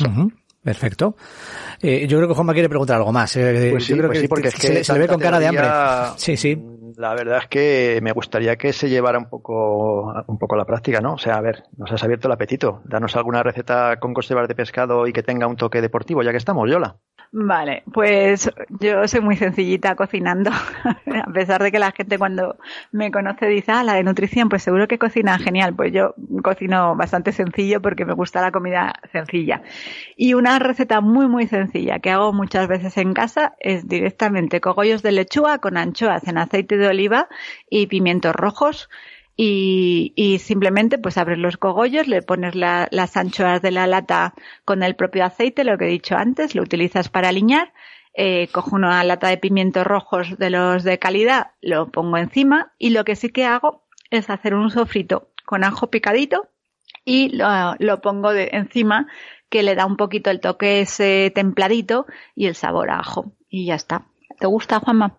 Perfecto. 0.66 1.14
Eh, 1.80 2.08
yo 2.08 2.16
creo 2.18 2.26
que 2.26 2.34
Juanma 2.34 2.52
quiere 2.52 2.68
preguntar 2.68 2.96
algo 2.96 3.12
más. 3.12 3.36
Eh, 3.36 3.68
pues 3.70 3.84
sí, 3.84 3.90
yo 3.90 3.98
creo 3.98 4.08
pues 4.08 4.18
que, 4.18 4.22
sí, 4.22 4.28
porque 4.28 4.48
es 4.48 4.54
que 4.56 4.82
se, 4.82 4.92
le 4.94 4.98
ve 4.98 5.06
con 5.06 5.20
cara 5.20 5.38
de 5.38 5.46
hambre. 5.46 5.68
Sí, 6.16 6.36
sí. 6.36 6.60
La 6.96 7.14
verdad 7.14 7.38
es 7.42 7.46
que 7.46 8.00
me 8.02 8.10
gustaría 8.10 8.56
que 8.56 8.72
se 8.72 8.88
llevara 8.88 9.16
un 9.16 9.28
poco, 9.28 10.12
un 10.26 10.38
poco 10.38 10.56
la 10.56 10.64
práctica, 10.64 11.00
¿no? 11.00 11.12
O 11.12 11.18
sea, 11.18 11.36
a 11.36 11.40
ver, 11.40 11.62
nos 11.76 11.92
has 11.92 12.02
abierto 12.02 12.26
el 12.26 12.32
apetito. 12.32 12.82
Danos 12.84 13.14
alguna 13.14 13.44
receta 13.44 13.96
con 14.00 14.12
conservas 14.12 14.48
de 14.48 14.56
pescado 14.56 15.06
y 15.06 15.12
que 15.12 15.22
tenga 15.22 15.46
un 15.46 15.54
toque 15.54 15.80
deportivo, 15.80 16.24
ya 16.24 16.32
que 16.32 16.38
estamos, 16.38 16.68
Yola. 16.68 16.96
Vale, 17.32 17.82
pues 17.92 18.50
yo 18.80 19.06
soy 19.08 19.20
muy 19.20 19.36
sencillita 19.36 19.94
cocinando, 19.94 20.50
a 21.26 21.32
pesar 21.32 21.62
de 21.62 21.72
que 21.72 21.78
la 21.78 21.92
gente 21.92 22.18
cuando 22.18 22.56
me 22.92 23.10
conoce 23.10 23.46
dice, 23.46 23.72
ah, 23.72 23.82
la 23.82 23.94
de 23.94 24.04
nutrición, 24.04 24.48
pues 24.48 24.62
seguro 24.62 24.88
que 24.88 24.98
cocina 24.98 25.38
genial, 25.38 25.74
pues 25.74 25.92
yo 25.92 26.14
cocino 26.42 26.96
bastante 26.96 27.32
sencillo 27.32 27.82
porque 27.82 28.04
me 28.04 28.14
gusta 28.14 28.40
la 28.40 28.52
comida 28.52 28.94
sencilla. 29.12 29.62
Y 30.16 30.34
una 30.34 30.58
receta 30.58 31.00
muy, 31.00 31.26
muy 31.26 31.46
sencilla 31.46 31.98
que 31.98 32.10
hago 32.10 32.32
muchas 32.32 32.68
veces 32.68 32.96
en 32.96 33.12
casa 33.12 33.54
es 33.60 33.86
directamente 33.86 34.60
cogollos 34.60 35.02
de 35.02 35.12
lechuga 35.12 35.58
con 35.58 35.76
anchoas 35.76 36.26
en 36.28 36.38
aceite 36.38 36.76
de 36.76 36.88
oliva 36.88 37.28
y 37.68 37.86
pimientos 37.86 38.34
rojos 38.34 38.88
y, 39.36 40.12
y, 40.16 40.38
simplemente 40.38 40.98
pues 40.98 41.18
abres 41.18 41.38
los 41.38 41.58
cogollos, 41.58 42.08
le 42.08 42.22
pones 42.22 42.54
las 42.54 43.16
anchoas 43.16 43.60
de 43.60 43.70
la 43.70 43.86
lata 43.86 44.34
con 44.64 44.82
el 44.82 44.96
propio 44.96 45.24
aceite, 45.24 45.64
lo 45.64 45.76
que 45.76 45.84
he 45.84 45.90
dicho 45.90 46.16
antes, 46.16 46.54
lo 46.54 46.62
utilizas 46.62 47.10
para 47.10 47.28
aliñar, 47.28 47.72
eh, 48.14 48.48
cojo 48.50 48.76
una 48.76 49.04
lata 49.04 49.28
de 49.28 49.36
pimientos 49.36 49.86
rojos 49.86 50.38
de 50.38 50.48
los 50.48 50.84
de 50.84 50.98
calidad, 50.98 51.50
lo 51.60 51.90
pongo 51.90 52.16
encima 52.16 52.72
y 52.78 52.90
lo 52.90 53.04
que 53.04 53.14
sí 53.14 53.28
que 53.28 53.44
hago 53.44 53.84
es 54.10 54.30
hacer 54.30 54.54
un 54.54 54.70
sofrito 54.70 55.28
con 55.44 55.64
ajo 55.64 55.90
picadito 55.90 56.48
y 57.04 57.28
lo, 57.36 57.46
lo 57.78 58.00
pongo 58.00 58.32
de, 58.32 58.48
encima 58.52 59.06
que 59.50 59.62
le 59.62 59.74
da 59.74 59.84
un 59.84 59.98
poquito 59.98 60.30
el 60.30 60.40
toque 60.40 60.80
ese 60.80 61.30
templadito 61.34 62.06
y 62.34 62.46
el 62.46 62.54
sabor 62.54 62.90
a 62.90 63.00
ajo 63.00 63.32
y 63.50 63.66
ya 63.66 63.74
está. 63.74 64.06
¿Te 64.38 64.46
gusta, 64.46 64.80
Juanma? 64.80 65.16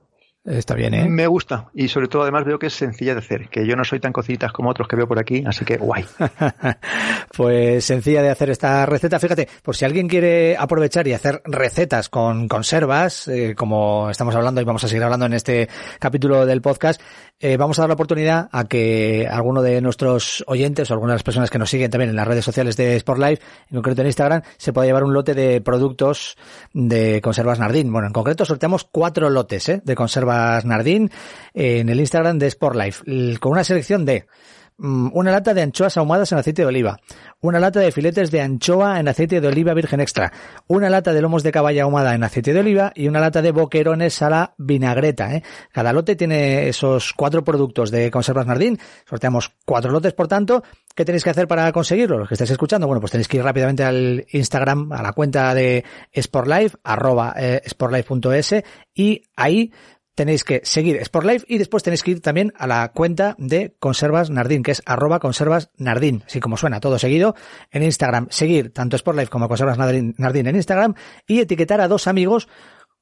Está 0.48 0.76
bien, 0.76 0.94
¿eh? 0.94 1.10
Me 1.10 1.28
gusta. 1.28 1.70
Y 1.74 1.90
sobre 1.90 2.08
todo, 2.08 2.22
además, 2.22 2.46
veo 2.46 2.58
que 2.58 2.68
es 2.68 2.74
sencilla 2.74 3.12
de 3.14 3.20
hacer. 3.20 3.50
Que 3.50 3.68
yo 3.68 3.76
no 3.76 3.84
soy 3.84 4.00
tan 4.00 4.14
cocitas 4.14 4.54
como 4.54 4.70
otros 4.70 4.88
que 4.88 4.96
veo 4.96 5.06
por 5.06 5.20
aquí, 5.20 5.44
así 5.46 5.66
que 5.66 5.76
guay. 5.76 6.06
pues 7.36 7.84
sencilla 7.84 8.22
de 8.22 8.30
hacer 8.30 8.50
esta 8.52 8.86
receta. 8.86 9.20
Fíjate, 9.20 9.50
por 9.62 9.76
si 9.76 9.84
alguien 9.84 10.08
quiere 10.08 10.56
aprovechar 10.56 11.06
y 11.06 11.12
hacer 11.12 11.42
recetas 11.44 12.08
con 12.08 12.48
conservas, 12.48 13.28
eh, 13.28 13.56
como 13.58 14.10
estamos 14.10 14.36
hablando 14.36 14.62
y 14.62 14.64
vamos 14.64 14.86
a 14.86 14.88
seguir 14.88 15.04
hablando 15.04 15.26
en 15.26 15.34
este 15.34 15.68
capítulo 16.00 16.46
del 16.46 16.62
podcast, 16.62 17.02
eh, 17.40 17.56
vamos 17.56 17.78
a 17.78 17.84
dar 17.84 17.90
la 17.90 17.94
oportunidad 17.94 18.50
a 18.52 18.64
que 18.66 19.28
alguno 19.30 19.62
de 19.62 19.80
nuestros 19.80 20.44
oyentes 20.48 20.90
o 20.90 20.94
algunas 20.94 21.14
de 21.14 21.16
las 21.18 21.24
personas 21.24 21.50
que 21.52 21.60
nos 21.60 21.70
siguen 21.70 21.92
también 21.92 22.10
en 22.10 22.16
las 22.16 22.28
redes 22.28 22.44
sociales 22.44 22.76
de 22.78 22.96
Sport 22.96 23.20
Life, 23.20 23.44
en 23.70 23.76
concreto 23.76 24.02
en 24.02 24.08
Instagram, 24.08 24.42
se 24.58 24.74
pueda 24.74 24.88
llevar 24.88 25.04
un 25.04 25.14
lote 25.14 25.36
de 25.36 25.62
productos 25.62 26.36
de 26.74 27.22
conservas 27.22 27.60
Nardín. 27.60 27.92
Bueno, 27.92 28.08
en 28.08 28.14
concreto 28.14 28.44
sorteamos 28.44 28.86
cuatro 28.86 29.30
lotes 29.30 29.70
¿eh? 29.70 29.82
de 29.84 29.96
conservas 29.96 30.66
Nardín 30.66 31.12
en 31.54 31.90
el 31.90 32.00
Instagram 32.00 32.40
de 32.40 32.48
Sport 32.48 32.76
Life, 32.76 33.38
con 33.40 33.52
una 33.52 33.64
selección 33.64 34.04
de 34.06 34.26
una 34.78 35.32
lata 35.32 35.54
de 35.54 35.62
anchoas 35.62 35.98
ahumadas 35.98 36.32
en 36.32 36.38
aceite 36.38 36.62
de 36.62 36.68
oliva, 36.68 37.00
una 37.42 37.60
lata 37.60 37.80
de 37.80 37.92
filetes 37.92 38.32
de 38.32 38.42
anchoa 38.42 39.00
en 39.00 39.08
aceite 39.08 39.42
de 39.42 39.48
oliva 39.48 39.74
virgen 39.74 40.00
extra, 40.00 40.32
una 40.68 40.90
lata 40.90 41.14
de 41.14 41.22
lomos 41.22 41.44
de 41.44 41.52
caballo 41.52 41.84
ahumada 41.84 42.14
en 42.14 42.24
aceite 42.24 42.54
de 42.54 42.60
oliva 42.60 42.92
y 42.96 43.08
una 43.08 43.20
lata 43.20 43.42
de 43.42 43.52
boquerones 43.52 44.22
a 44.22 44.30
la 44.30 44.54
vinagreta. 44.58 45.34
¿eh? 45.34 45.44
Cada 45.72 45.94
lote 45.94 46.16
tiene 46.16 46.68
esos 46.68 47.14
cuatro 47.14 47.44
productos 47.44 47.92
de 47.92 48.12
conservas 48.12 48.46
Nardín. 48.46 48.78
Sorteamos 49.08 49.52
cuatro 49.66 49.92
lotes, 49.92 50.14
por 50.14 50.28
tanto. 50.28 50.64
¿Qué 50.96 51.06
tenéis 51.06 51.24
que 51.24 51.30
hacer 51.30 51.48
para 51.48 51.72
conseguirlo? 51.72 52.18
Los 52.18 52.28
que 52.28 52.36
estáis 52.36 52.52
escuchando, 52.52 52.88
bueno, 52.88 53.00
pues 53.00 53.12
tenéis 53.12 53.28
que 53.28 53.38
ir 53.38 53.44
rápidamente 53.44 53.84
al 53.84 54.26
Instagram, 54.32 54.92
a 54.92 55.02
la 55.02 55.14
cuenta 55.14 55.54
de 55.54 55.84
Sportlife, 56.16 56.78
arroba 56.84 57.34
eh, 57.38 57.62
sportlife.es 57.68 58.64
y 58.96 59.24
ahí 59.36 59.72
tenéis 60.18 60.44
que 60.44 60.62
seguir 60.64 61.00
Sportlife 61.06 61.46
y 61.48 61.60
después 61.60 61.84
tenéis 61.84 62.02
que 62.02 62.10
ir 62.10 62.22
también 62.22 62.52
a 62.58 62.66
la 62.66 62.92
cuenta 62.92 63.36
de 63.38 63.76
Conservas 63.80 64.32
Nardín, 64.32 64.64
que 64.64 64.72
es 64.72 64.82
arroba 64.88 65.20
conservas 65.20 65.70
Nardín, 65.78 66.24
así 66.26 66.40
como 66.40 66.58
suena, 66.58 66.80
todo 66.80 66.98
seguido 66.98 67.36
en 67.70 67.84
Instagram. 67.84 68.26
Seguir 68.32 68.74
tanto 68.74 68.98
Sportlife 68.98 69.30
como 69.30 69.48
Conservas 69.48 69.78
Nardín, 69.78 70.16
en 70.18 70.56
Instagram 70.56 70.96
y 71.28 71.40
etiquetar 71.40 71.82
a 71.82 71.88
dos 71.88 72.08
amigos 72.08 72.48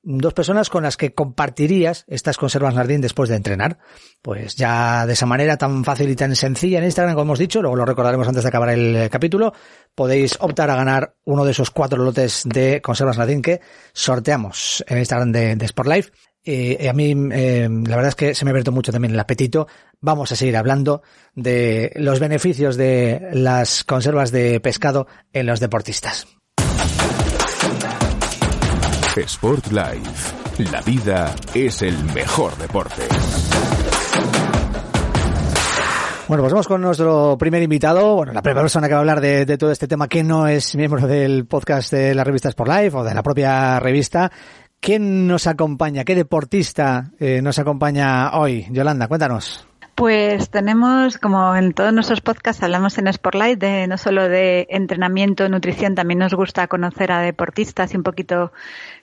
dos 0.08 0.34
personas 0.34 0.70
con 0.70 0.84
las 0.84 0.98
que 0.98 1.14
compartirías 1.14 2.04
estas 2.08 2.38
conservas 2.38 2.76
Nardín 2.76 3.00
después 3.02 3.30
de 3.30 3.38
entrenar. 3.38 3.80
Pues 4.22 4.56
ya 4.56 5.08
de 5.08 5.14
esa 5.14 5.26
manera 5.26 5.58
tan 5.58 5.86
fácil 5.86 6.10
y 6.10 6.16
tan 6.16 6.36
sencilla 6.36 6.80
en 6.80 6.84
Instagram, 6.84 7.16
como 7.16 7.24
hemos 7.24 7.40
dicho, 7.40 7.62
luego 7.62 7.78
lo 7.78 7.86
recordaremos 7.86 8.28
antes 8.28 8.44
de 8.44 8.50
acabar 8.50 8.70
el 8.70 9.10
capítulo, 9.10 9.54
podéis 9.96 10.38
optar 10.42 10.70
a 10.70 10.76
ganar 10.76 11.16
uno 11.24 11.46
de 11.46 11.52
esos 11.52 11.72
cuatro 11.72 12.04
lotes 12.04 12.44
de 12.46 12.82
conservas 12.82 13.18
Nardín 13.18 13.42
que 13.42 13.62
sorteamos 13.94 14.84
en 14.88 14.98
Instagram 15.00 15.32
de, 15.32 15.56
de 15.56 15.68
Sportlife. 15.68 16.12
Eh, 16.48 16.88
a 16.88 16.94
mí 16.94 17.12
eh, 17.32 17.68
la 17.70 17.96
verdad 17.96 18.10
es 18.10 18.16
que 18.16 18.36
se 18.36 18.46
me 18.46 18.52
ha 18.52 18.54
abierto 18.54 18.72
mucho 18.72 18.92
también 18.92 19.14
el 19.14 19.20
apetito. 19.20 19.68
Vamos 20.00 20.32
a 20.32 20.36
seguir 20.36 20.56
hablando 20.56 21.02
de 21.34 21.92
los 21.96 22.20
beneficios 22.20 22.78
de 22.78 23.30
las 23.34 23.84
conservas 23.84 24.32
de 24.32 24.60
pescado 24.60 25.08
en 25.34 25.48
los 25.48 25.60
deportistas. 25.60 26.28
Sport 29.16 29.68
Life. 29.72 30.72
La 30.72 30.82
vida 30.82 31.34
es 31.54 31.82
el 31.82 31.98
mejor 32.14 32.56
deporte. 32.58 33.02
Bueno, 36.28 36.42
pues 36.42 36.54
vamos 36.54 36.68
con 36.68 36.82
nuestro 36.82 37.38
primer 37.38 37.62
invitado, 37.62 38.16
bueno, 38.16 38.34
la 38.34 38.42
primera 38.42 38.62
persona 38.62 38.88
que 38.88 38.94
va 38.94 38.98
a 38.98 39.02
hablar 39.02 39.22
de, 39.22 39.46
de 39.46 39.58
todo 39.60 39.72
este 39.72 39.88
tema 39.88 40.08
que 40.08 40.24
no 40.24 40.48
es 40.48 40.76
miembro 40.76 41.06
del 41.06 41.46
podcast 41.46 41.92
de 41.92 42.16
la 42.16 42.24
revista 42.24 42.50
Sport 42.50 42.72
Life 42.72 42.98
o 42.98 43.04
de 43.04 43.14
la 43.14 43.22
propia 43.22 43.80
revista, 43.80 44.32
¿Quién 44.80 45.28
nos 45.28 45.48
acompaña? 45.48 46.04
¿Qué 46.04 46.16
deportista 46.16 47.12
eh, 47.20 47.42
nos 47.42 47.58
acompaña 47.60 48.38
hoy? 48.38 48.68
Yolanda, 48.72 49.08
cuéntanos. 49.08 49.68
Pues 49.96 50.50
tenemos, 50.50 51.18
como 51.18 51.56
en 51.56 51.72
todos 51.72 51.94
nuestros 51.94 52.20
podcasts, 52.20 52.62
hablamos 52.62 52.98
en 52.98 53.12
Sportlight 53.12 53.58
de 53.58 53.88
no 53.88 53.98
solo 53.98 54.28
de 54.28 54.68
entrenamiento, 54.70 55.48
nutrición, 55.48 55.96
también 55.96 56.20
nos 56.20 56.34
gusta 56.34 56.68
conocer 56.68 57.14
a 57.14 57.22
deportistas 57.22 57.94
y 57.94 57.98
un 57.98 58.04
poquito 58.04 58.52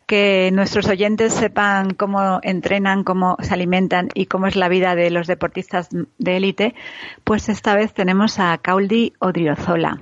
que 0.06 0.50
nuestros 0.52 0.88
oyentes 0.88 1.32
sepan 1.32 1.94
cómo 1.94 2.40
entrenan, 2.42 3.04
cómo 3.04 3.38
se 3.40 3.54
alimentan 3.54 4.10
y 4.12 4.26
cómo 4.26 4.46
es 4.48 4.54
la 4.54 4.68
vida 4.68 4.94
de 4.94 5.10
los 5.10 5.26
deportistas 5.26 5.88
de 6.18 6.36
élite. 6.36 6.74
Pues 7.24 7.48
esta 7.48 7.74
vez 7.74 7.94
tenemos 7.94 8.38
a 8.38 8.58
Cauldi 8.58 9.14
Odriozola. 9.18 9.98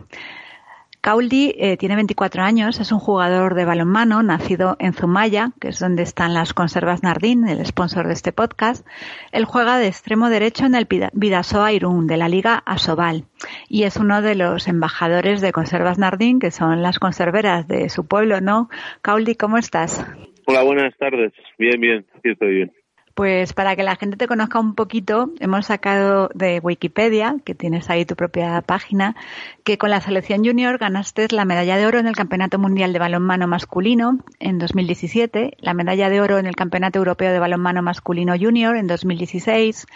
Cauldi 1.00 1.54
eh, 1.56 1.78
tiene 1.78 1.94
24 1.94 2.42
años, 2.42 2.78
es 2.78 2.92
un 2.92 2.98
jugador 2.98 3.54
de 3.54 3.64
balonmano 3.64 4.22
nacido 4.22 4.76
en 4.78 4.92
Zumaya, 4.92 5.52
que 5.58 5.68
es 5.68 5.78
donde 5.78 6.02
están 6.02 6.34
las 6.34 6.52
conservas 6.52 7.02
Nardín, 7.02 7.48
el 7.48 7.64
sponsor 7.64 8.06
de 8.06 8.12
este 8.12 8.32
podcast. 8.32 8.86
Él 9.32 9.46
juega 9.46 9.78
de 9.78 9.86
extremo 9.86 10.28
derecho 10.28 10.66
en 10.66 10.74
el 10.74 10.86
Vidasoa 11.14 11.72
Irún 11.72 12.06
de 12.06 12.18
la 12.18 12.28
Liga 12.28 12.62
Asobal 12.66 13.24
y 13.68 13.84
es 13.84 13.96
uno 13.96 14.20
de 14.20 14.34
los 14.34 14.68
embajadores 14.68 15.40
de 15.40 15.52
conservas 15.52 15.98
Nardín, 15.98 16.38
que 16.38 16.50
son 16.50 16.82
las 16.82 16.98
conserveras 16.98 17.66
de 17.66 17.88
su 17.88 18.06
pueblo, 18.06 18.42
¿no? 18.42 18.68
Cauldi, 19.00 19.36
¿cómo 19.36 19.56
estás? 19.56 20.04
Hola, 20.46 20.62
buenas 20.64 20.94
tardes. 20.98 21.32
Bien, 21.58 21.80
bien, 21.80 22.04
aquí 22.14 22.30
estoy 22.30 22.54
bien. 22.56 22.72
Pues 23.20 23.52
para 23.52 23.76
que 23.76 23.82
la 23.82 23.96
gente 23.96 24.16
te 24.16 24.26
conozca 24.26 24.58
un 24.58 24.74
poquito, 24.74 25.30
hemos 25.40 25.66
sacado 25.66 26.30
de 26.32 26.58
Wikipedia, 26.58 27.36
que 27.44 27.54
tienes 27.54 27.90
ahí 27.90 28.06
tu 28.06 28.16
propia 28.16 28.62
página, 28.62 29.14
que 29.62 29.76
con 29.76 29.90
la 29.90 30.00
selección 30.00 30.42
junior 30.42 30.78
ganaste 30.78 31.26
la 31.30 31.44
medalla 31.44 31.76
de 31.76 31.84
oro 31.84 31.98
en 31.98 32.06
el 32.06 32.16
Campeonato 32.16 32.58
Mundial 32.58 32.94
de 32.94 32.98
Balonmano 32.98 33.46
Masculino 33.46 34.20
en 34.38 34.58
2017, 34.58 35.58
la 35.58 35.74
medalla 35.74 36.08
de 36.08 36.22
oro 36.22 36.38
en 36.38 36.46
el 36.46 36.56
Campeonato 36.56 36.98
Europeo 36.98 37.30
de 37.30 37.38
Balonmano 37.38 37.82
Masculino 37.82 38.32
Junior 38.40 38.74
en 38.74 38.86
2016. 38.86 39.86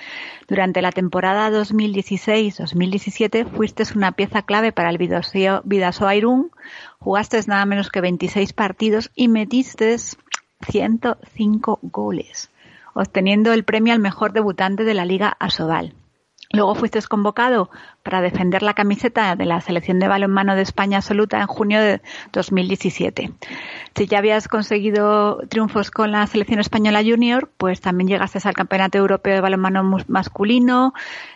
Durante 0.47 0.83
la 0.83 0.93
temporada 0.93 1.49
2016-2017 1.49 3.47
fuiste 3.49 3.85
una 3.97 4.13
pieza 4.13 4.43
clave 4.43 4.73
para 4.73 4.91
el 4.91 4.99
Vidasoa 4.99 6.15
Irún, 6.15 6.51
jugaste 6.99 7.41
nada 7.47 7.65
menos 7.65 7.89
que 7.89 8.03
26 8.03 8.53
partidos 8.53 9.11
y 9.15 9.29
metiste 9.29 9.97
105 10.69 11.79
goles 11.81 12.51
obteniendo 12.95 13.53
el 13.53 13.65
premio 13.65 13.93
al 13.93 13.99
mejor 14.01 14.33
debutante 14.33 14.85
de 14.85 14.95
la 14.95 15.05
Liga 15.05 15.37
Asobal. 15.39 15.95
Luego 16.53 16.75
fuiste 16.75 17.01
convocado 17.03 17.71
para 18.03 18.21
defender 18.21 18.63
la 18.63 18.75
camiseta 18.75 19.35
de 19.35 19.47
la 19.47 19.61
selección 19.61 19.99
de 19.99 20.09
balonmano 20.09 20.55
de 20.55 20.63
España 20.63 20.99
absoluta 20.99 21.41
en 21.41 21.47
junio 21.47 21.81
de 21.81 22.01
2017. 22.33 23.33
Si 23.97 24.07
ya 24.07 24.19
habías 24.19 24.47
conseguido 24.49 25.39
triunfos 25.49 25.91
con 25.91 26.13
la 26.13 26.27
selección 26.27 26.61
española 26.61 27.03
junior, 27.03 27.51
pues 27.57 27.81
también 27.81 28.09
llegaste 28.09 28.39
al 28.45 28.55
Campeonato 28.55 28.99
Europeo 28.99 29.35
de 29.35 29.41
Balonmano 29.41 29.83
Masculino, 30.09 30.93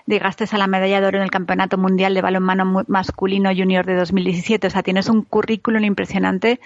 llegaste 0.07 0.44
a 0.51 0.59
la 0.59 0.66
medalla 0.66 1.01
de 1.01 1.07
oro 1.07 1.18
en 1.18 1.25
el 1.25 1.31
Campeonato 1.31 1.79
Mundial 1.79 2.14
de 2.14 2.23
Balonmano 2.23 2.85
Masculino 2.87 3.51
Junior 3.57 3.87
de 3.87 3.97
2017. 3.97 4.66
O 4.66 4.71
sea, 4.71 4.83
tienes 4.83 5.09
un 5.09 5.23
currículum 5.23 5.85
impresionante 5.85 6.61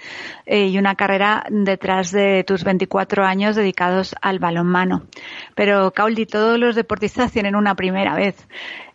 eh, 0.45 0.67
y 0.67 0.77
una 0.77 0.95
carrera 0.95 1.45
detrás 1.49 2.11
de 2.11 2.43
tus 2.43 2.63
24 2.63 3.23
años 3.25 3.55
dedicados 3.55 4.15
al 4.21 4.39
balonmano. 4.39 5.03
Pero, 5.55 5.91
Cauldi, 5.91 6.25
todos 6.25 6.59
los 6.59 6.75
deportistas 6.75 7.31
tienen 7.31 7.55
una 7.55 7.75
primera 7.75 8.15
vez. 8.15 8.32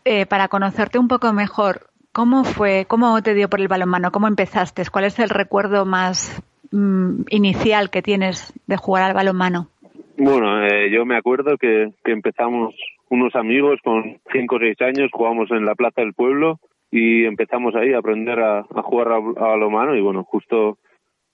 Eh, 0.04 0.26
para 0.26 0.48
conocerte 0.48 0.98
un 0.98 1.08
poco 1.08 1.32
mejor, 1.32 1.88
¿cómo 2.12 2.44
fue, 2.44 2.86
cómo 2.88 3.22
te 3.22 3.34
dio 3.34 3.48
por 3.48 3.60
el 3.60 3.68
balonmano? 3.68 4.10
¿Cómo 4.10 4.26
empezaste? 4.28 4.82
¿Cuál 4.90 5.04
es 5.04 5.18
el 5.18 5.28
recuerdo 5.28 5.84
más 5.84 6.42
mm, 6.70 7.22
inicial 7.30 7.90
que 7.90 8.02
tienes 8.02 8.52
de 8.66 8.76
jugar 8.76 9.04
al 9.04 9.14
balonmano? 9.14 9.68
Bueno, 10.16 10.66
eh, 10.66 10.90
yo 10.90 11.04
me 11.04 11.16
acuerdo 11.16 11.56
que, 11.56 11.92
empezamos 12.04 12.74
unos 13.08 13.36
amigos 13.36 13.78
con 13.84 14.18
5 14.32 14.56
o 14.56 14.58
6 14.58 14.80
años, 14.80 15.10
jugamos 15.12 15.48
en 15.52 15.64
la 15.64 15.76
plaza 15.76 16.00
del 16.00 16.12
pueblo 16.12 16.58
y 16.90 17.24
empezamos 17.24 17.74
ahí 17.76 17.92
a 17.92 17.98
aprender 17.98 18.40
a, 18.40 18.64
jugar 18.82 19.12
a, 19.12 19.18
balonmano 19.20 19.94
y 19.94 20.00
bueno, 20.00 20.24
justo 20.24 20.78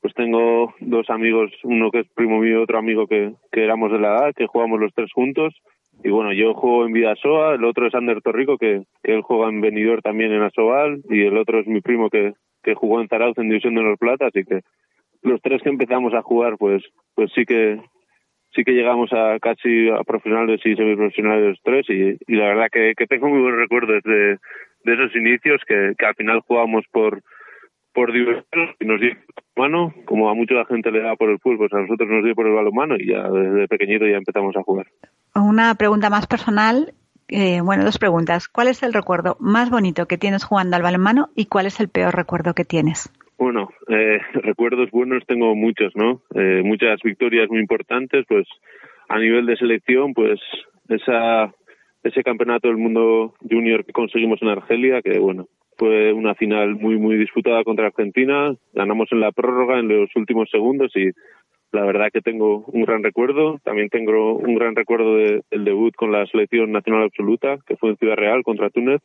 pues 0.04 0.12
tengo 0.12 0.74
dos 0.80 1.08
amigos, 1.08 1.50
uno 1.62 1.90
que 1.90 2.00
es 2.00 2.06
primo 2.14 2.38
mío 2.38 2.58
y 2.58 2.62
otro 2.62 2.76
amigo 2.76 3.06
que, 3.06 3.32
que 3.50 3.64
éramos 3.64 3.90
de 3.90 3.98
la 3.98 4.08
edad, 4.08 4.34
que 4.36 4.46
jugamos 4.46 4.78
los 4.78 4.92
tres 4.92 5.10
juntos. 5.10 5.54
Y 6.02 6.10
bueno, 6.10 6.34
yo 6.34 6.52
juego 6.52 6.84
en 6.84 6.92
Vidasoa, 6.92 7.54
el 7.54 7.64
otro 7.64 7.86
es 7.86 7.94
Ander 7.94 8.20
Torrico, 8.20 8.58
que, 8.58 8.82
que 9.02 9.14
él 9.14 9.22
juega 9.22 9.48
en 9.48 9.62
Benidorm 9.62 10.02
también 10.02 10.30
en 10.30 10.42
Asobal, 10.42 11.00
y 11.08 11.22
el 11.22 11.38
otro 11.38 11.58
es 11.58 11.66
mi 11.66 11.80
primo 11.80 12.10
que, 12.10 12.34
que 12.62 12.74
jugó 12.74 13.00
en 13.00 13.08
Zarauz 13.08 13.38
en 13.38 13.48
División 13.48 13.76
de 13.76 13.82
los 13.82 13.98
Plata, 13.98 14.26
así 14.26 14.44
que 14.44 14.60
los 15.22 15.40
tres 15.40 15.62
que 15.62 15.70
empezamos 15.70 16.12
a 16.12 16.20
jugar, 16.20 16.58
pues, 16.58 16.84
pues 17.14 17.32
sí 17.34 17.46
que 17.46 17.80
sí 18.54 18.62
que 18.62 18.72
llegamos 18.72 19.10
a 19.14 19.38
casi 19.40 19.88
a 19.88 20.04
profesionales 20.04 20.60
y 20.66 20.76
semiprofesionales 20.76 21.48
los 21.48 21.62
tres 21.62 21.88
y, 21.88 22.18
y 22.30 22.36
la 22.36 22.48
verdad 22.48 22.68
que, 22.70 22.92
tengo 23.08 23.30
muy 23.30 23.40
buenos 23.40 23.58
recuerdos 23.58 24.02
de, 24.04 24.36
de 24.84 24.92
esos 24.92 25.16
inicios 25.16 25.62
que, 25.66 25.94
que 25.96 26.04
al 26.04 26.14
final 26.14 26.40
jugábamos 26.40 26.84
por 26.92 27.22
por 27.94 28.12
diversión 28.12 28.74
y 28.80 28.84
nos 28.84 29.00
dio 29.00 29.12
mano, 29.56 29.94
como 30.04 30.28
a 30.28 30.34
mucha 30.34 30.64
gente 30.66 30.90
le 30.90 31.00
da 31.00 31.14
por 31.16 31.30
el 31.30 31.38
fútbol, 31.38 31.58
pues 31.58 31.72
a 31.72 31.80
nosotros 31.80 32.08
nos 32.10 32.24
dio 32.24 32.34
por 32.34 32.46
el 32.46 32.54
balonmano 32.54 32.96
y 32.98 33.08
ya 33.08 33.22
desde 33.30 33.68
pequeñito 33.68 34.06
ya 34.06 34.16
empezamos 34.16 34.56
a 34.56 34.62
jugar 34.62 34.86
una 35.34 35.74
pregunta 35.74 36.10
más 36.10 36.26
personal. 36.26 36.94
Eh, 37.28 37.60
bueno, 37.62 37.84
dos 37.84 37.98
preguntas. 37.98 38.48
¿Cuál 38.48 38.68
es 38.68 38.82
el 38.82 38.92
recuerdo 38.92 39.36
más 39.40 39.70
bonito 39.70 40.06
que 40.06 40.18
tienes 40.18 40.44
jugando 40.44 40.76
al 40.76 40.82
balonmano 40.82 41.30
y 41.34 41.46
cuál 41.46 41.66
es 41.66 41.80
el 41.80 41.88
peor 41.88 42.14
recuerdo 42.14 42.54
que 42.54 42.64
tienes? 42.64 43.10
Bueno, 43.38 43.70
eh, 43.88 44.18
recuerdos 44.34 44.90
buenos 44.90 45.24
tengo 45.26 45.54
muchos, 45.54 45.92
¿no? 45.96 46.22
Eh, 46.34 46.62
muchas 46.64 47.00
victorias 47.02 47.48
muy 47.48 47.60
importantes, 47.60 48.24
pues 48.28 48.46
a 49.08 49.18
nivel 49.18 49.46
de 49.46 49.56
selección, 49.56 50.14
pues 50.14 50.40
esa 50.88 51.52
ese 52.02 52.22
campeonato 52.22 52.68
del 52.68 52.76
mundo 52.76 53.34
junior 53.40 53.82
que 53.86 53.92
conseguimos 53.92 54.40
en 54.42 54.48
Argelia, 54.48 55.00
que 55.00 55.18
bueno, 55.18 55.48
fue 55.76 56.12
una 56.12 56.34
final 56.34 56.74
muy 56.76 56.96
muy 56.98 57.16
disputada 57.16 57.64
contra 57.64 57.86
Argentina, 57.86 58.54
ganamos 58.72 59.10
en 59.12 59.20
la 59.20 59.32
prórroga 59.32 59.78
en 59.78 59.88
los 59.88 60.14
últimos 60.16 60.48
segundos 60.50 60.92
y 60.96 61.10
la 61.74 61.84
verdad 61.84 62.10
que 62.12 62.20
tengo 62.20 62.64
un 62.68 62.82
gran 62.84 63.02
recuerdo. 63.02 63.58
También 63.64 63.88
tengo 63.88 64.36
un 64.36 64.54
gran 64.54 64.76
recuerdo 64.76 65.16
del 65.16 65.64
debut 65.64 65.94
con 65.96 66.12
la 66.12 66.24
selección 66.26 66.70
nacional 66.70 67.02
absoluta, 67.02 67.58
que 67.66 67.76
fue 67.76 67.90
en 67.90 67.96
Ciudad 67.96 68.16
Real 68.16 68.44
contra 68.44 68.70
Túnez, 68.70 69.02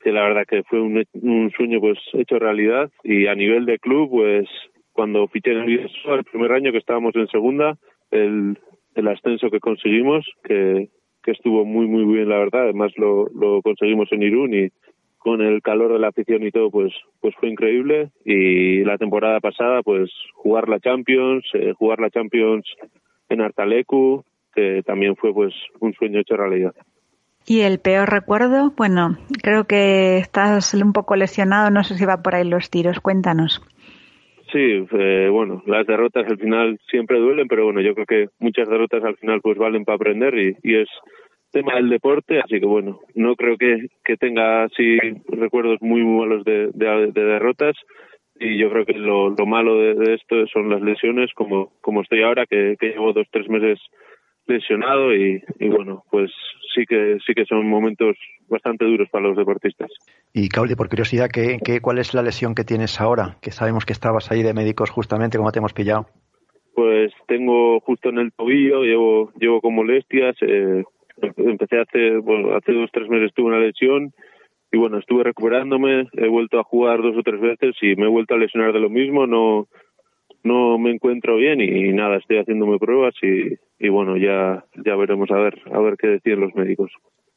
que 0.00 0.12
la 0.12 0.22
verdad 0.22 0.44
que 0.46 0.62
fue 0.64 0.80
un, 0.80 1.02
un 1.14 1.50
sueño 1.56 1.80
pues 1.80 1.98
hecho 2.12 2.38
realidad. 2.38 2.90
Y 3.04 3.26
a 3.26 3.34
nivel 3.34 3.64
de 3.64 3.78
club, 3.78 4.10
pues 4.10 4.46
cuando 4.92 5.28
fiché 5.28 5.52
en 5.52 5.60
el 5.60 6.24
primer 6.30 6.52
año 6.52 6.72
que 6.72 6.78
estábamos 6.78 7.16
en 7.16 7.26
segunda, 7.28 7.78
el, 8.10 8.58
el 8.96 9.08
ascenso 9.08 9.50
que 9.50 9.60
conseguimos, 9.60 10.26
que, 10.44 10.88
que 11.22 11.30
estuvo 11.30 11.64
muy, 11.64 11.86
muy 11.86 12.04
bien, 12.04 12.28
la 12.28 12.38
verdad. 12.38 12.64
Además 12.64 12.92
lo, 12.96 13.28
lo 13.28 13.62
conseguimos 13.62 14.12
en 14.12 14.22
Irún 14.22 14.52
y 14.52 14.68
con 15.20 15.42
el 15.42 15.60
calor 15.62 15.92
de 15.92 15.98
la 15.98 16.08
afición 16.08 16.42
y 16.42 16.50
todo, 16.50 16.70
pues, 16.70 16.92
pues 17.20 17.34
fue 17.38 17.50
increíble. 17.50 18.10
Y 18.24 18.82
la 18.84 18.98
temporada 18.98 19.38
pasada, 19.38 19.82
pues 19.82 20.10
jugar 20.34 20.68
la 20.68 20.80
Champions, 20.80 21.44
eh, 21.54 21.74
jugar 21.78 22.00
la 22.00 22.10
Champions 22.10 22.64
en 23.28 23.42
Artalecu, 23.42 24.24
que 24.54 24.82
también 24.84 25.14
fue 25.16 25.32
pues 25.32 25.54
un 25.78 25.92
sueño 25.92 26.20
hecho 26.20 26.36
realidad. 26.36 26.74
¿Y 27.46 27.60
el 27.60 27.80
peor 27.80 28.10
recuerdo? 28.10 28.72
Bueno, 28.76 29.18
creo 29.42 29.64
que 29.64 30.18
estás 30.18 30.74
un 30.74 30.92
poco 30.92 31.16
lesionado, 31.16 31.70
no 31.70 31.84
sé 31.84 31.96
si 31.96 32.04
va 32.04 32.22
por 32.22 32.34
ahí 32.34 32.48
los 32.48 32.70
tiros, 32.70 33.00
cuéntanos. 33.00 33.62
Sí, 34.52 34.86
eh, 34.90 35.28
bueno, 35.30 35.62
las 35.66 35.86
derrotas 35.86 36.26
al 36.26 36.38
final 36.38 36.78
siempre 36.90 37.18
duelen, 37.18 37.46
pero 37.46 37.64
bueno, 37.64 37.82
yo 37.82 37.94
creo 37.94 38.06
que 38.06 38.28
muchas 38.40 38.68
derrotas 38.68 39.04
al 39.04 39.16
final 39.16 39.40
pues 39.42 39.56
valen 39.58 39.84
para 39.84 39.96
aprender 39.96 40.34
y, 40.36 40.56
y 40.62 40.76
es 40.76 40.88
tema 41.50 41.74
del 41.76 41.88
deporte, 41.88 42.40
así 42.40 42.60
que 42.60 42.66
bueno, 42.66 43.00
no 43.14 43.36
creo 43.36 43.56
que, 43.56 43.88
que 44.04 44.16
tenga 44.16 44.64
así 44.64 44.98
recuerdos 45.28 45.78
muy, 45.80 46.02
muy 46.02 46.26
malos 46.26 46.44
de, 46.44 46.70
de, 46.72 47.12
derrotas 47.12 47.76
y 48.38 48.58
yo 48.58 48.70
creo 48.70 48.86
que 48.86 48.94
lo, 48.94 49.30
lo 49.30 49.46
malo 49.46 49.76
de, 49.76 50.14
esto 50.14 50.46
son 50.46 50.70
las 50.70 50.80
lesiones, 50.80 51.30
como, 51.34 51.72
como 51.80 52.02
estoy 52.02 52.22
ahora, 52.22 52.46
que, 52.46 52.76
que 52.78 52.88
llevo 52.88 53.12
dos, 53.12 53.26
tres 53.30 53.48
meses 53.48 53.78
lesionado 54.46 55.14
y, 55.14 55.42
y, 55.58 55.68
bueno, 55.68 56.04
pues 56.10 56.30
sí 56.74 56.84
que 56.86 57.18
sí 57.26 57.34
que 57.34 57.44
son 57.44 57.68
momentos 57.68 58.16
bastante 58.48 58.84
duros 58.84 59.08
para 59.10 59.28
los 59.28 59.36
deportistas. 59.36 59.90
Y 60.32 60.48
Cauli, 60.48 60.74
por 60.74 60.88
curiosidad, 60.88 61.28
¿qué, 61.32 61.58
qué, 61.64 61.80
cuál 61.80 61.98
es 61.98 62.14
la 62.14 62.22
lesión 62.22 62.54
que 62.54 62.64
tienes 62.64 63.00
ahora? 63.00 63.36
Que 63.42 63.50
sabemos 63.50 63.84
que 63.84 63.92
estabas 63.92 64.30
ahí 64.32 64.42
de 64.42 64.54
médicos 64.54 64.90
justamente, 64.90 65.38
¿cómo 65.38 65.52
te 65.52 65.58
hemos 65.58 65.72
pillado? 65.72 66.06
Pues 66.74 67.12
tengo 67.26 67.80
justo 67.80 68.08
en 68.08 68.18
el 68.18 68.32
tobillo, 68.32 68.82
llevo, 68.82 69.32
llevo 69.38 69.60
con 69.60 69.74
molestias, 69.74 70.36
eh, 70.40 70.82
empecé 71.36 71.80
hace, 71.80 72.16
bueno, 72.18 72.54
hace 72.54 72.72
dos 72.72 72.90
tres 72.92 73.08
meses 73.08 73.32
tuve 73.34 73.48
una 73.48 73.60
lesión 73.60 74.12
y 74.72 74.78
bueno, 74.78 74.98
estuve 74.98 75.24
recuperándome, 75.24 76.08
he 76.12 76.28
vuelto 76.28 76.60
a 76.60 76.64
jugar 76.64 77.02
dos 77.02 77.16
o 77.16 77.22
tres 77.22 77.40
veces 77.40 77.74
y 77.82 77.96
me 77.96 78.04
he 78.04 78.08
vuelto 78.08 78.34
a 78.34 78.38
lesionar 78.38 78.72
de 78.72 78.80
lo 78.80 78.90
mismo, 78.90 79.26
no 79.26 79.68
no 80.42 80.78
me 80.78 80.90
encuentro 80.90 81.36
bien 81.36 81.60
y, 81.60 81.92
nada, 81.92 82.16
estoy 82.16 82.38
haciéndome 82.38 82.78
pruebas 82.78 83.14
y, 83.22 83.58
y 83.78 83.88
bueno, 83.90 84.16
ya 84.16 84.64
ya 84.84 84.96
veremos 84.96 85.30
a 85.30 85.36
ver 85.36 85.60
a 85.72 85.78
ver 85.80 85.96
qué 85.96 86.06
deciden 86.08 86.40
los 86.40 86.54
médicos. 86.54 86.90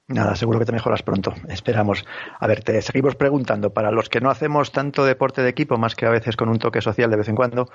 Nada, 0.09 0.35
seguro 0.35 0.59
que 0.59 0.65
te 0.65 0.73
mejoras 0.73 1.01
pronto. 1.01 1.33
Esperamos. 1.47 2.05
A 2.37 2.45
ver, 2.45 2.61
te 2.61 2.81
seguimos 2.81 3.15
preguntando, 3.15 3.73
para 3.73 3.89
los 3.89 4.09
que 4.09 4.19
no 4.19 4.29
hacemos 4.29 4.73
tanto 4.73 5.05
deporte 5.05 5.41
de 5.41 5.49
equipo, 5.49 5.77
más 5.77 5.95
que 5.95 6.05
a 6.05 6.09
veces 6.09 6.35
con 6.35 6.49
un 6.49 6.59
toque 6.59 6.81
social 6.81 7.09
de 7.09 7.15
vez 7.15 7.29
en 7.29 7.35
cuando, 7.35 7.67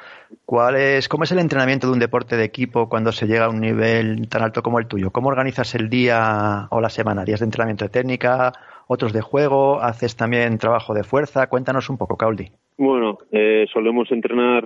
¿cuál 0.44 0.76
es, 0.76 1.08
¿cómo 1.08 1.24
es 1.24 1.32
el 1.32 1.38
entrenamiento 1.38 1.86
de 1.86 1.94
un 1.94 1.98
deporte 1.98 2.36
de 2.36 2.44
equipo 2.44 2.88
cuando 2.90 3.12
se 3.12 3.26
llega 3.26 3.46
a 3.46 3.48
un 3.48 3.60
nivel 3.60 4.28
tan 4.28 4.42
alto 4.42 4.62
como 4.62 4.78
el 4.78 4.86
tuyo? 4.86 5.10
¿Cómo 5.10 5.28
organizas 5.28 5.74
el 5.74 5.88
día 5.88 6.68
o 6.70 6.82
la 6.82 6.90
semana? 6.90 7.24
¿Días 7.24 7.40
de 7.40 7.46
entrenamiento 7.46 7.86
de 7.86 7.90
técnica, 7.90 8.52
otros 8.88 9.14
de 9.14 9.22
juego? 9.22 9.80
¿Haces 9.80 10.14
también 10.14 10.58
trabajo 10.58 10.92
de 10.92 11.04
fuerza? 11.04 11.46
Cuéntanos 11.46 11.88
un 11.88 11.96
poco, 11.96 12.18
Cauldi. 12.18 12.50
Bueno, 12.76 13.18
eh, 13.32 13.66
solemos 13.72 14.12
entrenar 14.12 14.64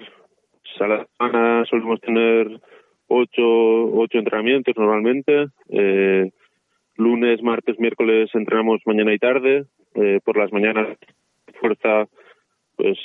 a 0.80 0.86
la 0.88 1.06
semana, 1.16 1.64
solemos 1.66 2.00
tener 2.00 2.60
ocho, 3.06 3.42
ocho 3.94 4.18
entrenamientos 4.18 4.74
normalmente. 4.76 5.46
Eh, 5.68 6.32
lunes, 7.02 7.42
martes, 7.42 7.78
miércoles 7.78 8.30
entrenamos 8.34 8.80
mañana 8.86 9.12
y 9.12 9.18
tarde, 9.18 9.64
eh, 9.94 10.20
por 10.24 10.36
las 10.36 10.52
mañanas 10.52 10.96
fuerza 11.60 12.08
pues 12.76 12.98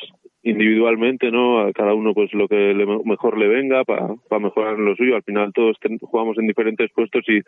individualmente, 0.44 1.30
¿no? 1.30 1.60
A 1.60 1.74
cada 1.74 1.94
uno 1.94 2.14
pues 2.14 2.34
lo 2.34 2.48
que 2.48 2.74
mejor 3.04 3.38
le 3.38 3.48
venga 3.48 3.84
para 3.84 4.40
mejorar 4.40 4.80
lo 4.80 4.96
suyo. 4.96 5.16
Al 5.16 5.24
final 5.24 5.52
todos 5.54 5.78
jugamos 6.02 6.38
en 6.38 6.48
diferentes 6.48 6.90
puestos 6.94 7.24
y 7.28 7.42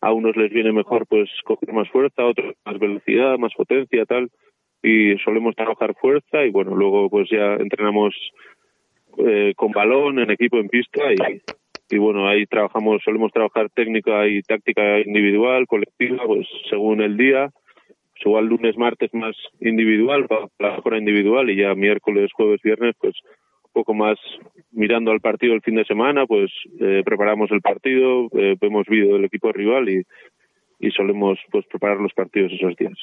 a 0.00 0.12
unos 0.12 0.36
les 0.36 0.52
viene 0.52 0.72
mejor 0.72 1.06
pues 1.06 1.30
coger 1.44 1.72
más 1.72 1.88
fuerza, 1.88 2.22
a 2.22 2.26
otros 2.26 2.54
más 2.64 2.78
velocidad, 2.78 3.38
más 3.38 3.54
potencia, 3.54 4.04
tal. 4.04 4.28
Y 4.82 5.16
solemos 5.24 5.56
trabajar 5.56 5.94
fuerza 5.94 6.44
y 6.44 6.50
bueno, 6.50 6.74
luego 6.74 7.08
pues 7.08 7.30
ya 7.30 7.54
entrenamos 7.54 8.14
eh, 9.18 9.54
con 9.56 9.72
balón, 9.72 10.18
en 10.18 10.30
equipo, 10.30 10.58
en 10.58 10.68
pista 10.68 11.00
y, 11.12 11.40
y 11.90 11.98
bueno, 11.98 12.28
ahí 12.28 12.46
trabajamos, 12.46 13.02
solemos 13.04 13.32
trabajar 13.32 13.70
técnica 13.70 14.26
y 14.26 14.42
táctica 14.42 15.00
individual, 15.00 15.66
colectiva, 15.66 16.24
pues 16.26 16.46
según 16.70 17.02
el 17.02 17.16
día. 17.16 17.50
Pues 17.50 18.26
igual 18.26 18.46
lunes, 18.46 18.76
martes 18.76 19.12
más 19.12 19.36
individual, 19.60 20.26
para 20.26 20.48
la 20.58 20.76
mejora 20.76 20.98
individual 20.98 21.50
y 21.50 21.56
ya 21.56 21.74
miércoles, 21.74 22.30
jueves, 22.32 22.60
viernes, 22.62 22.94
pues 23.00 23.14
un 23.64 23.72
poco 23.72 23.92
más 23.92 24.16
mirando 24.70 25.10
al 25.10 25.20
partido 25.20 25.54
el 25.54 25.62
fin 25.62 25.74
de 25.74 25.84
semana, 25.84 26.26
pues 26.26 26.50
eh, 26.80 27.02
preparamos 27.04 27.50
el 27.50 27.60
partido, 27.60 28.28
eh, 28.32 28.56
vemos 28.60 28.86
vídeo 28.86 29.14
del 29.14 29.24
equipo 29.24 29.52
rival 29.52 29.88
y, 29.88 30.02
y 30.78 30.90
solemos 30.90 31.38
pues 31.50 31.66
preparar 31.66 31.98
los 31.98 32.12
partidos 32.12 32.52
esos 32.52 32.76
días. 32.76 32.94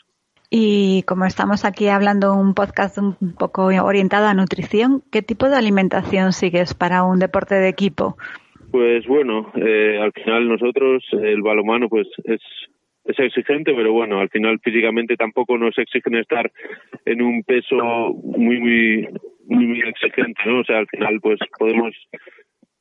Y 0.49 1.03
como 1.03 1.25
estamos 1.25 1.63
aquí 1.63 1.87
hablando 1.87 2.33
un 2.33 2.53
podcast 2.53 2.97
un 2.97 3.15
poco 3.37 3.67
orientado 3.67 4.27
a 4.27 4.33
nutrición, 4.33 5.01
¿qué 5.09 5.21
tipo 5.21 5.47
de 5.47 5.55
alimentación 5.55 6.33
sigues 6.33 6.73
para 6.73 7.03
un 7.03 7.19
deporte 7.19 7.55
de 7.55 7.69
equipo? 7.69 8.17
Pues 8.71 9.05
bueno, 9.05 9.51
eh, 9.55 9.99
al 10.01 10.13
final 10.13 10.47
nosotros, 10.47 11.03
el 11.11 11.41
balomano, 11.41 11.89
pues 11.89 12.07
es, 12.23 12.39
es 13.03 13.19
exigente, 13.19 13.73
pero 13.73 13.91
bueno, 13.91 14.19
al 14.19 14.29
final 14.29 14.59
físicamente 14.63 15.17
tampoco 15.17 15.57
nos 15.57 15.77
exigen 15.77 16.15
estar 16.15 16.49
en 17.05 17.21
un 17.21 17.43
peso 17.43 18.13
muy, 18.23 18.59
muy, 18.59 19.07
muy, 19.47 19.81
exigente, 19.81 20.41
¿no? 20.45 20.61
O 20.61 20.63
sea, 20.63 20.77
al 20.77 20.87
final 20.87 21.19
pues 21.21 21.39
podemos 21.59 21.93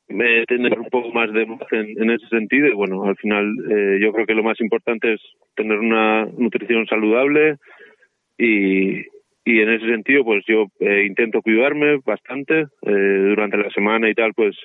eh, 0.09 0.45
tener 0.47 0.79
un 0.79 0.89
poco 0.91 1.11
más 1.11 1.33
de 1.33 1.47
margen 1.47 1.95
en 1.97 2.11
ese 2.11 2.27
sentido 2.29 2.69
y 2.69 2.75
bueno, 2.75 3.05
al 3.05 3.17
final 3.17 3.53
eh, 3.71 3.99
yo 4.01 4.13
creo 4.13 4.27
que 4.27 4.35
lo 4.35 4.45
más 4.45 4.61
importante 4.61 5.15
es 5.15 5.21
tener 5.57 5.79
una 5.79 6.27
nutrición 6.39 6.87
saludable 6.87 7.57
y, 8.39 9.01
y 9.45 9.61
en 9.61 9.71
ese 9.71 9.87
sentido 9.87 10.25
pues 10.25 10.45
yo 10.47 10.67
eh, 10.81 11.05
intento 11.07 11.43
cuidarme 11.43 11.99
bastante 12.05 12.67
eh, 12.83 13.25
durante 13.31 13.57
la 13.57 13.71
semana 13.71 14.09
y 14.09 14.15
tal 14.15 14.33
pues 14.35 14.57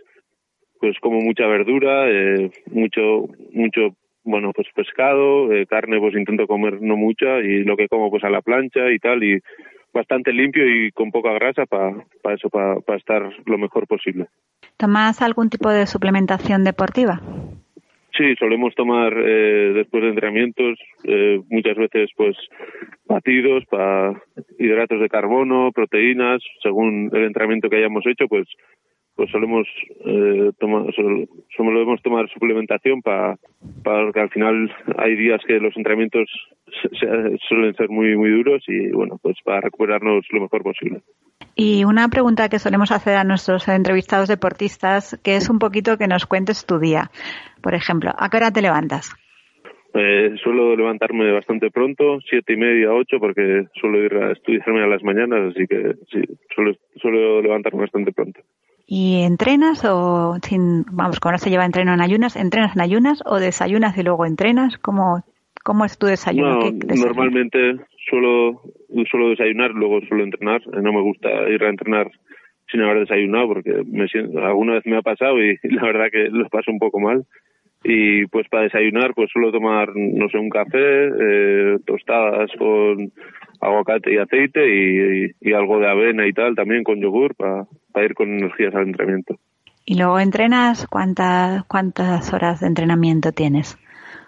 pues 0.85 0.99
como 0.99 1.19
mucha 1.19 1.47
verdura, 1.47 2.07
eh, 2.07 2.51
mucho, 2.67 3.27
mucho, 3.53 3.95
bueno, 4.23 4.51
pues 4.53 4.67
pescado, 4.75 5.51
eh, 5.51 5.65
carne 5.65 5.99
pues 5.99 6.13
intento 6.13 6.45
comer 6.45 6.79
no 6.79 6.95
mucha 6.95 7.39
y 7.39 7.63
lo 7.63 7.75
que 7.75 7.87
como 7.87 8.11
pues 8.11 8.23
a 8.23 8.29
la 8.29 8.43
plancha 8.43 8.91
y 8.91 8.99
tal 8.99 9.23
y 9.23 9.39
bastante 9.91 10.31
limpio 10.31 10.63
y 10.63 10.91
con 10.91 11.09
poca 11.09 11.33
grasa 11.33 11.65
para 11.65 12.05
para 12.21 12.35
eso, 12.35 12.51
para 12.51 12.99
estar 12.99 13.31
lo 13.47 13.57
mejor 13.57 13.87
posible. 13.87 14.27
¿Tomas 14.77 15.23
algún 15.23 15.49
tipo 15.49 15.71
de 15.71 15.87
suplementación 15.87 16.63
deportiva? 16.63 17.19
Sí, 18.15 18.35
solemos 18.37 18.75
tomar 18.75 19.11
eh, 19.17 19.71
después 19.73 20.03
de 20.03 20.09
entrenamientos 20.09 20.77
eh, 21.05 21.41
muchas 21.49 21.77
veces 21.77 22.11
pues 22.15 22.37
batidos 23.07 23.65
para 23.71 24.21
hidratos 24.59 25.01
de 25.01 25.09
carbono, 25.09 25.71
proteínas, 25.71 26.43
según 26.61 27.09
el 27.11 27.23
entrenamiento 27.23 27.71
que 27.71 27.77
hayamos 27.77 28.05
hecho, 28.05 28.27
pues 28.27 28.47
pues 29.15 29.29
solemos 29.31 29.67
eh, 30.05 30.51
tomar 30.59 30.93
solemos 31.55 32.01
tomar 32.01 32.29
suplementación 32.29 33.01
para 33.01 33.37
que 34.13 34.19
al 34.19 34.29
final 34.29 34.71
hay 34.97 35.15
días 35.15 35.41
que 35.47 35.59
los 35.59 35.75
entrenamientos 35.77 36.29
suelen 37.47 37.73
ser 37.75 37.89
muy 37.89 38.15
muy 38.17 38.29
duros 38.29 38.63
y 38.67 38.89
bueno 38.91 39.17
pues 39.21 39.37
para 39.43 39.61
recuperarnos 39.61 40.25
lo 40.31 40.41
mejor 40.41 40.63
posible. 40.63 41.01
Y 41.55 41.85
una 41.85 42.09
pregunta 42.09 42.49
que 42.49 42.59
solemos 42.59 42.91
hacer 42.91 43.15
a 43.15 43.23
nuestros 43.23 43.67
entrevistados 43.67 44.27
deportistas 44.27 45.19
que 45.23 45.37
es 45.37 45.49
un 45.49 45.59
poquito 45.59 45.97
que 45.97 46.07
nos 46.07 46.25
cuentes 46.25 46.65
tu 46.65 46.79
día. 46.79 47.09
Por 47.61 47.73
ejemplo 47.73 48.11
a 48.17 48.29
qué 48.29 48.37
hora 48.37 48.51
te 48.51 48.61
levantas 48.61 49.15
eh, 49.97 50.35
suelo 50.43 50.75
levantarme 50.75 51.31
bastante 51.31 51.71
pronto, 51.71 52.19
siete 52.29 52.51
y 52.51 52.57
media, 52.57 52.91
ocho, 52.91 53.17
porque 53.17 53.67
suelo 53.79 54.03
ir 54.03 54.13
a 54.15 54.33
estudiarme 54.33 54.83
a 54.83 54.87
las 54.87 55.01
mañanas, 55.03 55.55
así 55.55 55.65
que 55.67 55.93
sí, 56.11 56.21
suelo, 56.53 56.75
suelo 56.97 57.41
levantarme 57.41 57.83
bastante 57.83 58.11
pronto. 58.11 58.41
¿Y 58.87 59.23
entrenas 59.23 59.83
o, 59.85 60.37
sin, 60.43 60.83
vamos, 60.91 61.19
como 61.19 61.33
no 61.33 61.37
se 61.39 61.49
lleva 61.49 61.65
entreno 61.65 61.93
en 61.93 62.01
ayunas, 62.01 62.35
entrenas 62.35 62.75
en 62.75 62.81
ayunas 62.81 63.23
o 63.25 63.39
desayunas 63.39 63.97
y 63.97 64.03
luego 64.03 64.25
entrenas? 64.25 64.77
¿Cómo, 64.77 65.23
cómo 65.63 65.85
es 65.85 65.97
tu 65.97 66.05
desayuno? 66.05 66.59
normalmente 66.59 67.77
suelo, 68.07 68.61
suelo 69.09 69.29
desayunar, 69.29 69.71
luego 69.71 70.01
suelo 70.07 70.23
entrenar. 70.23 70.61
No 70.67 70.93
me 70.93 71.01
gusta 71.01 71.29
ir 71.49 71.63
a 71.63 71.69
entrenar 71.69 72.11
sin 72.71 72.81
haber 72.81 72.99
desayunado 72.99 73.47
porque 73.47 73.83
me 73.85 74.07
siento, 74.07 74.39
alguna 74.39 74.73
vez 74.73 74.85
me 74.85 74.97
ha 74.97 75.01
pasado 75.01 75.41
y 75.41 75.57
la 75.63 75.83
verdad 75.83 76.07
que 76.11 76.29
lo 76.29 76.47
paso 76.49 76.71
un 76.71 76.79
poco 76.79 76.99
mal. 76.99 77.25
Y 77.87 78.25
pues 78.27 78.47
para 78.49 78.63
desayunar 78.63 79.13
pues 79.13 79.29
suelo 79.31 79.51
tomar, 79.51 79.89
no 79.95 80.27
sé, 80.29 80.37
un 80.39 80.49
café, 80.49 81.07
eh, 81.07 81.77
tostadas 81.85 82.49
con 82.57 83.11
aguacate 83.61 84.13
y 84.13 84.17
aceite 84.17 85.33
y, 85.39 85.53
algo 85.53 85.79
de 85.79 85.87
avena 85.87 86.27
y 86.27 86.33
tal 86.33 86.55
también 86.55 86.83
con 86.83 86.99
yogur 86.99 87.35
para 87.35 87.67
ir 88.03 88.15
con 88.15 88.29
energías 88.29 88.73
al 88.73 88.87
entrenamiento. 88.87 89.37
¿Y 89.85 89.97
luego 89.97 90.19
entrenas? 90.19 90.87
¿Cuántas, 90.87 91.63
cuántas 91.65 92.33
horas 92.33 92.61
de 92.61 92.67
entrenamiento 92.67 93.31
tienes? 93.31 93.77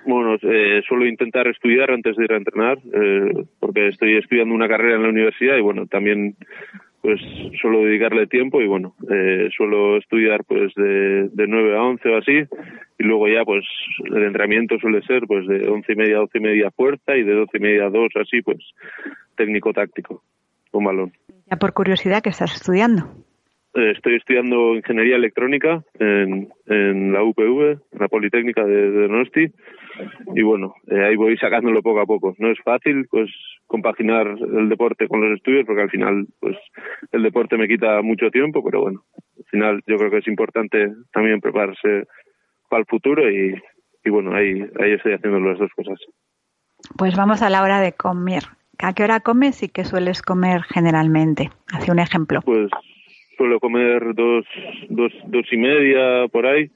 Bueno, 0.06 0.36
eh, 0.41 0.82
suelo 0.88 1.06
intentar 1.06 1.48
estudiar 1.48 1.91
antes 1.91 2.15
de 2.15 2.24
ir 2.24 2.32
a 2.32 2.38
entrenar, 2.38 2.78
eh, 2.78 3.43
porque 3.60 3.88
estoy 3.88 4.17
estudiando 4.17 4.54
una 4.54 4.70
carrera 4.70 4.96
en 4.96 5.04
la 5.04 5.10
universidad 5.10 5.58
y 5.58 5.62
bueno, 5.62 5.88
también 5.88 6.36
pues 7.02 7.22
suelo 7.62 7.84
dedicarle 7.86 8.28
tiempo 8.28 8.62
y 8.62 8.68
bueno, 8.68 8.96
eh, 9.10 9.50
suelo 9.56 9.98
estudiar 9.98 10.44
pues 10.46 10.74
de, 10.76 11.30
de 11.30 11.48
9 11.48 11.78
a 11.78 11.84
11 11.84 12.10
o 12.10 12.18
así 12.18 12.44
y 13.00 13.04
luego 13.04 13.28
ya 13.28 13.44
pues 13.46 13.66
el 14.06 14.24
entrenamiento 14.24 14.78
suele 14.80 15.02
ser 15.04 15.28
pues 15.28 15.48
de 15.48 15.68
once 15.70 15.94
y 15.94 15.96
media 15.96 16.18
a 16.18 16.22
12 16.22 16.38
y 16.38 16.42
media 16.42 16.72
fuerza 16.72 17.16
y 17.16 17.24
de 17.24 17.34
12 17.34 17.58
y 17.58 17.60
media 17.60 17.86
a 17.86 17.90
2 17.90 18.10
así 18.16 18.42
pues 18.42 18.60
técnico-táctico 19.36 20.24
con 20.72 20.84
balón. 20.84 21.12
Ya 21.50 21.58
por 21.58 21.74
curiosidad, 21.74 22.22
¿qué 22.22 22.30
estás 22.30 22.54
estudiando? 22.56 23.04
Eh, 23.74 23.92
estoy 23.96 24.16
estudiando 24.16 24.76
ingeniería 24.76 25.18
electrónica 25.18 25.84
en, 26.00 26.50
en 26.66 27.14
la 27.14 27.24
UPV, 27.24 27.72
en 27.92 28.00
la 28.00 28.08
Politécnica 28.08 28.66
de, 28.66 28.92
de 28.92 29.08
Donosti, 29.08 29.52
y 30.36 30.42
bueno, 30.42 30.76
eh, 30.88 31.06
ahí 31.06 31.16
voy 31.16 31.38
sacándolo 31.38 31.82
poco 31.82 32.02
a 32.02 32.06
poco. 32.06 32.36
No 32.38 32.52
es 32.52 32.60
fácil, 32.64 33.08
pues, 33.10 33.30
compaginar 33.66 34.28
el 34.28 34.70
deporte 34.70 35.08
con 35.08 35.22
los 35.22 35.38
estudios, 35.38 35.66
porque 35.66 35.82
al 35.82 35.90
final, 35.90 36.28
pues, 36.40 36.58
el 37.12 37.24
deporte 37.24 37.58
me 37.58 37.68
quita 37.68 38.02
mucho 38.02 38.30
tiempo, 38.30 38.64
pero 38.64 38.82
bueno, 38.82 39.04
al 39.38 39.46
final 39.46 39.82
yo 39.88 39.98
creo 39.98 40.12
que 40.12 40.18
es 40.18 40.28
importante 40.28 40.92
también 41.12 41.42
prepararse 41.42 42.06
para 42.70 42.82
el 42.82 42.86
futuro 42.86 43.30
y, 43.30 43.56
y 44.04 44.10
bueno, 44.10 44.36
ahí, 44.36 44.62
ahí 44.80 44.94
estoy 44.94 45.14
haciendo 45.14 45.40
las 45.40 45.60
dos 45.60 45.72
cosas. 45.76 46.00
Pues 46.98 47.16
vamos 47.16 47.42
a 47.42 47.50
la 47.50 47.64
hora 47.64 47.82
de 47.82 47.94
comer. 47.94 48.44
¿A 48.80 48.94
qué 48.94 49.04
hora 49.04 49.22
comes 49.22 49.64
y 49.64 49.70
qué 49.70 49.84
sueles 49.84 50.22
comer 50.22 50.62
generalmente? 50.64 51.50
Hace 51.74 51.92
un 51.92 52.00
ejemplo. 52.00 52.42
Pues 52.46 52.70
suelo 53.38 53.60
comer 53.60 54.14
dos, 54.14 54.46
dos, 54.90 55.12
dos 55.26 55.46
y 55.52 55.58
media 55.58 56.28
por 56.32 56.46
ahí. 56.46 56.70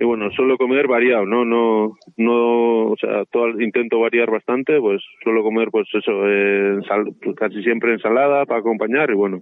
Y 0.00 0.04
bueno, 0.06 0.30
suelo 0.30 0.56
comer 0.56 0.88
variado, 0.88 1.26
¿no? 1.26 1.44
No, 1.44 1.98
no, 2.16 2.86
o 2.86 2.96
sea, 2.98 3.26
todo, 3.30 3.60
intento 3.60 4.00
variar 4.00 4.30
bastante, 4.30 4.80
pues 4.80 5.02
suelo 5.22 5.42
comer, 5.42 5.68
pues 5.70 5.88
eso, 5.92 6.26
eh, 6.26 6.78
casi 7.36 7.62
siempre 7.62 7.92
ensalada 7.92 8.46
para 8.46 8.60
acompañar 8.60 9.10
y 9.10 9.14
bueno, 9.14 9.40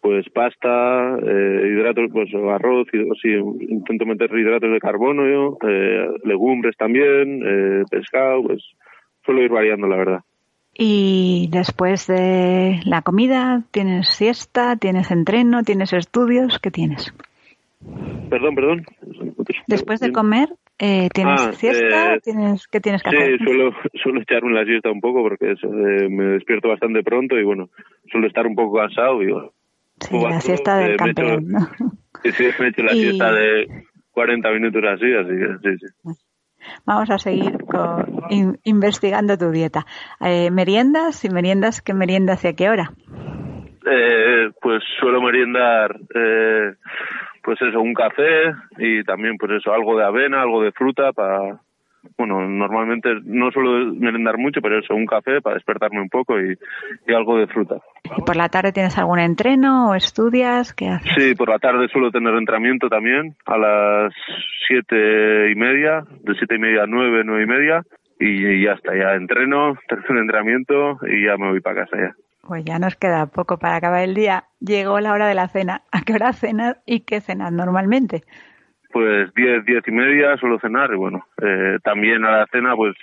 pues 0.00 0.30
pasta, 0.30 1.18
eh, 1.18 1.72
hidratos, 1.72 2.08
pues 2.12 2.28
arroz, 2.34 2.86
sí, 3.20 3.30
intento 3.68 4.06
meter 4.06 4.30
hidratos 4.30 4.70
de 4.70 4.78
carbono, 4.78 5.26
yo, 5.28 5.58
eh, 5.68 6.06
legumbres 6.22 6.76
también, 6.76 7.42
eh, 7.44 7.82
pescado, 7.90 8.44
pues 8.44 8.62
suelo 9.24 9.42
ir 9.42 9.50
variando, 9.50 9.88
la 9.88 9.96
verdad. 9.96 10.20
Y 10.72 11.48
después 11.50 12.06
de 12.06 12.78
la 12.84 13.02
comida, 13.02 13.64
¿tienes 13.72 14.08
siesta? 14.08 14.76
¿Tienes 14.76 15.10
entreno? 15.10 15.64
¿Tienes 15.64 15.92
estudios? 15.92 16.60
¿Qué 16.60 16.70
tienes? 16.70 17.12
Perdón, 18.28 18.54
perdón. 18.54 18.84
Después 19.66 20.00
de 20.00 20.12
comer, 20.12 20.48
eh, 20.78 21.08
¿tienes 21.12 21.40
ah, 21.40 21.52
siesta? 21.52 22.14
Eh, 22.14 22.20
¿Tienes, 22.22 22.66
¿Qué 22.68 22.80
tienes 22.80 23.02
que 23.02 23.08
hacer? 23.08 23.38
Sí, 23.38 23.44
suelo, 23.44 23.72
suelo 24.02 24.20
echarme 24.20 24.52
la 24.52 24.64
siesta 24.64 24.90
un 24.90 25.00
poco 25.00 25.22
porque 25.22 25.52
eso, 25.52 25.66
eh, 25.66 26.08
me 26.08 26.24
despierto 26.24 26.68
bastante 26.68 27.02
pronto 27.02 27.38
y 27.38 27.44
bueno, 27.44 27.70
suelo 28.10 28.26
estar 28.26 28.46
un 28.46 28.54
poco 28.54 28.78
cansado 28.78 29.22
y 29.22 29.32
bueno. 29.32 29.52
Sí, 30.00 30.18
la 30.18 30.40
siesta 30.40 30.78
del 30.78 30.96
campeón, 30.96 31.48
¿no? 31.48 31.58
Sí, 32.22 32.32
sí, 32.32 32.44
me 32.58 32.66
he 32.66 32.68
hecho 32.68 32.82
la 32.82 32.92
siesta 32.92 33.32
de 33.32 33.66
40 34.10 34.50
minutos 34.50 34.82
así, 34.84 35.10
así 35.14 35.30
que 35.30 35.76
sí, 35.78 35.78
sí. 35.78 36.26
Vamos 36.84 37.08
a 37.10 37.18
seguir 37.18 37.56
investigando 38.64 39.38
tu 39.38 39.50
dieta. 39.50 39.86
Eh, 40.20 40.50
¿Meriendas? 40.50 41.24
¿Y 41.24 41.30
meriendas 41.30 41.80
qué 41.80 41.94
meriendas 41.94 42.44
y 42.44 42.48
a 42.48 42.52
qué 42.52 42.68
hora? 42.68 42.92
Eh, 43.90 44.50
pues 44.60 44.82
suelo 45.00 45.22
meriendar, 45.22 45.98
eh, 46.14 46.74
pues 47.42 47.60
eso, 47.62 47.80
un 47.80 47.94
café 47.94 48.52
y 48.78 49.02
también 49.04 49.36
pues 49.36 49.52
eso, 49.52 49.72
algo 49.72 49.96
de 49.96 50.04
avena, 50.04 50.42
algo 50.42 50.62
de 50.62 50.72
fruta 50.72 51.12
para 51.12 51.60
bueno, 52.16 52.48
normalmente 52.48 53.10
no 53.24 53.50
suelo 53.50 53.92
merendar 53.94 54.38
mucho, 54.38 54.60
pero 54.60 54.78
eso, 54.78 54.94
un 54.94 55.06
café 55.06 55.40
para 55.40 55.54
despertarme 55.54 56.00
un 56.00 56.08
poco 56.08 56.40
y, 56.40 56.56
algo 57.14 57.38
de 57.38 57.46
fruta. 57.46 57.76
¿Y 58.16 58.22
por 58.22 58.36
la 58.36 58.48
tarde 58.48 58.72
tienes 58.72 58.96
algún 58.96 59.18
entreno 59.18 59.90
o 59.90 59.94
estudias? 59.94 60.72
¿Qué 60.72 60.88
haces? 60.88 61.12
Sí, 61.14 61.34
por 61.34 61.48
la 61.48 61.58
tarde 61.58 61.88
suelo 61.88 62.10
tener 62.10 62.34
entrenamiento 62.34 62.88
también 62.88 63.36
a 63.46 63.58
las 63.58 64.14
siete 64.66 65.50
y 65.50 65.54
media, 65.54 66.04
de 66.22 66.34
siete 66.34 66.56
y 66.56 66.58
media 66.58 66.84
a 66.84 66.86
nueve, 66.86 67.22
nueve 67.24 67.42
y 67.42 67.46
media, 67.46 67.82
y 68.18 68.62
ya 68.64 68.72
está, 68.72 68.94
ya 68.96 69.14
entreno, 69.14 69.76
tercer 69.88 70.16
entrenamiento 70.16 70.98
y 71.06 71.26
ya 71.26 71.36
me 71.36 71.50
voy 71.50 71.60
para 71.60 71.84
casa 71.84 71.96
ya. 71.96 72.14
Pues 72.42 72.64
ya 72.64 72.78
nos 72.78 72.96
queda 72.96 73.26
poco 73.26 73.58
para 73.58 73.76
acabar 73.76 74.02
el 74.02 74.14
día. 74.14 74.44
Llegó 74.60 75.00
la 75.00 75.12
hora 75.12 75.28
de 75.28 75.34
la 75.34 75.48
cena. 75.48 75.82
¿A 75.92 76.02
qué 76.02 76.14
hora 76.14 76.32
cenas 76.32 76.78
y 76.86 77.00
qué 77.00 77.20
cenas 77.20 77.52
normalmente? 77.52 78.22
pues 78.92 79.32
diez, 79.34 79.64
diez 79.64 79.86
y 79.86 79.90
media 79.92 80.36
suelo 80.36 80.58
cenar 80.58 80.92
y 80.92 80.96
bueno, 80.96 81.26
eh, 81.40 81.78
también 81.82 82.24
a 82.24 82.38
la 82.38 82.46
cena 82.46 82.74
pues 82.74 82.96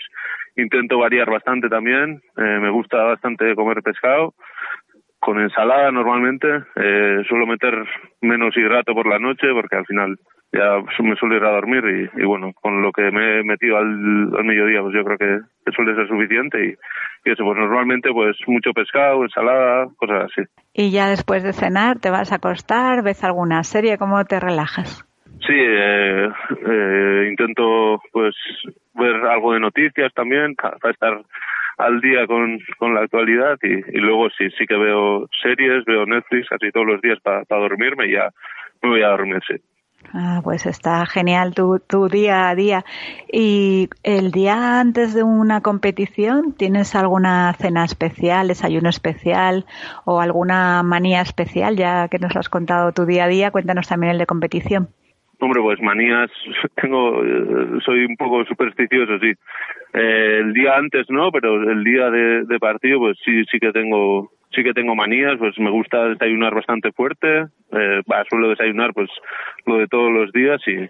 intento 0.56 0.98
variar 0.98 1.30
bastante 1.30 1.70
también, 1.70 2.22
eh, 2.38 2.60
me 2.60 2.70
gusta 2.70 2.98
bastante 3.04 3.56
comer 3.56 3.82
pescado, 3.84 4.34
con 5.20 5.40
ensalada 5.40 5.92
normalmente, 5.92 6.48
eh, 6.76 7.24
suelo 7.28 7.48
meter 7.48 7.74
menos 8.22 8.56
hidrato 8.56 8.94
por 8.94 9.08
la 9.08 9.20
noche 9.20 9.48
porque 9.54 9.76
al 9.76 9.86
final 9.86 10.18
ya 10.52 10.82
me 11.04 11.16
suelo 11.16 11.36
ir 11.36 11.44
a 11.44 11.52
dormir 11.52 12.10
y, 12.16 12.24
bueno, 12.24 12.54
con 12.54 12.82
lo 12.82 12.92
que 12.92 13.12
me 13.12 13.40
he 13.40 13.44
metido 13.44 13.78
al, 13.78 13.88
mediodía 14.46 14.82
pues 14.82 14.94
yo 14.96 15.04
creo 15.04 15.18
que, 15.18 15.72
suele 15.72 15.96
ser 15.96 16.08
suficiente 16.08 16.66
y, 16.66 16.70
y, 17.26 17.32
eso, 17.32 17.44
pues 17.44 17.58
normalmente 17.58 18.10
pues 18.12 18.38
mucho 18.48 18.72
pescado, 18.72 19.24
ensalada, 19.24 19.88
cosas 19.98 20.32
así. 20.32 20.48
Y 20.74 20.92
ya 20.92 21.10
después 21.10 21.44
de 21.44 21.54
cenar, 21.54 22.00
¿te 22.00 22.10
vas 22.10 22.32
a 22.32 22.36
acostar? 22.36 23.04
¿Ves 23.04 23.24
alguna 23.24 23.64
serie? 23.64 23.98
¿Cómo 23.98 24.24
te 24.24 24.40
relajas? 24.40 25.04
Sí, 25.46 25.54
eh, 25.54 26.30
eh, 26.66 27.28
intento 27.30 28.02
pues 28.12 28.36
ver 28.96 29.16
algo 29.26 29.54
de 29.54 29.60
noticias 29.60 30.14
también 30.14 30.56
para 30.82 30.92
estar 30.92 31.22
al 31.78 32.02
día 32.02 32.26
con, 32.28 32.60
con 32.78 32.94
la 32.94 33.02
actualidad 33.02 33.58
y, 33.62 33.74
y, 33.74 34.00
luego 34.00 34.30
sí, 34.32 34.50
sí 34.58 34.66
que 34.66 34.76
veo 34.76 35.28
series, 35.42 35.86
veo 35.86 36.06
Netflix 36.06 36.50
casi 36.50 36.72
todos 36.72 36.88
los 36.88 37.02
días 37.02 37.20
para 37.22 37.44
dormirme 37.48 38.08
y 38.08 38.14
ya 38.14 38.30
me 38.82 38.90
voy 38.90 39.02
a 39.04 39.10
dormir, 39.10 39.40
sí. 39.48 39.56
Ah, 40.14 40.42
pues 40.44 40.66
está 40.66 41.06
genial 41.06 41.54
tu, 41.54 41.80
tu 41.80 42.08
día 42.08 42.50
a 42.50 42.56
día. 42.56 42.86
¿Y 43.32 43.90
el 44.04 44.32
día 44.32 44.80
antes 44.80 45.14
de 45.14 45.24
una 45.24 45.62
competición 45.62 46.54
tienes 46.54 46.96
alguna 46.96 47.54
cena 47.60 47.84
especial, 47.84 48.48
desayuno 48.48 48.90
especial 48.90 49.66
o 50.06 50.22
alguna 50.22 50.82
manía 50.84 51.22
especial? 51.22 51.76
Ya 51.76 52.08
que 52.08 52.20
nos 52.20 52.36
has 52.36 52.48
contado 52.48 52.94
tu 52.94 53.06
día 53.06 53.26
a 53.26 53.28
día, 53.28 53.52
cuéntanos 53.52 53.88
también 53.88 54.12
el 54.12 54.18
de 54.18 54.26
competición. 54.26 54.90
Hombre, 55.48 55.62
pues 55.62 55.82
manías, 55.82 56.30
tengo, 56.82 57.24
eh, 57.24 57.80
soy 57.86 58.04
un 58.04 58.18
poco 58.18 58.44
supersticioso, 58.44 59.18
sí. 59.20 59.32
Eh, 59.94 60.40
el 60.42 60.52
día 60.52 60.76
antes 60.76 61.10
no, 61.10 61.32
pero 61.32 61.72
el 61.72 61.86
día 61.86 62.10
de, 62.10 62.60
partido, 62.60 63.00
pues 63.00 63.18
sí, 63.24 63.46
sí 63.50 63.58
que 63.58 63.72
tengo, 63.72 64.30
sí 64.54 64.62
que 64.62 64.74
tengo 64.74 64.94
manías, 64.94 65.38
pues 65.40 65.58
me 65.58 65.70
gusta 65.70 66.04
desayunar 66.10 66.54
bastante 66.54 66.92
fuerte, 66.92 67.46
eh, 67.72 68.02
suelo 68.30 68.50
desayunar 68.50 68.94
pues 68.94 69.10
lo 69.66 69.78
de 69.78 69.88
todos 69.88 70.12
los 70.12 70.34
días 70.34 70.60
y, 70.68 70.90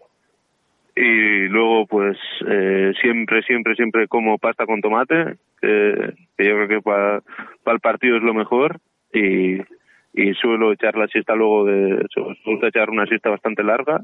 y 0.99 1.47
luego 1.49 1.85
pues 1.85 2.17
eh, 2.47 2.93
siempre, 2.99 3.43
siempre, 3.43 3.75
siempre 3.75 4.07
como 4.07 4.39
pasta 4.39 4.65
con 4.65 4.81
tomate, 4.81 5.35
que, 5.61 6.13
yo 6.39 6.55
creo 6.55 6.67
que 6.67 6.81
para, 6.81 7.21
para 7.63 7.75
el 7.75 7.79
partido 7.79 8.17
es 8.17 8.23
lo 8.23 8.33
mejor 8.33 8.79
y, 9.13 9.57
y 10.13 10.33
suelo 10.41 10.73
echar 10.73 10.97
la 10.97 11.05
siesta 11.05 11.35
luego 11.35 11.65
de, 11.65 12.07
suelo 12.09 12.67
echar 12.67 12.89
una 12.89 13.05
siesta 13.05 13.29
bastante 13.29 13.63
larga 13.63 14.01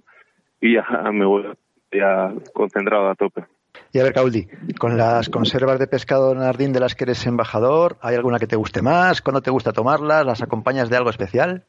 y 0.63 0.75
ya 0.75 0.83
me 1.11 1.25
voy 1.25 1.43
ya 1.91 2.33
concentrado 2.53 3.09
a 3.09 3.15
tope. 3.15 3.43
Y 3.91 3.99
a 3.99 4.03
ver, 4.03 4.13
Caudi, 4.13 4.47
con 4.79 4.97
las 4.97 5.29
conservas 5.29 5.79
de 5.79 5.87
pescado 5.87 6.33
nardín 6.33 6.73
de 6.73 6.79
las 6.79 6.95
que 6.95 7.03
eres 7.03 7.27
embajador, 7.27 7.97
¿hay 8.01 8.15
alguna 8.15 8.39
que 8.39 8.47
te 8.47 8.55
guste 8.55 8.81
más? 8.81 9.21
¿Cuándo 9.21 9.41
te 9.41 9.51
gusta 9.51 9.73
tomarlas? 9.73 10.25
¿Las 10.25 10.41
acompañas 10.41 10.89
de 10.89 10.97
algo 10.97 11.09
especial? 11.09 11.63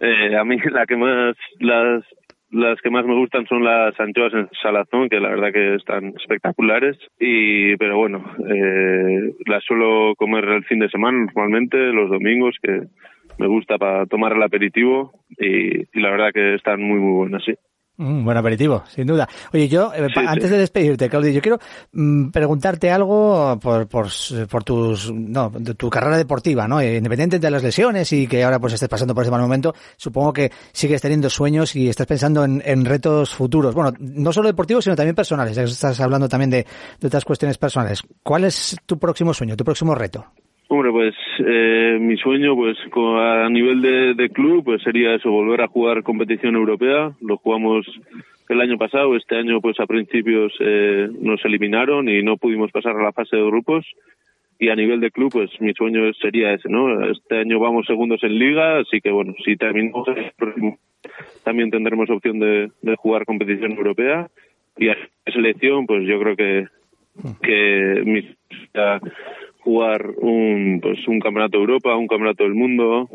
Eh, 0.00 0.36
a 0.36 0.44
mí 0.44 0.56
la 0.72 0.86
que 0.86 0.96
más, 0.96 1.36
las, 1.58 2.04
las 2.50 2.80
que 2.80 2.90
más 2.90 3.04
me 3.04 3.14
gustan 3.14 3.46
son 3.46 3.62
las 3.62 3.98
anchoas 4.00 4.32
en 4.32 4.48
salazón, 4.60 5.08
que 5.08 5.20
la 5.20 5.28
verdad 5.28 5.52
que 5.52 5.74
están 5.74 6.14
espectaculares. 6.16 6.96
Y, 7.18 7.76
pero 7.76 7.98
bueno, 7.98 8.24
eh, 8.48 9.34
las 9.46 9.62
suelo 9.64 10.14
comer 10.16 10.44
el 10.44 10.64
fin 10.64 10.78
de 10.78 10.88
semana 10.88 11.18
normalmente, 11.26 11.76
los 11.92 12.10
domingos, 12.10 12.56
que 12.62 12.82
me 13.38 13.46
gusta 13.46 13.76
para 13.78 14.06
tomar 14.06 14.32
el 14.32 14.42
aperitivo 14.42 15.12
y, 15.38 15.80
y 15.80 16.00
la 16.00 16.10
verdad 16.10 16.30
que 16.32 16.54
están 16.54 16.82
muy, 16.82 16.98
muy 16.98 17.12
buenas, 17.12 17.44
sí. 17.44 17.54
Un 18.00 18.24
buen 18.24 18.34
aperitivo, 18.38 18.82
sin 18.88 19.06
duda. 19.06 19.28
Oye, 19.52 19.68
yo, 19.68 19.92
eh, 19.94 20.06
antes 20.26 20.48
de 20.48 20.56
despedirte, 20.56 21.10
Claudio, 21.10 21.32
yo 21.32 21.42
quiero 21.42 21.58
mm, 21.92 22.30
preguntarte 22.30 22.90
algo 22.90 23.58
por, 23.60 23.86
por, 23.88 24.08
por 24.48 24.64
tus, 24.64 25.12
no, 25.12 25.52
tu 25.76 25.90
carrera 25.90 26.16
deportiva, 26.16 26.66
¿no? 26.66 26.80
Eh, 26.80 26.96
independiente 26.96 27.38
de 27.38 27.50
las 27.50 27.62
lesiones 27.62 28.10
y 28.14 28.26
que 28.26 28.42
ahora 28.42 28.58
pues 28.58 28.72
estés 28.72 28.88
pasando 28.88 29.14
por 29.14 29.22
ese 29.22 29.30
mal 29.30 29.42
momento, 29.42 29.74
supongo 29.98 30.32
que 30.32 30.50
sigues 30.72 31.02
teniendo 31.02 31.28
sueños 31.28 31.76
y 31.76 31.90
estás 31.90 32.06
pensando 32.06 32.42
en, 32.42 32.62
en 32.64 32.86
retos 32.86 33.34
futuros. 33.34 33.74
Bueno, 33.74 33.92
no 33.98 34.32
solo 34.32 34.48
deportivos, 34.48 34.84
sino 34.84 34.96
también 34.96 35.14
personales. 35.14 35.58
Estás 35.58 36.00
hablando 36.00 36.26
también 36.26 36.48
de, 36.48 36.66
de 36.98 37.06
otras 37.06 37.26
cuestiones 37.26 37.58
personales. 37.58 38.02
¿Cuál 38.22 38.44
es 38.44 38.78
tu 38.86 38.98
próximo 38.98 39.34
sueño, 39.34 39.58
tu 39.58 39.64
próximo 39.64 39.94
reto? 39.94 40.24
Hombre, 40.72 40.92
pues 40.92 41.14
eh, 41.44 41.98
mi 42.00 42.16
sueño, 42.16 42.54
pues 42.54 42.78
a 42.94 43.48
nivel 43.50 43.82
de, 44.16 44.30
club, 44.30 44.62
pues 44.62 44.80
sería 44.84 45.16
eso, 45.16 45.28
volver 45.28 45.62
a 45.62 45.66
jugar 45.66 46.04
competición 46.04 46.54
europea. 46.54 47.10
Lo 47.20 47.38
jugamos 47.38 47.84
el 48.48 48.60
año 48.60 48.78
pasado, 48.78 49.16
este 49.16 49.36
año 49.36 49.60
pues 49.60 49.80
a 49.80 49.86
principios 49.86 50.52
eh, 50.60 51.08
nos 51.18 51.44
eliminaron 51.44 52.08
y 52.08 52.22
no 52.22 52.36
pudimos 52.36 52.70
pasar 52.70 52.94
a 52.94 53.02
la 53.02 53.10
fase 53.10 53.34
de 53.34 53.46
grupos. 53.46 53.84
Y 54.60 54.68
a 54.68 54.76
nivel 54.76 55.00
de 55.00 55.10
club, 55.10 55.32
pues 55.32 55.50
mi 55.60 55.72
sueño 55.72 56.02
sería 56.22 56.52
ese, 56.52 56.68
¿no? 56.68 57.04
Este 57.04 57.38
año 57.38 57.58
vamos 57.58 57.86
segundos 57.86 58.22
en 58.22 58.38
liga, 58.38 58.78
así 58.78 59.00
que 59.00 59.10
bueno, 59.10 59.34
si 59.44 59.56
terminamos 59.56 60.06
también 61.42 61.72
tendremos 61.72 62.08
opción 62.10 62.38
de, 62.38 62.70
de 62.80 62.94
jugar 62.94 63.24
competición 63.24 63.72
europea. 63.72 64.28
Y 64.78 64.88
a 64.88 64.96
selección, 65.32 65.86
pues 65.86 66.06
yo 66.06 66.20
creo 66.20 66.36
que, 66.36 66.68
que 67.42 68.02
mi 68.04 68.22
jugar 69.62 70.06
un, 70.18 70.80
pues, 70.82 71.06
un 71.08 71.20
campeonato 71.20 71.58
de 71.58 71.64
Europa, 71.64 71.96
un 71.96 72.06
campeonato 72.06 72.44
del 72.44 72.54
mundo, 72.54 73.08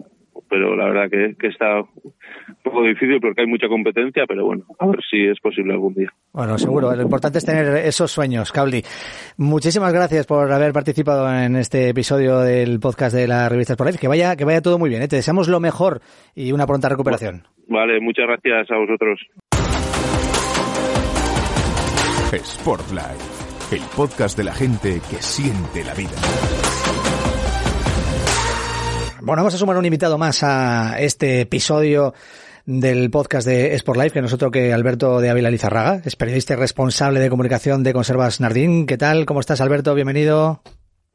pero 0.49 0.75
la 0.75 0.85
verdad 0.85 1.09
que, 1.09 1.35
que, 1.39 1.47
está 1.47 1.81
un 1.81 2.55
poco 2.63 2.83
difícil 2.83 3.19
porque 3.19 3.41
hay 3.41 3.47
mucha 3.47 3.67
competencia, 3.67 4.25
pero 4.27 4.45
bueno, 4.45 4.63
a 4.79 4.87
ver 4.87 4.99
si 5.09 5.25
es 5.25 5.39
posible 5.39 5.73
algún 5.73 5.93
día. 5.93 6.11
Bueno, 6.33 6.57
seguro. 6.57 6.95
Lo 6.95 7.01
importante 7.01 7.39
es 7.39 7.45
tener 7.45 7.85
esos 7.85 8.11
sueños, 8.11 8.51
Cauli. 8.51 8.83
Muchísimas 9.37 9.93
gracias 9.93 10.27
por 10.27 10.51
haber 10.51 10.73
participado 10.73 11.31
en 11.33 11.55
este 11.55 11.89
episodio 11.89 12.39
del 12.39 12.79
podcast 12.79 13.15
de 13.15 13.27
la 13.27 13.49
revista 13.49 13.73
Sport 13.73 13.97
Que 13.99 14.07
vaya, 14.07 14.35
que 14.35 14.45
vaya 14.45 14.61
todo 14.61 14.77
muy 14.77 14.89
bien. 14.89 15.01
¿eh? 15.01 15.07
Te 15.07 15.17
deseamos 15.17 15.47
lo 15.47 15.59
mejor 15.59 16.01
y 16.35 16.51
una 16.51 16.67
pronta 16.67 16.89
recuperación. 16.89 17.43
Vale, 17.67 17.99
muchas 17.99 18.27
gracias 18.27 18.69
a 18.71 18.77
vosotros. 18.77 19.19
Sport 22.33 23.34
el 23.71 23.81
podcast 23.95 24.37
de 24.37 24.43
la 24.43 24.53
gente 24.53 25.01
que 25.09 25.21
siente 25.21 25.83
la 25.83 25.93
vida. 25.93 26.11
Bueno, 29.21 29.41
vamos 29.41 29.55
a 29.55 29.57
sumar 29.57 29.77
un 29.77 29.85
invitado 29.85 30.17
más 30.17 30.43
a 30.43 30.99
este 30.99 31.41
episodio 31.41 32.13
del 32.65 33.09
podcast 33.09 33.47
de 33.47 33.73
Sport 33.75 33.99
Life, 33.99 34.11
que 34.11 34.21
nosotros 34.21 34.51
que 34.51 34.71
Alberto 34.71 35.19
de 35.19 35.29
Ávila 35.29 35.49
Lizarraga, 35.49 36.01
es 36.05 36.15
periodista 36.15 36.53
y 36.53 36.57
responsable 36.57 37.19
de 37.19 37.29
comunicación 37.29 37.83
de 37.83 37.93
Conservas 37.93 38.39
Nardín. 38.39 38.85
¿Qué 38.85 38.97
tal? 38.97 39.25
¿Cómo 39.25 39.39
estás, 39.39 39.61
Alberto? 39.61 39.95
Bienvenido. 39.95 40.61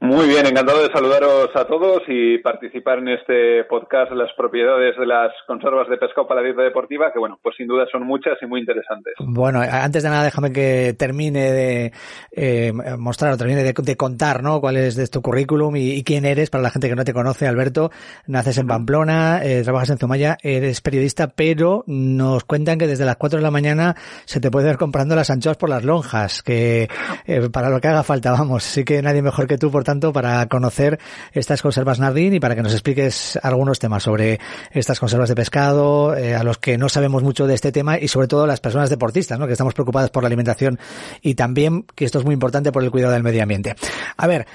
Muy 0.02 0.28
bien, 0.28 0.46
encantado 0.46 0.80
de 0.80 0.90
saludaros 0.90 1.50
a 1.54 1.66
todos 1.66 2.00
y 2.08 2.38
participar 2.38 3.00
en 3.00 3.08
este 3.08 3.64
podcast 3.64 4.10
de 4.10 4.16
las 4.16 4.32
propiedades 4.34 4.96
de 4.96 5.04
las 5.04 5.30
conservas 5.46 5.90
de 5.90 5.98
pescado 5.98 6.26
para 6.26 6.40
la 6.40 6.46
dieta 6.46 6.62
deportiva, 6.62 7.12
que 7.12 7.18
bueno, 7.18 7.38
pues 7.42 7.56
sin 7.56 7.66
duda 7.66 7.84
son 7.92 8.06
muchas 8.06 8.38
y 8.40 8.46
muy 8.46 8.60
interesantes. 8.60 9.12
Bueno, 9.18 9.60
antes 9.60 10.02
de 10.02 10.08
nada 10.08 10.24
déjame 10.24 10.52
que 10.52 10.94
termine 10.98 11.52
de 11.52 11.92
eh, 12.32 12.72
mostrar 12.98 13.34
o 13.34 13.36
termine 13.36 13.62
de, 13.62 13.96
contar, 13.96 14.42
¿no? 14.42 14.62
Cuál 14.62 14.78
es 14.78 15.10
tu 15.10 15.20
currículum 15.20 15.76
y, 15.76 16.02
quién 16.02 16.24
eres 16.24 16.48
para 16.48 16.62
la 16.62 16.70
gente 16.70 16.88
que 16.88 16.96
no 16.96 17.04
te 17.04 17.12
conoce, 17.12 17.46
Alberto. 17.46 17.90
Naces 18.26 18.56
en 18.56 18.68
Pamplona, 18.68 19.44
eh, 19.44 19.60
trabajas 19.64 19.90
en 19.90 19.98
Zumaya, 19.98 20.38
eres 20.42 20.80
periodista, 20.80 21.28
pero 21.28 21.84
nos 21.86 22.44
cuentan 22.44 22.78
que 22.78 22.86
desde 22.86 23.04
las 23.04 23.16
4 23.16 23.40
de 23.40 23.42
la 23.42 23.50
mañana 23.50 23.96
se 24.24 24.40
te 24.40 24.50
puede 24.50 24.64
ver 24.64 24.78
comprando 24.78 25.14
las 25.14 25.28
anchoas 25.28 25.58
por 25.58 25.68
las 25.68 25.84
lonjas, 25.84 26.42
que 26.42 26.88
eh, 27.26 27.50
para 27.52 27.68
lo 27.68 27.82
que 27.82 27.88
haga 27.88 28.02
falta, 28.02 28.32
vamos, 28.32 28.64
sí 28.64 28.82
que 28.82 29.02
nadie 29.02 29.20
mejor 29.20 29.46
que 29.46 29.58
tú 29.58 29.70
por 29.70 29.84
tanto, 29.90 30.12
para 30.12 30.46
conocer 30.46 30.98
estas 31.32 31.62
conservas 31.62 31.98
Nardín 31.98 32.34
y 32.34 32.40
para 32.40 32.54
que 32.54 32.62
nos 32.62 32.72
expliques 32.72 33.38
algunos 33.42 33.78
temas 33.78 34.02
sobre 34.02 34.38
estas 34.70 35.00
conservas 35.00 35.28
de 35.28 35.34
pescado, 35.34 36.16
eh, 36.16 36.34
a 36.34 36.44
los 36.44 36.58
que 36.58 36.78
no 36.78 36.88
sabemos 36.88 37.22
mucho 37.22 37.46
de 37.46 37.54
este 37.54 37.72
tema 37.72 37.98
y 37.98 38.08
sobre 38.08 38.28
todo 38.28 38.46
las 38.46 38.60
personas 38.60 38.88
deportistas, 38.88 39.38
¿no? 39.38 39.46
que 39.46 39.52
estamos 39.52 39.74
preocupadas 39.74 40.10
por 40.10 40.22
la 40.22 40.28
alimentación 40.28 40.78
y 41.22 41.34
también, 41.34 41.84
que 41.94 42.04
esto 42.04 42.18
es 42.18 42.24
muy 42.24 42.34
importante, 42.34 42.72
por 42.72 42.84
el 42.84 42.90
cuidado 42.90 43.12
del 43.14 43.22
medio 43.22 43.42
ambiente. 43.42 43.74
A 44.16 44.26
ver, 44.26 44.46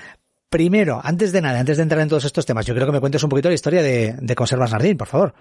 primero, 0.49 0.99
antes 1.03 1.33
de 1.33 1.41
nada, 1.41 1.59
antes 1.59 1.77
de 1.77 1.83
entrar 1.83 2.01
en 2.01 2.09
todos 2.09 2.25
estos 2.25 2.45
temas, 2.45 2.65
yo 2.65 2.73
creo 2.73 2.87
que 2.87 2.93
me 2.93 2.99
cuentes 3.01 3.23
un 3.23 3.29
poquito 3.29 3.49
la 3.49 3.55
historia 3.55 3.81
de, 3.81 4.35
Conservas 4.35 4.71
Nardín, 4.71 4.97
por 4.97 5.07
favor. 5.07 5.33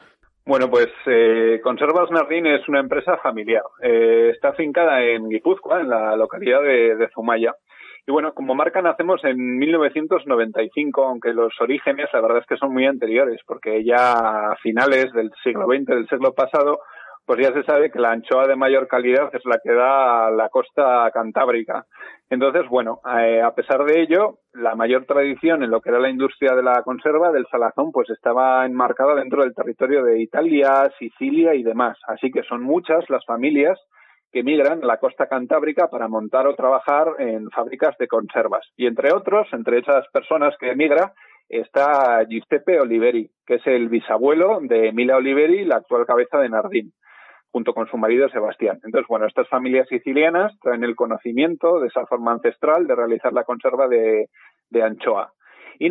Bueno, 0.46 0.68
pues 0.68 0.88
eh, 1.06 1.60
Conservas 1.62 2.10
Nardín 2.10 2.46
es 2.46 2.68
una 2.68 2.80
empresa 2.80 3.16
familiar. 3.18 3.62
Eh, 3.80 4.30
está 4.34 4.48
afincada 4.48 5.02
en 5.02 5.28
Guipúzcoa, 5.28 5.80
en 5.80 5.88
la 5.88 6.16
localidad 6.16 6.62
de, 6.62 6.96
de 6.96 7.08
Zumaya. 7.14 7.54
Y 8.06 8.12
bueno, 8.12 8.34
como 8.34 8.54
marca 8.54 8.82
nacemos 8.82 9.24
en 9.24 9.58
1995, 9.58 11.04
aunque 11.04 11.32
los 11.32 11.58
orígenes 11.60 12.10
la 12.12 12.20
verdad 12.20 12.38
es 12.38 12.46
que 12.46 12.58
son 12.58 12.72
muy 12.72 12.86
anteriores, 12.86 13.40
porque 13.46 13.82
ya 13.82 14.50
a 14.50 14.56
finales 14.56 15.10
del 15.12 15.30
siglo 15.42 15.66
XX, 15.66 15.86
del 15.86 16.08
siglo 16.08 16.34
pasado, 16.34 16.80
pues 17.24 17.40
ya 17.40 17.54
se 17.54 17.62
sabe 17.62 17.90
que 17.90 17.98
la 17.98 18.10
anchoa 18.10 18.46
de 18.46 18.56
mayor 18.56 18.86
calidad 18.88 19.30
es 19.34 19.42
la 19.46 19.58
que 19.62 19.72
da 19.72 20.30
la 20.30 20.50
costa 20.50 21.10
cantábrica. 21.14 21.86
Entonces, 22.28 22.68
bueno, 22.68 23.00
eh, 23.18 23.40
a 23.40 23.54
pesar 23.54 23.84
de 23.84 24.02
ello, 24.02 24.40
la 24.52 24.74
mayor 24.74 25.06
tradición 25.06 25.62
en 25.62 25.70
lo 25.70 25.80
que 25.80 25.88
era 25.88 25.98
la 25.98 26.10
industria 26.10 26.54
de 26.54 26.62
la 26.62 26.82
conserva 26.82 27.32
del 27.32 27.46
salazón, 27.50 27.90
pues 27.90 28.10
estaba 28.10 28.66
enmarcada 28.66 29.14
dentro 29.14 29.42
del 29.42 29.54
territorio 29.54 30.04
de 30.04 30.20
Italia, 30.20 30.90
Sicilia 30.98 31.54
y 31.54 31.62
demás. 31.62 31.96
Así 32.06 32.30
que 32.30 32.42
son 32.42 32.62
muchas 32.62 33.08
las 33.08 33.24
familias 33.24 33.80
que 34.34 34.42
migran 34.42 34.82
a 34.82 34.86
la 34.86 34.96
costa 34.98 35.28
cantábrica 35.28 35.86
para 35.86 36.08
montar 36.08 36.48
o 36.48 36.56
trabajar 36.56 37.06
en 37.20 37.48
fábricas 37.50 37.96
de 37.98 38.08
conservas. 38.08 38.66
Y 38.76 38.86
entre 38.86 39.14
otros, 39.14 39.46
entre 39.52 39.78
esas 39.78 40.06
personas 40.08 40.56
que 40.58 40.72
emigra, 40.72 41.12
está 41.48 42.24
Giuseppe 42.28 42.80
Oliveri, 42.80 43.30
que 43.46 43.54
es 43.54 43.66
el 43.66 43.88
bisabuelo 43.88 44.58
de 44.60 44.88
Emilia 44.88 45.16
Oliveri, 45.16 45.64
la 45.64 45.76
actual 45.76 46.04
cabeza 46.04 46.38
de 46.38 46.48
Nardín 46.48 46.92
junto 47.52 47.72
con 47.72 47.86
su 47.86 47.96
marido 47.96 48.28
Sebastián. 48.28 48.80
Entonces, 48.82 49.06
bueno, 49.08 49.26
estas 49.26 49.48
familias 49.48 49.86
sicilianas 49.88 50.52
traen 50.60 50.82
el 50.82 50.96
conocimiento 50.96 51.78
de 51.78 51.86
esa 51.86 52.04
forma 52.06 52.32
ancestral 52.32 52.88
de 52.88 52.96
realizar 52.96 53.32
la 53.32 53.44
conserva 53.44 53.86
de, 53.86 54.28
de 54.70 54.82
anchoa. 54.82 55.32
Y 55.78 55.90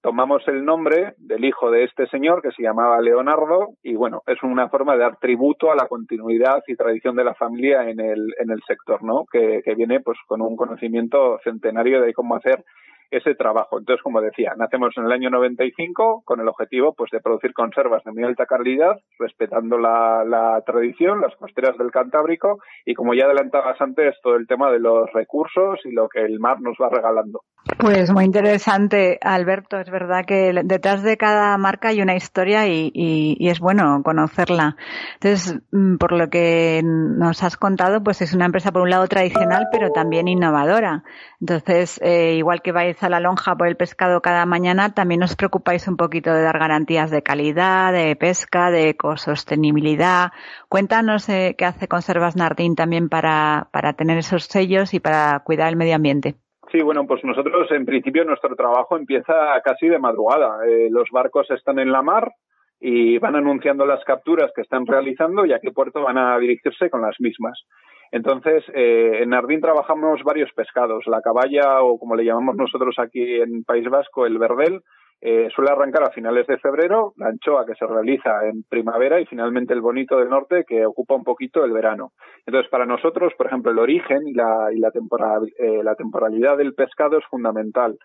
tomamos 0.00 0.46
el 0.48 0.64
nombre 0.64 1.14
del 1.18 1.44
hijo 1.44 1.70
de 1.70 1.84
este 1.84 2.06
señor 2.08 2.42
que 2.42 2.52
se 2.52 2.62
llamaba 2.62 3.00
Leonardo 3.00 3.74
y 3.82 3.94
bueno, 3.94 4.22
es 4.26 4.42
una 4.42 4.68
forma 4.68 4.94
de 4.94 5.00
dar 5.00 5.16
tributo 5.18 5.70
a 5.70 5.76
la 5.76 5.86
continuidad 5.88 6.62
y 6.66 6.76
tradición 6.76 7.16
de 7.16 7.24
la 7.24 7.34
familia 7.34 7.88
en 7.88 8.00
el, 8.00 8.34
en 8.38 8.50
el 8.50 8.60
sector, 8.66 9.02
¿no? 9.02 9.24
Que, 9.30 9.62
que 9.64 9.74
viene 9.74 10.00
pues 10.00 10.18
con 10.26 10.42
un 10.42 10.56
conocimiento 10.56 11.38
centenario 11.44 12.00
de 12.00 12.14
cómo 12.14 12.36
hacer 12.36 12.64
ese 13.10 13.34
trabajo. 13.34 13.78
Entonces, 13.78 14.02
como 14.02 14.20
decía, 14.20 14.54
nacemos 14.56 14.96
en 14.96 15.04
el 15.04 15.12
año 15.12 15.30
95 15.30 16.22
con 16.24 16.40
el 16.40 16.48
objetivo 16.48 16.94
pues 16.94 17.10
de 17.10 17.20
producir 17.20 17.52
conservas 17.52 18.04
de 18.04 18.12
muy 18.12 18.24
alta 18.24 18.46
calidad, 18.46 18.98
respetando 19.18 19.78
la, 19.78 20.24
la 20.24 20.62
tradición, 20.64 21.20
las 21.20 21.34
costeras 21.36 21.76
del 21.78 21.90
Cantábrico 21.90 22.58
y 22.84 22.94
como 22.94 23.14
ya 23.14 23.24
adelantabas 23.24 23.80
antes, 23.80 24.14
todo 24.22 24.36
el 24.36 24.46
tema 24.46 24.70
de 24.70 24.78
los 24.78 25.12
recursos 25.12 25.80
y 25.84 25.92
lo 25.92 26.08
que 26.08 26.20
el 26.20 26.38
mar 26.38 26.60
nos 26.60 26.76
va 26.80 26.88
regalando. 26.88 27.42
Pues 27.78 28.10
muy 28.10 28.24
interesante, 28.24 29.18
Alberto. 29.22 29.78
Es 29.78 29.90
verdad 29.90 30.24
que 30.26 30.52
detrás 30.64 31.02
de 31.02 31.16
cada 31.16 31.56
marca 31.58 31.88
hay 31.88 32.00
una 32.00 32.14
historia 32.14 32.66
y, 32.66 32.90
y, 32.92 33.48
es 33.48 33.60
bueno 33.60 34.02
conocerla. 34.02 34.76
Entonces, 35.14 35.60
mm, 35.70 35.96
por 35.96 36.12
lo 36.12 36.28
que 36.30 36.80
nos 36.82 37.42
has 37.42 37.56
contado, 37.56 38.02
pues 38.02 38.22
es 38.22 38.34
una 38.34 38.46
empresa 38.46 38.72
por 38.72 38.82
un 38.82 38.90
lado 38.90 39.06
tradicional, 39.08 39.68
pero 39.70 39.90
también 39.90 40.28
innovadora. 40.28 41.04
Entonces, 41.40 42.00
eh, 42.02 42.34
igual 42.34 42.60
que 42.62 42.72
vais 42.72 42.99
a 43.02 43.08
la 43.08 43.20
lonja 43.20 43.56
por 43.56 43.68
el 43.68 43.76
pescado 43.76 44.20
cada 44.20 44.46
mañana, 44.46 44.94
también 44.94 45.22
os 45.22 45.36
preocupáis 45.36 45.86
un 45.88 45.96
poquito 45.96 46.32
de 46.32 46.42
dar 46.42 46.58
garantías 46.58 47.10
de 47.10 47.22
calidad, 47.22 47.92
de 47.92 48.16
pesca, 48.16 48.70
de 48.70 48.90
ecosostenibilidad. 48.90 50.32
Cuéntanos 50.68 51.28
eh, 51.28 51.54
qué 51.56 51.64
hace 51.64 51.88
Conservas 51.88 52.36
Nardín 52.36 52.76
también 52.76 53.08
para, 53.08 53.68
para 53.72 53.92
tener 53.94 54.18
esos 54.18 54.44
sellos 54.44 54.94
y 54.94 55.00
para 55.00 55.40
cuidar 55.40 55.68
el 55.68 55.76
medio 55.76 55.96
ambiente. 55.96 56.34
Sí, 56.72 56.80
bueno, 56.82 57.06
pues 57.06 57.24
nosotros 57.24 57.70
en 57.72 57.84
principio 57.84 58.24
nuestro 58.24 58.54
trabajo 58.54 58.96
empieza 58.96 59.34
casi 59.64 59.88
de 59.88 59.98
madrugada. 59.98 60.64
Eh, 60.66 60.88
los 60.90 61.10
barcos 61.10 61.50
están 61.50 61.80
en 61.80 61.90
la 61.90 62.02
mar 62.02 62.32
y 62.80 63.18
van 63.18 63.36
anunciando 63.36 63.84
las 63.84 64.02
capturas 64.04 64.52
que 64.54 64.62
están 64.62 64.86
realizando 64.86 65.44
y 65.44 65.52
a 65.52 65.58
qué 65.58 65.72
puerto 65.72 66.02
van 66.02 66.16
a 66.16 66.38
dirigirse 66.38 66.88
con 66.88 67.02
las 67.02 67.20
mismas. 67.20 67.66
Entonces, 68.12 68.64
eh, 68.74 69.20
en 69.22 69.30
Nardín 69.30 69.60
trabajamos 69.60 70.22
varios 70.24 70.52
pescados, 70.52 71.06
la 71.06 71.22
caballa 71.22 71.82
o 71.82 71.98
como 71.98 72.16
le 72.16 72.24
llamamos 72.24 72.56
nosotros 72.56 72.96
aquí 72.98 73.40
en 73.40 73.62
País 73.64 73.88
Vasco, 73.88 74.26
el 74.26 74.38
verdel, 74.38 74.82
eh, 75.22 75.48
suele 75.54 75.70
arrancar 75.70 76.02
a 76.02 76.10
finales 76.10 76.46
de 76.46 76.58
febrero, 76.58 77.12
la 77.18 77.28
anchoa 77.28 77.66
que 77.66 77.74
se 77.74 77.86
realiza 77.86 78.48
en 78.48 78.62
primavera 78.62 79.20
y 79.20 79.26
finalmente 79.26 79.74
el 79.74 79.82
bonito 79.82 80.16
del 80.16 80.30
norte 80.30 80.64
que 80.66 80.86
ocupa 80.86 81.14
un 81.14 81.24
poquito 81.24 81.62
el 81.62 81.72
verano. 81.72 82.12
Entonces, 82.46 82.70
para 82.70 82.86
nosotros, 82.86 83.34
por 83.36 83.46
ejemplo, 83.46 83.70
el 83.70 83.78
origen 83.78 84.26
y 84.26 84.32
la, 84.32 84.70
y 84.72 84.78
la, 84.78 84.90
temporal, 84.90 85.52
eh, 85.58 85.82
la 85.84 85.94
temporalidad 85.94 86.56
del 86.56 86.74
pescado 86.74 87.18
es 87.18 87.24
fundamental. 87.26 87.98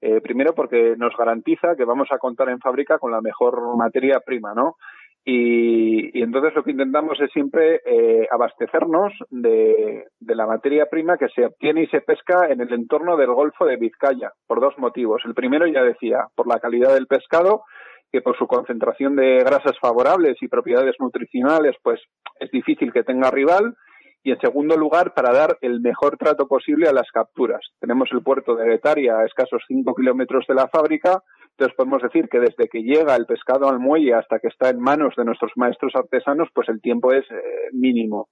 Eh, 0.00 0.20
primero 0.22 0.54
porque 0.54 0.94
nos 0.96 1.14
garantiza 1.16 1.74
que 1.76 1.84
vamos 1.84 2.08
a 2.10 2.18
contar 2.18 2.48
en 2.48 2.60
fábrica 2.60 2.98
con 2.98 3.10
la 3.10 3.20
mejor 3.20 3.76
materia 3.76 4.20
prima, 4.24 4.54
¿no? 4.54 4.76
Y, 5.24 6.18
y, 6.18 6.22
entonces 6.22 6.54
lo 6.54 6.64
que 6.64 6.70
intentamos 6.70 7.20
es 7.20 7.30
siempre 7.30 7.82
eh, 7.84 8.26
abastecernos 8.30 9.12
de, 9.28 10.06
de, 10.18 10.34
la 10.34 10.46
materia 10.46 10.86
prima 10.86 11.18
que 11.18 11.28
se 11.28 11.44
obtiene 11.44 11.82
y 11.82 11.86
se 11.88 12.00
pesca 12.00 12.48
en 12.48 12.62
el 12.62 12.72
entorno 12.72 13.18
del 13.18 13.34
Golfo 13.34 13.66
de 13.66 13.76
Vizcaya, 13.76 14.32
por 14.46 14.60
dos 14.60 14.78
motivos. 14.78 15.20
El 15.26 15.34
primero, 15.34 15.66
ya 15.66 15.82
decía, 15.82 16.26
por 16.34 16.46
la 16.46 16.58
calidad 16.58 16.94
del 16.94 17.06
pescado, 17.06 17.64
que 18.10 18.22
por 18.22 18.36
su 18.36 18.46
concentración 18.46 19.14
de 19.14 19.38
grasas 19.40 19.78
favorables 19.80 20.36
y 20.40 20.48
propiedades 20.48 20.96
nutricionales, 20.98 21.76
pues 21.82 22.00
es 22.38 22.50
difícil 22.50 22.92
que 22.92 23.04
tenga 23.04 23.30
rival. 23.30 23.76
Y 24.22 24.32
en 24.32 24.40
segundo 24.40 24.76
lugar, 24.76 25.14
para 25.14 25.32
dar 25.32 25.56
el 25.62 25.80
mejor 25.80 26.18
trato 26.18 26.46
posible 26.46 26.88
a 26.88 26.92
las 26.92 27.10
capturas. 27.10 27.60
Tenemos 27.80 28.10
el 28.12 28.22
puerto 28.22 28.54
de 28.54 28.70
Getaria 28.70 29.18
a 29.18 29.24
escasos 29.24 29.62
cinco 29.66 29.94
kilómetros 29.94 30.44
de 30.46 30.54
la 30.54 30.68
fábrica 30.68 31.22
entonces 31.52 31.76
podemos 31.76 32.02
decir 32.02 32.28
que 32.28 32.40
desde 32.40 32.68
que 32.68 32.82
llega 32.82 33.16
el 33.16 33.26
pescado 33.26 33.68
al 33.68 33.78
muelle 33.78 34.14
hasta 34.14 34.38
que 34.38 34.48
está 34.48 34.70
en 34.70 34.80
manos 34.80 35.14
de 35.16 35.24
nuestros 35.24 35.52
maestros 35.56 35.92
artesanos, 35.94 36.48
pues 36.54 36.68
el 36.68 36.80
tiempo 36.80 37.12
es 37.12 37.24
eh, 37.30 37.68
mínimo. 37.72 38.28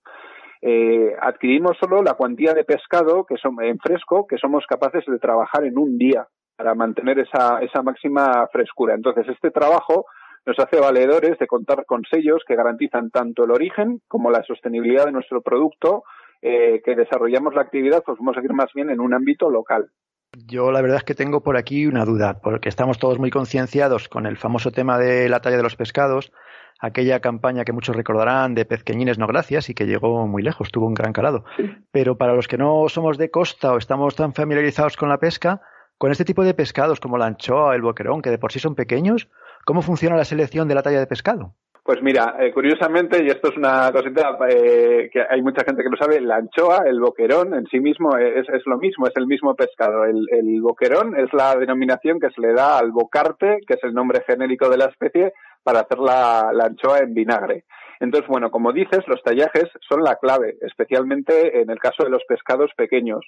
Eh, 0.61 1.15
adquirimos 1.21 1.77
solo 1.79 2.03
la 2.03 2.15
cuantía 2.15 2.53
de 2.53 2.65
pescado 2.65 3.25
que 3.25 3.37
son, 3.37 3.63
en 3.63 3.79
fresco 3.79 4.27
que 4.27 4.39
somos 4.39 4.65
capaces 4.67 5.05
de 5.07 5.19
trabajar 5.19 5.65
en 5.65 5.79
un 5.79 5.99
día 5.99 6.27
para 6.57 6.75
mantener 6.75 7.21
esa, 7.21 7.61
esa 7.61 7.83
máxima 7.83 8.49
frescura. 8.51 8.95
Entonces, 8.95 9.29
este 9.29 9.51
trabajo 9.51 10.07
nos 10.45 10.59
hace 10.59 10.81
valedores 10.81 11.39
de 11.39 11.47
contar 11.47 11.85
con 11.87 12.03
sellos 12.11 12.43
que 12.47 12.57
garantizan 12.57 13.11
tanto 13.11 13.45
el 13.45 13.51
origen 13.51 14.01
como 14.09 14.31
la 14.31 14.43
sostenibilidad 14.43 15.05
de 15.05 15.13
nuestro 15.13 15.43
producto, 15.43 16.03
eh, 16.41 16.81
que 16.85 16.97
desarrollamos 16.97 17.55
la 17.55 17.63
actividad, 17.63 18.03
pues 18.05 18.19
vamos 18.19 18.37
a 18.37 18.41
ir 18.41 18.53
más 18.55 18.73
bien 18.75 18.91
en 18.91 19.01
un 19.01 19.15
ámbito 19.15 19.51
local. 19.51 19.91
Yo 20.33 20.71
la 20.71 20.83
verdad 20.83 20.99
es 20.99 21.05
que 21.05 21.15
tengo 21.15 21.43
por 21.43 21.57
aquí 21.57 21.87
una 21.87 22.05
duda, 22.05 22.41
porque 22.41 22.69
estamos 22.69 22.99
todos 22.99 23.19
muy 23.19 23.31
concienciados 23.31 24.09
con 24.09 24.27
el 24.27 24.37
famoso 24.37 24.71
tema 24.71 24.99
de 24.99 25.29
la 25.29 25.41
talla 25.41 25.57
de 25.57 25.63
los 25.63 25.77
pescados, 25.77 26.33
aquella 26.79 27.21
campaña 27.21 27.65
que 27.65 27.73
muchos 27.73 27.97
recordarán 27.97 28.55
de 28.55 28.67
pezqueñines 28.67 29.19
no 29.19 29.27
gracias 29.27 29.71
y 29.71 29.75
que 29.75 29.87
llegó 29.87 30.27
muy 30.27 30.43
lejos, 30.43 30.71
tuvo 30.71 30.87
un 30.87 30.95
gran 30.95 31.13
calado. 31.13 31.45
Pero 31.91 32.19
para 32.19 32.35
los 32.35 32.47
que 32.47 32.59
no 32.59 32.89
somos 32.89 33.17
de 33.17 33.31
costa 33.31 33.73
o 33.73 33.79
estamos 33.79 34.17
tan 34.17 34.35
familiarizados 34.35 34.97
con 34.97 35.09
la 35.09 35.19
pesca, 35.19 35.63
con 35.97 36.13
este 36.13 36.25
tipo 36.25 36.45
de 36.45 36.55
pescados 36.55 37.01
como 37.01 37.19
la 37.19 37.27
anchoa, 37.27 37.75
el 37.75 37.83
boquerón, 37.83 38.23
que 38.23 38.31
de 38.31 38.39
por 38.39 38.53
sí 38.53 38.61
son 38.61 38.75
pequeños, 38.75 39.29
¿cómo 39.65 39.83
funciona 39.83 40.17
la 40.17 40.25
selección 40.25 40.69
de 40.69 40.75
la 40.75 40.83
talla 40.83 41.01
de 41.01 41.07
pescado? 41.07 41.55
Pues 41.89 42.03
mira, 42.03 42.37
eh, 42.39 42.53
curiosamente, 42.53 43.25
y 43.25 43.29
esto 43.29 43.49
es 43.49 43.57
una 43.57 43.91
cosita 43.91 44.37
eh, 44.47 45.09
que 45.11 45.23
hay 45.23 45.41
mucha 45.41 45.65
gente 45.65 45.83
que 45.83 45.89
lo 45.89 45.97
sabe, 45.97 46.21
la 46.21 46.37
anchoa, 46.37 46.83
el 46.85 47.01
boquerón 47.01 47.55
en 47.55 47.65
sí 47.65 47.81
mismo 47.81 48.15
es, 48.19 48.47
es 48.47 48.63
lo 48.67 48.77
mismo, 48.77 49.07
es 49.07 49.15
el 49.17 49.27
mismo 49.27 49.55
pescado. 49.55 50.05
El, 50.05 50.61
boquerón 50.61 51.19
es 51.19 51.33
la 51.33 51.57
denominación 51.57 52.21
que 52.21 52.29
se 52.29 52.43
le 52.43 52.53
da 52.53 52.77
al 52.77 52.93
bocarte, 52.93 53.61
que 53.67 53.73
es 53.73 53.85
el 53.85 53.95
nombre 53.95 54.23
genérico 54.27 54.69
de 54.69 54.77
la 54.77 54.85
especie, 54.85 55.33
para 55.63 55.81
hacer 55.81 55.99
la, 55.99 56.51
la 56.53 56.67
anchoa 56.67 56.99
en 56.99 57.15
vinagre. 57.15 57.65
Entonces, 58.01 58.29
bueno, 58.29 58.51
como 58.51 58.75
dices, 58.75 59.01
los 59.07 59.23
tallajes 59.23 59.71
son 59.89 60.03
la 60.03 60.17
clave, 60.17 60.59
especialmente 60.61 61.59
en 61.59 61.71
el 61.71 61.79
caso 61.79 62.05
de 62.05 62.11
los 62.11 62.23
pescados 62.29 62.71
pequeños. 62.77 63.25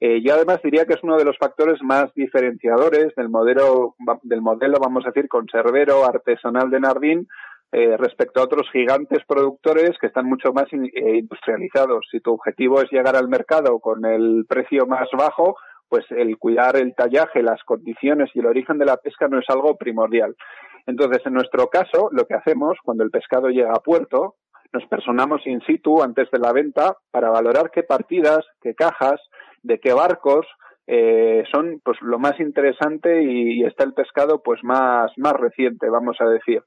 Eh, 0.00 0.22
yo 0.24 0.34
además 0.34 0.60
diría 0.62 0.84
que 0.84 0.94
es 0.94 1.02
uno 1.02 1.16
de 1.16 1.24
los 1.24 1.36
factores 1.38 1.82
más 1.82 2.14
diferenciadores 2.14 3.14
del 3.16 3.28
modelo, 3.28 3.96
del 4.22 4.40
modelo, 4.40 4.78
vamos 4.80 5.04
a 5.04 5.08
decir, 5.08 5.28
conservero 5.28 6.04
artesanal 6.04 6.70
de 6.70 6.78
Nardín, 6.78 7.26
eh, 7.72 7.96
respecto 7.98 8.40
a 8.40 8.44
otros 8.44 8.68
gigantes 8.72 9.18
productores 9.26 9.90
que 10.00 10.06
están 10.06 10.26
mucho 10.26 10.52
más 10.52 10.66
eh, 10.72 11.18
industrializados. 11.18 12.06
Si 12.10 12.20
tu 12.20 12.32
objetivo 12.32 12.80
es 12.80 12.90
llegar 12.90 13.14
al 13.14 13.28
mercado 13.28 13.78
con 13.78 14.06
el 14.06 14.46
precio 14.48 14.86
más 14.86 15.08
bajo, 15.12 15.56
pues 15.88 16.04
el 16.10 16.38
cuidar 16.38 16.76
el 16.76 16.94
tallaje, 16.94 17.42
las 17.42 17.62
condiciones 17.64 18.30
y 18.34 18.40
el 18.40 18.46
origen 18.46 18.78
de 18.78 18.86
la 18.86 18.96
pesca 18.96 19.28
no 19.28 19.38
es 19.38 19.46
algo 19.48 19.76
primordial. 19.76 20.34
Entonces, 20.86 21.20
en 21.26 21.34
nuestro 21.34 21.68
caso, 21.68 22.08
lo 22.12 22.26
que 22.26 22.34
hacemos 22.34 22.78
cuando 22.82 23.04
el 23.04 23.10
pescado 23.10 23.48
llega 23.48 23.72
a 23.72 23.82
puerto, 23.82 24.36
nos 24.72 24.86
personamos 24.86 25.46
in 25.46 25.60
situ 25.62 26.02
antes 26.02 26.30
de 26.30 26.38
la 26.38 26.52
venta 26.52 26.96
para 27.10 27.30
valorar 27.30 27.70
qué 27.70 27.82
partidas, 27.82 28.46
qué 28.60 28.74
cajas, 28.74 29.20
de 29.62 29.78
qué 29.78 29.92
barcos 29.92 30.46
eh, 30.86 31.44
son 31.52 31.80
pues 31.84 31.98
lo 32.00 32.18
más 32.18 32.40
interesante 32.40 33.22
y, 33.22 33.60
y, 33.60 33.64
está 33.64 33.84
el 33.84 33.92
pescado 33.92 34.42
pues 34.42 34.64
más 34.64 35.12
más 35.18 35.34
reciente, 35.34 35.90
vamos 35.90 36.16
a 36.20 36.24
decir. 36.26 36.62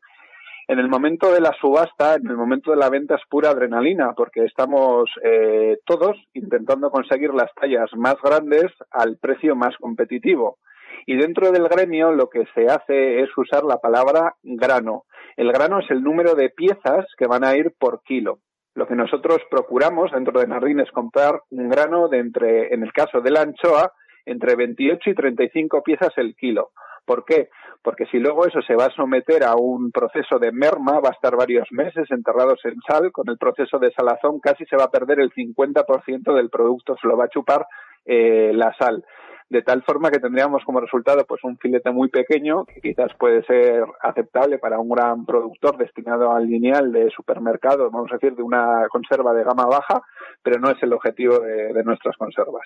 En 0.68 0.80
el 0.80 0.88
momento 0.88 1.32
de 1.32 1.42
la 1.42 1.54
subasta, 1.60 2.16
en 2.16 2.28
el 2.28 2.38
momento 2.38 2.72
de 2.72 2.78
la 2.78 2.90
venta 2.90 3.16
es 3.16 3.22
pura 3.30 3.50
adrenalina, 3.50 4.14
porque 4.14 4.46
estamos 4.46 5.10
eh, 5.24 5.80
todos 5.86 6.18
intentando 6.34 6.92
conseguir 6.92 7.34
las 7.34 7.54
tallas 7.56 7.90
más 7.96 8.16
grandes 8.24 8.72
al 8.92 9.18
precio 9.18 9.56
más 9.56 9.76
competitivo. 9.78 10.60
Y 11.06 11.18
dentro 11.18 11.52
del 11.52 11.68
gremio 11.68 12.12
lo 12.12 12.30
que 12.30 12.46
se 12.54 12.68
hace 12.68 13.22
es 13.22 13.30
usar 13.36 13.64
la 13.64 13.78
palabra 13.78 14.36
grano. 14.44 15.06
El 15.36 15.52
grano 15.52 15.80
es 15.80 15.90
el 15.90 16.04
número 16.04 16.36
de 16.36 16.50
piezas 16.50 17.06
que 17.18 17.28
van 17.28 17.44
a 17.44 17.56
ir 17.56 17.74
por 17.80 18.04
kilo. 18.04 18.40
Lo 18.74 18.88
que 18.88 18.96
nosotros 18.96 19.40
procuramos 19.50 20.12
dentro 20.12 20.40
de 20.40 20.48
Nardín 20.48 20.80
es 20.80 20.92
comprar 20.92 21.42
un 21.50 21.70
grano 21.70 22.08
de 22.08 22.20
entre, 22.20 22.74
en 22.74 22.84
el 22.84 22.94
caso 22.94 23.20
de 23.20 23.32
la 23.32 23.42
anchoa, 23.42 23.92
entre 24.26 24.56
28 24.56 25.10
y 25.10 25.16
35 25.16 25.84
piezas 25.84 26.12
el 26.18 26.36
kilo. 26.36 26.70
¿Por 27.06 27.26
qué? 27.26 27.50
Porque 27.84 28.06
si 28.06 28.20
luego 28.20 28.46
eso 28.46 28.62
se 28.62 28.76
va 28.76 28.86
a 28.86 28.96
someter 28.96 29.44
a 29.44 29.56
un 29.56 29.92
proceso 29.92 30.38
de 30.40 30.52
merma, 30.52 31.00
va 31.00 31.10
a 31.10 31.14
estar 31.14 31.36
varios 31.36 31.68
meses 31.72 32.10
enterrados 32.12 32.60
en 32.66 32.76
sal, 32.88 33.12
con 33.12 33.30
el 33.30 33.38
proceso 33.38 33.80
de 33.80 33.92
salazón 33.92 34.40
casi 34.40 34.66
se 34.66 34.78
va 34.78 34.86
a 34.86 34.92
perder 34.92 35.20
el 35.20 35.32
50% 35.32 36.34
del 36.36 36.50
producto, 36.50 36.96
se 37.02 37.08
lo 37.08 37.18
va 37.18 37.26
a 37.26 37.30
chupar 37.30 37.66
eh, 38.06 38.52
la 38.54 38.74
sal 38.78 39.04
de 39.52 39.62
tal 39.64 39.84
forma 39.84 40.10
que 40.10 40.20
tendríamos 40.20 40.64
como 40.64 40.80
resultado 40.80 41.26
pues 41.28 41.44
un 41.44 41.58
filete 41.58 41.92
muy 41.92 42.08
pequeño 42.08 42.64
que 42.64 42.80
quizás 42.80 43.12
puede 43.20 43.44
ser 43.44 43.84
aceptable 44.02 44.60
para 44.60 44.80
un 44.80 44.90
gran 44.90 45.26
productor 45.26 45.78
destinado 45.78 46.32
al 46.32 46.48
lineal 46.48 46.94
de 46.94 47.10
supermercado, 47.14 47.92
vamos 47.92 48.10
a 48.12 48.16
decir, 48.16 48.34
de 48.34 48.44
una 48.44 48.88
conserva 48.90 49.34
de 49.34 49.44
gama 49.44 49.66
baja, 49.66 50.04
pero 50.42 50.58
no 50.58 50.72
es 50.72 50.82
el 50.82 50.94
objetivo 50.94 51.40
de, 51.40 51.84
nuestras 51.84 52.16
conservas. 52.16 52.62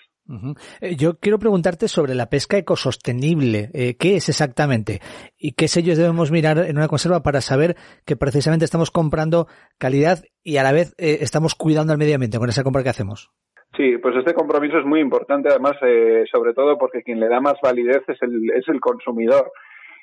Eh, 0.82 0.96
yo 0.96 1.18
quiero 1.18 1.40
preguntarte 1.40 1.88
sobre 1.88 2.14
la 2.14 2.30
pesca 2.30 2.58
ecosostenible. 2.58 3.72
Eh, 3.74 3.96
¿Qué 3.98 4.18
es 4.18 4.30
exactamente? 4.30 5.00
¿Y 5.38 5.54
qué 5.54 5.68
sellos 5.68 5.98
debemos 5.98 6.32
mirar 6.32 6.60
en 6.60 6.78
una 6.78 6.88
conserva 6.88 7.24
para 7.24 7.42
saber 7.42 7.78
que 8.06 8.16
precisamente 8.16 8.66
estamos 8.66 8.92
comprando 8.92 9.48
calidad 9.80 10.20
y 10.44 10.58
a 10.58 10.64
la 10.64 10.74
vez 10.74 10.94
eh, 10.98 11.20
estamos 11.22 11.56
cuidando 11.56 11.94
al 11.94 11.98
medio 11.98 12.14
ambiente 12.14 12.38
con 12.38 12.50
esa 12.50 12.64
compra 12.64 12.84
que 12.84 12.90
hacemos? 12.90 13.32
Sí, 13.76 13.98
pues 13.98 14.16
este 14.16 14.34
compromiso 14.34 14.78
es 14.78 14.86
muy 14.86 15.02
importante, 15.02 15.50
además, 15.50 15.76
eh, 15.82 16.24
sobre 16.32 16.54
todo 16.54 16.78
porque 16.78 17.04
quien 17.04 17.20
le 17.20 17.28
da 17.28 17.42
más 17.42 17.56
validez 17.62 18.04
es 18.08 18.22
el, 18.22 18.52
es 18.56 18.68
el 18.70 18.80
consumidor. 18.80 19.52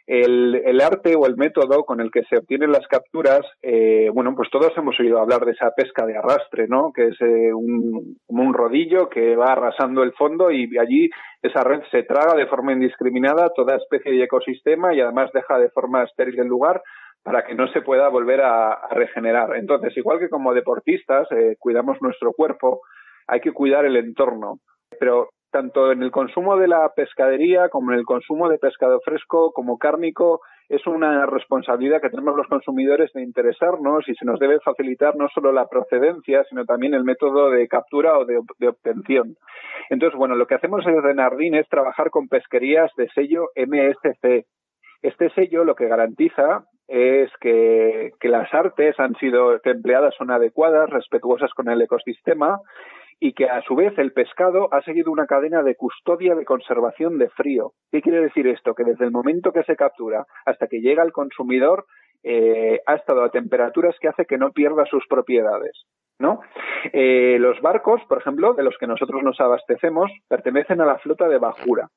El, 0.05 0.57
el, 0.65 0.81
arte 0.81 1.15
o 1.15 1.27
el 1.27 1.37
método 1.37 1.85
con 1.85 2.01
el 2.01 2.11
que 2.11 2.25
se 2.25 2.37
obtienen 2.37 2.73
las 2.73 2.87
capturas, 2.89 3.43
eh, 3.63 4.11
bueno, 4.13 4.35
pues 4.35 4.51
todos 4.51 4.77
hemos 4.77 4.99
oído 4.99 5.21
hablar 5.21 5.45
de 5.45 5.53
esa 5.53 5.71
pesca 5.77 6.05
de 6.05 6.17
arrastre, 6.17 6.67
¿no? 6.67 6.93
Que 6.93 7.09
es 7.09 7.21
eh, 7.21 7.53
un, 7.55 8.17
un 8.27 8.53
rodillo 8.53 9.09
que 9.09 9.37
va 9.37 9.53
arrasando 9.53 10.03
el 10.03 10.13
fondo 10.15 10.51
y 10.51 10.77
allí 10.77 11.09
esa 11.41 11.63
red 11.63 11.83
se 11.93 12.03
traga 12.03 12.35
de 12.35 12.49
forma 12.49 12.73
indiscriminada 12.73 13.53
toda 13.55 13.77
especie 13.77 14.13
y 14.15 14.23
ecosistema 14.23 14.93
y 14.93 15.01
además 15.01 15.31
deja 15.33 15.57
de 15.59 15.71
forma 15.71 16.03
estéril 16.03 16.41
el 16.41 16.49
lugar 16.49 16.83
para 17.23 17.45
que 17.45 17.55
no 17.55 17.69
se 17.69 17.83
pueda 17.83 18.09
volver 18.09 18.41
a, 18.41 18.73
a 18.73 18.89
regenerar. 18.95 19.57
Entonces, 19.57 19.97
igual 19.97 20.19
que 20.19 20.29
como 20.29 20.53
deportistas 20.53 21.31
eh, 21.31 21.55
cuidamos 21.61 22.03
nuestro 22.03 22.33
cuerpo, 22.33 22.81
hay 23.27 23.41
que 23.41 23.53
cuidar 23.53 23.85
el 23.85 23.97
entorno. 23.97 24.59
Pero 24.99 25.31
tanto 25.53 25.93
en 25.93 26.03
el 26.03 26.11
consumo 26.11 26.57
de 26.57 26.67
la 26.67 26.91
pescadería 26.97 27.69
como 27.69 27.93
en 27.93 27.99
el 27.99 28.05
consumo 28.05 28.49
de 28.49 28.59
pescado 28.59 29.01
fresco 29.05 29.53
como 29.53 29.79
cárnico 29.79 30.41
es 30.69 30.87
una 30.87 31.27
responsabilidad 31.27 32.01
que 32.01 32.09
tenemos 32.09 32.35
los 32.35 32.47
consumidores 32.47 33.13
de 33.13 33.23
interesarnos 33.23 34.09
y 34.09 34.15
se 34.15 34.25
nos 34.25 34.41
debe 34.41 34.59
facilitar 34.61 35.15
no 35.17 35.29
solo 35.29 35.53
la 35.53 35.67
procedencia, 35.67 36.45
sino 36.49 36.65
también 36.65 36.95
el 36.95 37.05
método 37.05 37.51
de 37.51 37.69
captura 37.69 38.19
o 38.19 38.25
de, 38.25 38.39
obtención. 38.67 39.37
Entonces, 39.91 40.19
bueno, 40.19 40.35
lo 40.35 40.47
que 40.47 40.55
hacemos 40.55 40.87
en 40.87 41.03
Renardín 41.03 41.55
es 41.55 41.69
trabajar 41.69 42.09
con 42.09 42.29
pesquerías 42.29 42.91
de 42.97 43.09
sello 43.11 43.51
MSC. 43.55 44.47
Este 45.03 45.29
sello 45.35 45.65
lo 45.65 45.75
que 45.75 45.89
garantiza 45.89 46.65
es 46.89 47.31
que, 47.41 48.13
que 48.19 48.29
las 48.29 48.53
artes 48.55 48.99
han 48.99 49.15
sido 49.17 49.61
empleadas 49.63 50.15
son 50.17 50.31
adecuadas, 50.31 50.89
respetuosas 50.89 51.53
con 51.53 51.69
el 51.69 51.83
ecosistema 51.83 52.59
y 53.23 53.35
que 53.35 53.49
a 53.49 53.63
su 53.63 53.77
vez 53.77 53.97
el 53.99 54.13
pescado 54.13 54.69
ha 54.75 54.83
seguido 54.83 55.13
una 55.13 55.27
cadena 55.27 55.63
de 55.63 55.77
custodia 55.77 56.35
de 56.35 56.45
conservación 56.45 57.19
de 57.19 57.29
frío. 57.29 57.71
¿Qué 57.93 58.03
quiere 58.03 58.21
decir 58.21 58.49
esto? 58.49 58.75
Que 58.75 58.83
desde 58.83 59.05
el 59.05 59.13
momento 59.13 59.53
que 59.53 59.63
se 59.63 59.77
captura 59.77 60.27
hasta 60.45 60.67
que 60.67 60.81
llega 60.81 61.05
al 61.05 61.13
consumidor 61.13 61.85
eh, 62.25 62.81
ha 62.85 62.95
estado 62.97 63.23
a 63.23 63.31
temperaturas 63.31 63.95
que 64.01 64.09
hace 64.09 64.25
que 64.25 64.39
no 64.39 64.51
pierda 64.51 64.87
sus 64.87 65.07
propiedades. 65.07 65.85
¿no? 66.19 66.41
Eh, 66.93 67.37
los 67.39 67.61
barcos, 67.61 68.01
por 68.09 68.19
ejemplo, 68.19 68.55
de 68.55 68.65
los 68.65 68.77
que 68.77 68.89
nosotros 68.89 69.23
nos 69.23 69.41
abastecemos, 69.41 70.11
pertenecen 70.29 70.81
a 70.81 70.87
la 70.87 70.99
flota 70.99 71.29
de 71.29 71.39
bajura. 71.39 71.91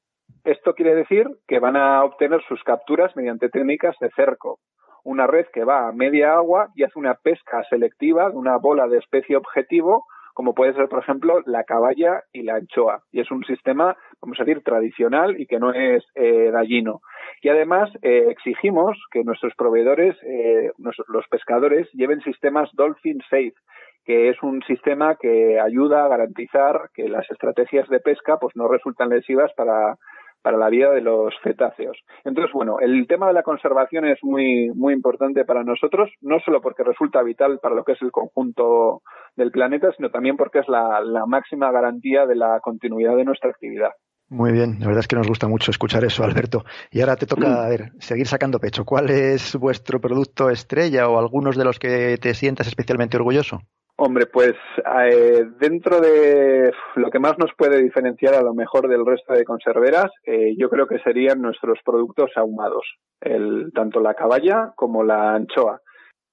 Esto 0.44 0.76
quiere 0.76 0.94
decir 0.94 1.28
que 1.48 1.58
van 1.58 1.76
a 1.76 2.04
obtener 2.04 2.44
sus 2.48 2.64
capturas 2.64 3.16
mediante 3.16 3.50
técnicas 3.50 3.96
de 4.00 4.12
cerco, 4.12 4.60
una 5.04 5.26
red 5.26 5.48
que 5.52 5.64
va 5.64 5.88
a 5.88 5.92
media 5.92 6.34
agua 6.34 6.70
y 6.76 6.84
hace 6.84 7.00
una 7.00 7.16
pesca 7.16 7.64
selectiva 7.68 8.30
de 8.30 8.38
una 8.38 8.58
bola 8.58 8.88
de 8.88 9.00
especie 9.00 9.36
objetivo 9.36 10.06
como 10.36 10.54
puede 10.54 10.74
ser, 10.74 10.90
por 10.90 11.00
ejemplo, 11.00 11.42
la 11.46 11.64
caballa 11.64 12.24
y 12.34 12.44
la 12.44 12.56
anchoa. 12.56 13.02
Y 13.14 13.22
es 13.22 13.32
un 13.32 13.46
sistema, 13.46 13.96
vamos 14.22 14.38
a 14.38 14.44
decir, 14.44 14.62
tradicional 14.64 15.40
y 15.40 15.48
que 15.48 15.60
no 15.60 15.74
es 15.74 16.04
eh, 16.14 16.52
gallino. 16.52 17.00
Y 17.42 17.48
además 17.48 17.90
eh, 18.02 18.26
exigimos 18.30 19.02
que 19.12 19.24
nuestros 19.24 19.56
proveedores, 19.56 20.18
eh, 20.24 20.72
los 20.78 21.28
pescadores, 21.30 21.90
lleven 21.94 22.20
sistemas 22.20 22.70
Dolphin 22.74 23.22
Safe, 23.30 23.54
que 24.04 24.28
es 24.30 24.44
un 24.44 24.62
sistema 24.64 25.16
que 25.16 25.58
ayuda 25.58 26.04
a 26.04 26.10
garantizar 26.10 26.90
que 26.94 27.08
las 27.08 27.32
estrategias 27.32 27.88
de 27.88 28.02
pesca 28.02 28.38
pues 28.38 28.58
no 28.58 28.68
resultan 28.68 29.10
lesivas 29.10 29.54
para 29.56 29.96
para 30.46 30.58
la 30.58 30.70
vida 30.70 30.92
de 30.92 31.02
los 31.02 31.34
cetáceos. 31.42 31.98
Entonces, 32.24 32.54
bueno, 32.54 32.80
el 32.80 33.08
tema 33.08 33.26
de 33.26 33.34
la 33.34 33.42
conservación 33.42 34.06
es 34.06 34.20
muy, 34.22 34.70
muy 34.76 34.94
importante 34.94 35.44
para 35.44 35.64
nosotros, 35.64 36.12
no 36.22 36.40
solo 36.40 36.62
porque 36.62 36.84
resulta 36.84 37.24
vital 37.24 37.58
para 37.58 37.74
lo 37.74 37.84
que 37.84 37.94
es 37.94 38.02
el 38.04 38.12
conjunto 38.12 39.02
del 39.36 39.50
planeta, 39.50 39.92
sino 39.98 40.12
también 40.12 40.38
porque 40.38 40.60
es 40.60 40.68
la, 40.68 41.02
máxima 41.26 41.72
garantía 41.72 42.28
de 42.28 42.36
la 42.36 42.60
continuidad 42.60 43.16
de 43.16 43.26
nuestra 43.26 43.50
actividad. 43.50 43.90
Muy 44.30 44.52
bien, 44.52 44.78
la 44.80 44.88
verdad 44.88 45.02
es 45.02 45.08
que 45.08 45.16
nos 45.16 45.28
gusta 45.28 45.48
mucho 45.48 45.70
escuchar 45.70 46.04
eso, 46.04 46.24
Alberto. 46.24 46.64
Y 46.92 47.02
ahora 47.02 47.16
te 47.16 47.28
toca, 47.28 47.64
a 47.64 47.70
ver, 47.70 47.92
seguir 48.00 48.28
sacando 48.28 48.60
pecho. 48.60 48.84
¿Cuál 48.84 49.12
es 49.12 49.56
vuestro 49.56 50.02
producto 50.02 50.50
estrella 50.50 51.08
o 51.08 51.20
algunos 51.20 51.56
de 51.56 51.64
los 51.64 51.78
que 51.78 52.18
te 52.18 52.34
sientas 52.34 52.68
especialmente 52.68 53.18
orgulloso? 53.18 53.62
Hombre, 53.98 54.26
pues 54.26 54.56
eh, 55.04 55.46
dentro 55.58 56.02
de 56.02 56.74
lo 56.96 57.10
que 57.10 57.20
más 57.20 57.38
nos 57.38 57.52
puede 57.58 57.82
diferenciar 57.82 58.34
a 58.34 58.42
lo 58.42 58.54
mejor 58.54 58.90
del 58.90 59.06
resto 59.06 59.34
de 59.34 59.46
conserveras, 59.46 60.12
eh, 60.26 60.54
yo 60.58 60.70
creo 60.70 60.86
que 60.86 61.00
serían 61.00 61.42
nuestros 61.42 61.80
productos 61.86 62.32
ahumados, 62.36 62.84
el, 63.22 63.72
tanto 63.74 64.02
la 64.02 64.14
caballa 64.14 64.74
como 64.76 65.04
la 65.04 65.36
anchoa. 65.36 65.80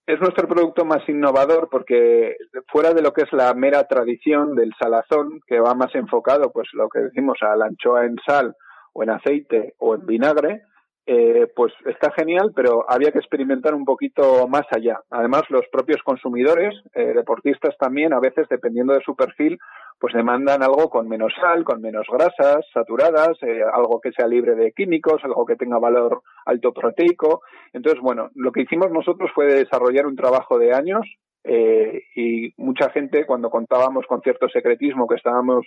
Es 0.05 0.21
nuestro 0.21 0.49
producto 0.49 0.85
más 0.85 1.09
innovador 1.09 1.69
porque 1.71 2.37
fuera 2.69 2.93
de 2.93 3.03
lo 3.03 3.13
que 3.13 3.23
es 3.23 3.33
la 3.33 3.55
mera 3.55 3.87
tradición 3.87 4.57
del 4.57 4.73
salazón, 4.81 5.41
que 5.47 5.61
va 5.61 5.75
más 5.75 5.95
enfocado, 5.95 6.51
pues 6.53 6.69
lo 6.73 6.89
que 6.89 7.01
decimos 7.01 7.39
a 7.43 7.55
la 7.55 7.67
anchoa 7.67 8.05
en 8.05 8.17
sal 8.27 8.57
o 8.93 9.05
en 9.05 9.11
aceite 9.11 9.75
o 9.79 9.95
en 9.95 10.05
vinagre, 10.05 10.63
eh, 11.07 11.49
pues 11.55 11.73
está 11.87 12.13
genial, 12.13 12.53
pero 12.55 12.85
había 12.89 13.11
que 13.13 13.19
experimentar 13.19 13.75
un 13.75 13.85
poquito 13.85 14.47
más 14.49 14.65
allá. 14.71 15.01
Además, 15.11 15.43
los 15.51 15.67
propios 15.71 16.03
consumidores, 16.05 16.75
eh, 16.95 17.13
deportistas 17.15 17.77
también, 17.79 18.13
a 18.13 18.21
veces, 18.21 18.47
dependiendo 18.49 18.95
de 18.95 19.03
su 19.05 19.17
perfil, 19.17 19.59
pues 20.03 20.15
demandan 20.15 20.65
algo 20.65 20.91
con 20.91 21.09
menos 21.09 21.33
sal, 21.41 21.63
con 21.63 21.81
menos 21.81 22.09
grasas 22.11 22.67
saturadas, 22.75 23.41
eh, 23.41 23.63
algo 23.73 24.01
que 24.01 24.11
sea 24.11 24.27
libre 24.27 24.57
de 24.57 24.73
químicos, 24.73 25.23
algo 25.23 25.47
que 25.47 25.55
tenga 25.55 25.79
valor 25.79 26.23
alto 26.45 26.73
proteico. 26.73 27.43
Entonces, 27.73 28.03
bueno, 28.03 28.29
lo 28.35 28.51
que 28.51 28.63
hicimos 28.63 28.91
nosotros 28.91 29.31
fue 29.33 29.47
desarrollar 29.47 30.09
un 30.09 30.17
trabajo 30.17 30.59
de 30.59 30.75
años 30.75 31.07
y 31.45 32.53
mucha 32.57 32.91
gente, 32.91 33.27
cuando 33.27 33.49
contábamos 33.49 34.05
con 34.09 34.23
cierto 34.23 34.49
secretismo 34.49 35.07
que 35.07 35.15
estábamos 35.15 35.67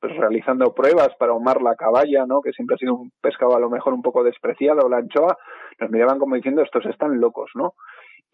pues 0.00 0.16
realizando 0.16 0.74
pruebas 0.74 1.10
para 1.18 1.32
ahumar 1.32 1.60
la 1.60 1.76
caballa, 1.76 2.24
¿no? 2.26 2.40
Que 2.40 2.52
siempre 2.52 2.76
ha 2.76 2.78
sido 2.78 2.94
un 2.94 3.12
pescado 3.20 3.54
a 3.54 3.60
lo 3.60 3.68
mejor 3.68 3.92
un 3.92 4.02
poco 4.02 4.22
despreciado, 4.22 4.88
la 4.88 4.98
anchoa, 4.98 5.36
nos 5.78 5.90
miraban 5.90 6.18
como 6.18 6.36
diciendo 6.36 6.62
estos 6.62 6.86
están 6.86 7.20
locos, 7.20 7.50
¿no? 7.54 7.74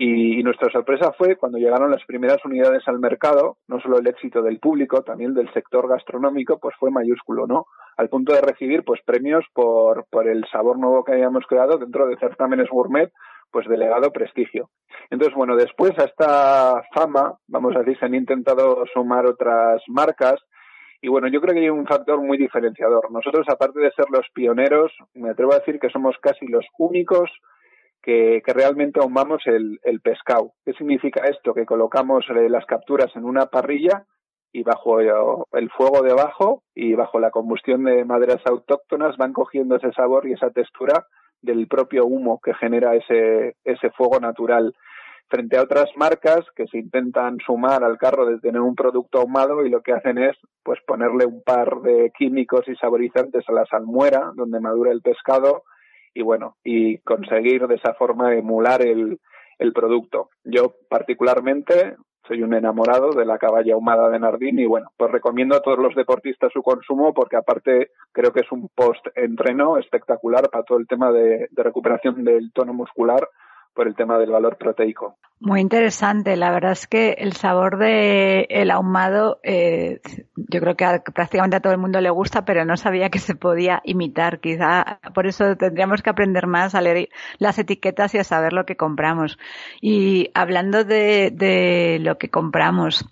Y, 0.03 0.43
nuestra 0.43 0.71
sorpresa 0.71 1.13
fue 1.13 1.37
cuando 1.37 1.59
llegaron 1.59 1.91
las 1.91 2.03
primeras 2.07 2.43
unidades 2.47 2.83
al 2.89 2.99
mercado, 2.99 3.59
no 3.69 3.81
solo 3.81 3.99
el 3.99 4.07
éxito 4.07 4.41
del 4.41 4.59
público, 4.59 5.03
también 5.03 5.35
del 5.35 5.53
sector 5.53 5.87
gastronómico, 5.87 6.59
pues 6.59 6.75
fue 6.81 6.91
mayúsculo, 6.91 7.47
¿no? 7.47 7.67
Al 7.99 8.09
punto 8.09 8.33
de 8.33 8.41
recibir 8.41 8.83
pues 8.83 9.03
premios 9.05 9.45
por, 9.53 10.07
por 10.11 10.27
el 10.27 10.47
sabor 10.51 10.79
nuevo 10.79 11.05
que 11.05 11.13
habíamos 11.13 11.45
creado 11.47 11.77
dentro 11.77 12.07
de 12.07 12.17
certámenes 12.17 12.71
gourmet, 12.71 13.13
pues 13.51 13.69
delegado 13.69 14.11
prestigio. 14.11 14.71
Entonces, 15.11 15.37
bueno, 15.37 15.55
después 15.55 15.93
a 15.99 16.05
esta 16.05 16.83
fama, 16.95 17.35
vamos 17.47 17.77
a 17.77 17.81
decir, 17.81 17.99
se 17.99 18.07
han 18.07 18.15
intentado 18.15 18.87
sumar 18.95 19.27
otras 19.27 19.83
marcas, 19.87 20.41
y 21.03 21.09
bueno, 21.09 21.29
yo 21.29 21.43
creo 21.43 21.53
que 21.53 21.61
hay 21.61 21.69
un 21.69 21.87
factor 21.87 22.23
muy 22.23 22.39
diferenciador. 22.39 23.13
Nosotros, 23.13 23.47
aparte 23.51 23.81
de 23.81 23.93
ser 23.93 24.07
los 24.11 24.27
pioneros, 24.33 24.93
me 25.13 25.29
atrevo 25.29 25.53
a 25.53 25.59
decir 25.59 25.79
que 25.79 25.91
somos 25.91 26.17
casi 26.23 26.47
los 26.47 26.65
únicos 26.79 27.31
que, 28.03 28.43
realmente 28.47 29.01
ahumamos 29.01 29.43
el, 29.47 29.79
el 29.83 30.01
pescado. 30.01 30.53
¿Qué 30.65 30.73
significa 30.73 31.27
esto? 31.27 31.55
Que 31.55 31.67
colocamos 31.67 32.25
eh, 32.31 32.49
las 32.49 32.65
capturas 32.67 33.15
en 33.15 33.25
una 33.25 33.47
parrilla 33.47 34.07
y 34.53 34.63
bajo 34.63 35.01
el 35.01 35.71
fuego 35.71 36.03
debajo 36.03 36.65
y 36.75 36.95
bajo 36.95 37.21
la 37.21 37.31
combustión 37.31 37.85
de 37.85 38.05
maderas 38.05 38.41
autóctonas 38.45 39.17
van 39.17 39.33
cogiendo 39.33 39.77
ese 39.77 39.93
sabor 39.93 40.27
y 40.27 40.33
esa 40.33 40.51
textura 40.51 41.07
del 41.41 41.69
propio 41.69 42.05
humo 42.07 42.41
que 42.43 42.55
genera 42.55 42.95
ese, 42.97 43.57
ese 43.65 43.91
fuego 43.91 44.19
natural 44.21 44.75
frente 45.29 45.57
a 45.57 45.63
otras 45.63 45.89
marcas 45.97 46.41
que 46.57 46.67
se 46.67 46.79
intentan 46.79 47.39
sumar 47.47 47.85
al 47.85 47.99
carro 47.99 48.27
de 48.27 48.41
tener 48.41 48.61
un 48.61 48.75
producto 48.75 49.21
ahumado 49.21 49.65
y 49.65 49.71
lo 49.71 49.81
que 49.81 49.93
hacen 49.93 50.19
es 50.19 50.37
pues 50.65 50.81
ponerle 50.85 51.25
un 51.25 51.43
par 51.43 51.81
de 51.83 52.11
químicos 52.19 52.67
y 52.67 52.75
saborizantes 52.75 53.49
a 53.49 53.53
la 53.53 53.65
salmuera 53.67 54.33
donde 54.35 54.59
madura 54.59 54.91
el 54.91 55.01
pescado 55.01 55.63
y 56.15 56.23
bueno 56.23 56.57
y 56.65 56.99
conseguir 56.99 57.67
de 57.67 57.77
esa 57.77 57.95
forma 57.95 58.35
emular 58.35 58.83
el, 58.83 59.19
el 59.59 59.73
producto. 59.73 60.31
Yo 60.45 60.75
particularmente 60.89 61.97
soy 62.27 62.43
un 62.43 62.55
enamorado 62.55 63.11
de 63.11 63.25
la 63.25 63.39
caballa 63.39 63.75
ahumada 63.75 64.09
de 64.09 64.21
Nardín 64.21 64.59
y 64.59 64.67
bueno, 64.67 64.91
pues 64.97 65.11
recomiendo 65.11 65.57
a 65.57 65.63
todos 65.63 65.79
los 65.79 65.95
deportistas 65.95 66.53
su 66.53 66.63
consumo 66.63 67.13
porque 67.13 67.37
aparte 67.37 67.91
creo 68.13 68.33
que 68.33 68.41
es 68.41 68.53
un 68.53 68.69
post-entreno 68.75 69.79
espectacular 69.79 70.49
para 70.49 70.65
todo 70.65 70.79
el 70.79 70.87
tema 70.87 71.11
de 71.11 71.49
recuperación 71.57 72.25
del 72.25 72.53
tono 72.53 72.73
muscular 72.73 73.29
por 73.75 73.87
el 73.89 73.95
tema 73.95 74.19
del 74.19 74.31
valor 74.31 74.57
proteico. 74.57 75.17
Muy 75.43 75.61
interesante. 75.61 76.37
La 76.37 76.51
verdad 76.51 76.73
es 76.73 76.87
que 76.87 77.13
el 77.13 77.33
sabor 77.33 77.79
de 77.79 78.47
el 78.51 78.71
ahumado, 78.71 79.41
eh, 79.43 80.01
yo 80.37 80.61
creo 80.61 80.77
que 80.77 81.01
prácticamente 81.15 81.57
a 81.57 81.61
todo 81.61 81.73
el 81.73 81.79
mundo 81.79 81.99
le 82.03 82.11
gusta, 82.11 82.45
pero 82.45 82.67
no 82.67 82.77
sabía 82.77 83.09
que 83.09 83.19
se 83.19 83.35
podía 83.35 83.81
imitar. 83.85 84.41
Quizá 84.41 85.01
por 85.15 85.27
eso 85.27 85.57
tendríamos 85.57 86.03
que 86.03 86.11
aprender 86.11 86.47
más 86.47 86.75
a 86.75 86.83
leer 86.83 87.09
las 87.39 87.59
etiquetas 87.59 88.15
y 88.15 88.19
a 88.19 88.25
saber 88.25 88.53
lo 88.53 88.67
que 88.67 88.77
compramos. 88.77 89.39
Y 89.81 90.31
hablando 90.35 90.85
de 90.85 91.99
lo 92.03 92.19
que 92.19 92.29
compramos, 92.29 93.07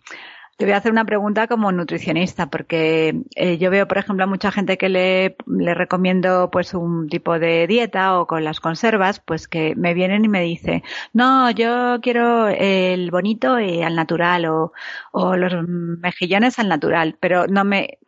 te 0.58 0.64
voy 0.64 0.74
a 0.74 0.78
hacer 0.78 0.90
una 0.90 1.04
pregunta 1.04 1.46
como 1.46 1.70
nutricionista, 1.70 2.50
porque 2.50 3.22
eh, 3.36 3.58
yo 3.58 3.70
veo, 3.70 3.86
por 3.86 3.98
ejemplo, 3.98 4.24
a 4.24 4.26
mucha 4.26 4.50
gente 4.50 4.76
que 4.76 4.88
le, 4.88 5.36
le, 5.46 5.72
recomiendo 5.74 6.50
pues 6.50 6.74
un 6.74 7.08
tipo 7.08 7.38
de 7.38 7.68
dieta 7.68 8.18
o 8.18 8.26
con 8.26 8.42
las 8.42 8.58
conservas, 8.58 9.20
pues 9.20 9.46
que 9.46 9.76
me 9.76 9.94
vienen 9.94 10.24
y 10.24 10.28
me 10.28 10.42
dicen, 10.42 10.82
no, 11.12 11.48
yo 11.52 12.00
quiero 12.02 12.48
el 12.48 13.12
bonito 13.12 13.54
al 13.54 13.94
natural 13.94 14.46
o, 14.46 14.72
o 15.12 15.36
los 15.36 15.52
mejillones 15.68 16.58
al 16.58 16.68
natural, 16.68 17.16
pero 17.20 17.46
no 17.46 17.64
me, 17.64 17.98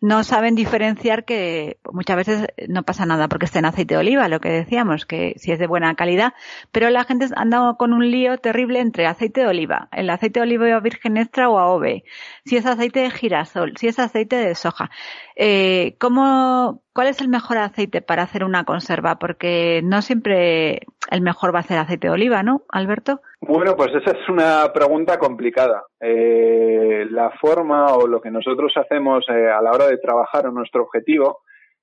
no 0.00 0.24
saben 0.24 0.54
diferenciar 0.54 1.24
que 1.24 1.78
muchas 1.92 2.16
veces 2.16 2.46
no 2.68 2.82
pasa 2.82 3.06
nada 3.06 3.28
porque 3.28 3.46
está 3.46 3.58
en 3.58 3.66
aceite 3.66 3.94
de 3.94 4.00
oliva, 4.00 4.28
lo 4.28 4.40
que 4.40 4.50
decíamos, 4.50 5.06
que 5.06 5.34
si 5.36 5.52
es 5.52 5.58
de 5.58 5.66
buena 5.66 5.94
calidad, 5.94 6.34
pero 6.72 6.90
la 6.90 7.04
gente 7.04 7.28
anda 7.36 7.74
con 7.78 7.92
un 7.92 8.10
lío 8.10 8.38
terrible 8.38 8.80
entre 8.80 9.06
aceite 9.06 9.42
de 9.42 9.46
oliva, 9.48 9.88
el 9.92 10.10
aceite 10.10 10.40
de 10.40 10.44
oliva 10.44 10.80
virgen 10.80 11.16
extra 11.16 11.48
o 11.48 11.58
AOV, 11.58 12.02
si 12.44 12.56
es 12.56 12.66
aceite 12.66 13.00
de 13.00 13.10
girasol, 13.10 13.76
si 13.76 13.88
es 13.88 13.98
aceite 13.98 14.36
de 14.36 14.54
soja. 14.54 14.90
Eh, 15.36 15.96
¿cómo, 15.98 16.82
¿Cuál 16.98 17.10
es 17.10 17.20
el 17.20 17.28
mejor 17.28 17.58
aceite 17.58 18.02
para 18.02 18.24
hacer 18.24 18.42
una 18.42 18.64
conserva? 18.64 19.20
Porque 19.20 19.82
no 19.84 20.02
siempre 20.02 20.80
el 21.12 21.20
mejor 21.20 21.54
va 21.54 21.60
a 21.60 21.62
ser 21.62 21.78
aceite 21.78 22.08
de 22.08 22.12
oliva, 22.12 22.42
¿no, 22.42 22.62
Alberto? 22.70 23.20
Bueno, 23.40 23.76
pues 23.76 23.90
esa 23.94 24.18
es 24.18 24.28
una 24.28 24.72
pregunta 24.72 25.16
complicada. 25.16 25.84
Eh, 26.00 27.06
la 27.08 27.30
forma 27.40 27.94
o 27.94 28.08
lo 28.08 28.20
que 28.20 28.32
nosotros 28.32 28.72
hacemos 28.74 29.24
eh, 29.28 29.48
a 29.48 29.62
la 29.62 29.70
hora 29.70 29.86
de 29.86 29.98
trabajar 29.98 30.46
en 30.46 30.54
nuestro 30.54 30.82
objetivo 30.82 31.42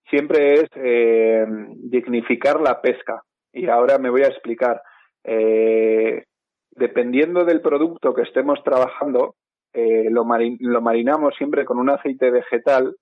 siempre 0.09 0.55
es 0.55 0.69
eh, 0.75 1.45
dignificar 1.77 2.59
la 2.59 2.81
pesca. 2.81 3.21
Y 3.53 3.69
ahora 3.69 3.97
me 3.97 4.09
voy 4.09 4.23
a 4.23 4.27
explicar. 4.27 4.81
Eh, 5.23 6.25
dependiendo 6.71 7.45
del 7.45 7.61
producto 7.61 8.13
que 8.13 8.23
estemos 8.23 8.61
trabajando, 8.65 9.35
lo, 9.73 10.25
marinamos 10.25 11.35
siempre 11.37 11.63
con 11.63 11.79
un 11.79 11.89
aceite 11.89 12.31
vegetal 12.31 12.97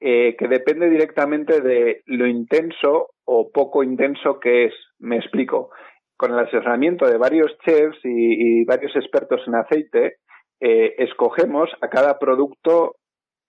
eh, 0.00 0.36
que 0.38 0.48
depende 0.48 0.90
directamente 0.90 1.60
de 1.60 2.02
lo 2.06 2.26
intenso 2.26 3.10
o 3.24 3.50
poco 3.50 3.82
intenso 3.82 4.38
que 4.40 4.66
es. 4.66 4.74
Me 4.98 5.16
explico. 5.16 5.70
Con 6.16 6.32
el 6.32 6.38
asesoramiento 6.38 7.06
de 7.06 7.18
varios 7.18 7.56
chefs 7.64 7.98
y, 8.04 8.64
varios 8.64 8.94
expertos 8.96 9.42
en 9.46 9.54
aceite, 9.54 10.16
eh, 10.60 10.94
escogemos 10.98 11.70
a 11.82 11.88
cada 11.88 12.18
producto 12.18 12.96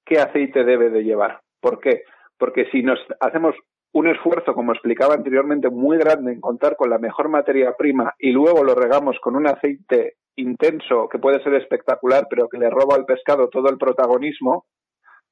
qué 0.06 0.20
aceite 0.20 0.64
debe 0.64 0.90
de 0.90 1.04
llevar. 1.04 1.40
¿Por 1.62 1.80
qué? 1.80 2.04
Porque 2.38 2.66
si 2.72 2.84
nos 2.84 3.00
hacemos 3.22 3.56
un 3.94 4.08
esfuerzo, 4.08 4.54
como 4.54 4.74
explicaba 4.74 5.16
anteriormente, 5.16 5.70
muy 5.70 5.98
grande 5.98 6.34
en 6.34 6.42
contar 6.42 6.76
con 6.76 6.90
la 6.90 7.00
mejor 7.00 7.30
materia 7.30 7.74
prima 7.78 8.14
y 8.20 8.32
luego 8.32 8.64
lo 8.64 8.76
regamos 8.76 9.18
con 9.22 9.36
un 9.36 9.48
aceite 9.48 10.16
intenso 10.36 11.10
que 11.10 11.20
puede 11.20 11.42
ser 11.44 11.56
espectacular, 11.56 12.28
pero 12.30 12.48
que 12.48 12.58
le 12.58 12.70
roba 12.70 12.96
al 12.96 13.06
pescado 13.06 13.50
todo 13.50 13.70
el 13.70 13.78
protagonismo, 13.78 14.66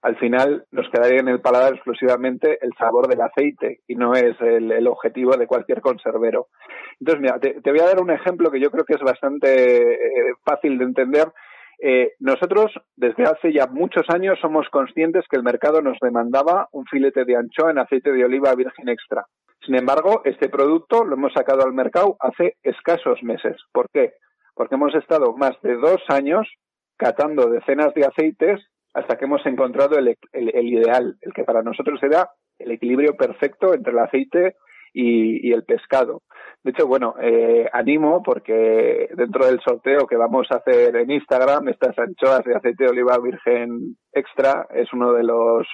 al 0.02 0.18
final 0.18 0.66
nos 0.72 0.88
quedaría 0.90 1.20
en 1.20 1.30
el 1.30 1.42
paladar 1.42 1.74
exclusivamente 1.74 2.60
el 2.62 2.74
sabor 2.78 3.08
del 3.08 3.22
aceite 3.22 3.80
y 3.88 3.96
no 3.96 4.14
es 4.14 4.40
el, 4.40 4.88
objetivo 4.88 5.36
de 5.36 5.48
cualquier 5.48 5.82
conservero. 5.82 6.48
Entonces, 7.00 7.22
mira, 7.22 7.40
te, 7.40 7.72
voy 7.72 7.80
a 7.80 7.88
dar 7.88 8.02
un 8.02 8.12
ejemplo 8.12 8.52
que 8.52 8.60
yo 8.60 8.70
creo 8.70 8.86
que 8.86 8.94
es 8.94 9.02
bastante 9.02 9.94
eh, 9.94 10.34
fácil 10.44 10.78
de 10.78 10.86
entender. 10.86 11.26
Eh, 11.82 12.14
nosotros, 12.20 12.72
desde 12.96 13.24
hace 13.24 13.52
ya 13.52 13.68
muchos 13.68 14.06
años, 14.10 14.38
somos 14.40 14.70
conscientes 14.70 15.26
que 15.30 15.38
el 15.38 15.44
mercado 15.44 15.82
nos 15.82 15.98
demandaba 16.00 16.70
un 16.72 16.86
filete 16.86 17.26
de 17.26 17.36
anchoa 17.36 17.72
en 17.72 17.80
aceite 17.80 18.12
de 18.12 18.26
oliva 18.26 18.54
virgen 18.56 18.90
extra. 18.90 19.26
Sin 19.66 19.76
embargo, 19.76 20.22
este 20.26 20.50
producto 20.50 21.04
lo 21.04 21.16
hemos 21.16 21.34
sacado 21.34 21.64
al 21.64 21.74
mercado 21.74 22.16
hace 22.20 22.58
escasos 22.62 23.24
meses. 23.24 23.58
¿Por 23.72 23.90
qué? 23.92 24.14
Porque 24.54 24.76
hemos 24.76 24.94
estado 24.94 25.36
más 25.36 25.60
de 25.64 25.76
dos 25.76 26.02
años 26.10 26.48
catando 26.98 27.50
decenas 27.50 27.94
de 27.96 28.06
aceites 28.06 28.62
hasta 28.96 29.18
que 29.18 29.26
hemos 29.26 29.46
encontrado 29.46 29.98
el, 29.98 30.16
ideal, 30.34 31.18
el 31.22 31.34
que 31.34 31.44
para 31.44 31.62
nosotros 31.62 32.02
era 32.02 32.30
el 32.58 32.72
equilibrio 32.72 33.16
perfecto 33.18 33.74
entre 33.74 33.92
el 33.92 34.00
aceite 34.00 34.56
y, 34.94 35.52
el 35.52 35.66
pescado. 35.66 36.22
De 36.64 36.72
hecho, 36.72 36.88
bueno, 36.88 37.16
eh, 37.22 37.70
animo 37.74 38.24
porque 38.24 39.10
dentro 39.14 39.46
del 39.46 39.60
sorteo 39.60 40.08
que 40.08 40.16
vamos 40.16 40.48
a 40.50 40.58
hacer 40.58 40.96
en 40.96 41.12
Instagram, 41.12 41.68
estas 41.68 42.00
anchoas 42.00 42.46
de 42.46 42.56
aceite 42.56 42.86
de 42.86 42.92
oliva 42.92 43.18
virgen 43.22 43.98
extra 44.14 44.66
es 44.74 44.92
uno 44.94 45.12
de 45.12 45.24
los 45.24 45.68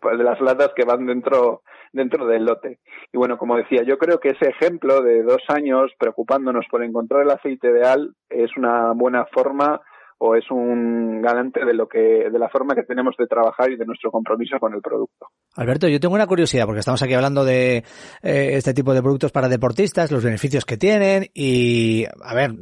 pues, 0.00 0.16
de 0.16 0.22
las 0.22 0.40
latas 0.40 0.70
que 0.76 0.84
van 0.84 1.04
dentro 1.04 1.62
dentro 1.92 2.26
del 2.26 2.44
lote. 2.44 2.78
Y 3.12 3.18
bueno, 3.18 3.38
como 3.38 3.56
decía, 3.56 3.82
yo 3.82 3.98
creo 3.98 4.20
que 4.20 4.28
ese 4.28 4.50
ejemplo 4.50 5.02
de 5.02 5.24
dos 5.24 5.42
años 5.48 5.90
preocupándonos 5.98 6.66
por 6.70 6.84
encontrar 6.84 7.22
el 7.22 7.30
aceite 7.30 7.70
ideal 7.70 8.14
es 8.28 8.56
una 8.56 8.92
buena 8.92 9.26
forma 9.32 9.80
o 10.18 10.34
es 10.34 10.44
un 10.50 11.22
garante 11.22 11.64
de 11.64 11.74
lo 11.74 11.88
que 11.88 12.28
de 12.30 12.38
la 12.38 12.48
forma 12.48 12.74
que 12.74 12.82
tenemos 12.82 13.14
de 13.16 13.26
trabajar 13.26 13.70
y 13.70 13.76
de 13.76 13.86
nuestro 13.86 14.10
compromiso 14.10 14.58
con 14.58 14.74
el 14.74 14.80
producto. 14.80 15.28
Alberto, 15.56 15.88
yo 15.88 16.00
tengo 16.00 16.14
una 16.14 16.26
curiosidad 16.26 16.66
porque 16.66 16.80
estamos 16.80 17.02
aquí 17.02 17.14
hablando 17.14 17.44
de 17.44 17.78
eh, 18.22 18.50
este 18.52 18.74
tipo 18.74 18.94
de 18.94 19.02
productos 19.02 19.30
para 19.30 19.48
deportistas, 19.48 20.10
los 20.10 20.24
beneficios 20.24 20.64
que 20.64 20.76
tienen 20.76 21.26
y 21.34 22.04
a 22.04 22.34
ver, 22.34 22.52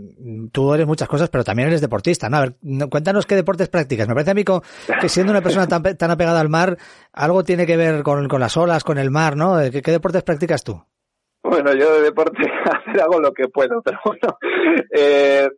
tú 0.52 0.74
eres 0.74 0.86
muchas 0.86 1.08
cosas, 1.08 1.30
pero 1.30 1.44
también 1.44 1.68
eres 1.68 1.80
deportista, 1.80 2.28
¿no? 2.28 2.36
A 2.36 2.40
ver, 2.40 2.56
cuéntanos 2.90 3.26
qué 3.26 3.34
deportes 3.34 3.68
practicas. 3.68 4.06
Me 4.06 4.14
parece 4.14 4.32
a 4.32 4.34
mí 4.34 4.44
que 4.44 5.08
siendo 5.08 5.32
una 5.32 5.42
persona 5.42 5.66
tan, 5.66 5.82
tan 5.82 6.10
apegada 6.10 6.40
al 6.40 6.48
mar, 6.48 6.76
algo 7.12 7.42
tiene 7.42 7.66
que 7.66 7.76
ver 7.76 8.02
con, 8.02 8.28
con 8.28 8.40
las 8.40 8.56
olas, 8.56 8.84
con 8.84 8.98
el 8.98 9.10
mar, 9.10 9.36
¿no? 9.36 9.58
¿Qué, 9.70 9.80
qué 9.82 9.90
deportes 9.90 10.22
practicas 10.22 10.62
tú? 10.62 10.82
Bueno, 11.42 11.72
yo 11.74 11.94
de 11.94 12.02
deporte 12.02 12.42
hacer 12.64 13.00
hago 13.00 13.20
lo 13.20 13.32
que 13.32 13.48
puedo, 13.48 13.80
pero 13.82 13.98
bueno, 14.04 14.38
eh, 14.92 15.48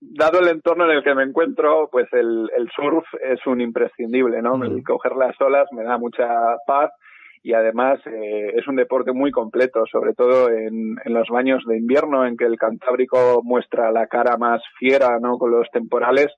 dado 0.00 0.40
el 0.40 0.48
entorno 0.48 0.84
en 0.84 0.96
el 0.96 1.02
que 1.02 1.14
me 1.14 1.24
encuentro, 1.24 1.88
pues 1.90 2.06
el, 2.12 2.50
el 2.56 2.70
surf 2.74 3.04
es 3.22 3.44
un 3.46 3.60
imprescindible, 3.60 4.42
¿no? 4.42 4.62
El 4.62 4.82
coger 4.82 5.16
las 5.16 5.40
olas 5.40 5.68
me 5.72 5.82
da 5.82 5.98
mucha 5.98 6.26
paz 6.66 6.90
y 7.42 7.52
además 7.52 8.00
eh, 8.06 8.52
es 8.54 8.66
un 8.68 8.76
deporte 8.76 9.12
muy 9.12 9.30
completo, 9.30 9.84
sobre 9.90 10.14
todo 10.14 10.50
en, 10.50 10.96
en, 11.04 11.14
los 11.14 11.28
baños 11.28 11.64
de 11.66 11.76
invierno 11.76 12.26
en 12.26 12.36
que 12.36 12.44
el 12.44 12.58
Cantábrico 12.58 13.40
muestra 13.42 13.92
la 13.92 14.06
cara 14.06 14.36
más 14.36 14.62
fiera, 14.78 15.18
¿no? 15.20 15.38
Con 15.38 15.50
los 15.50 15.68
temporales, 15.70 16.28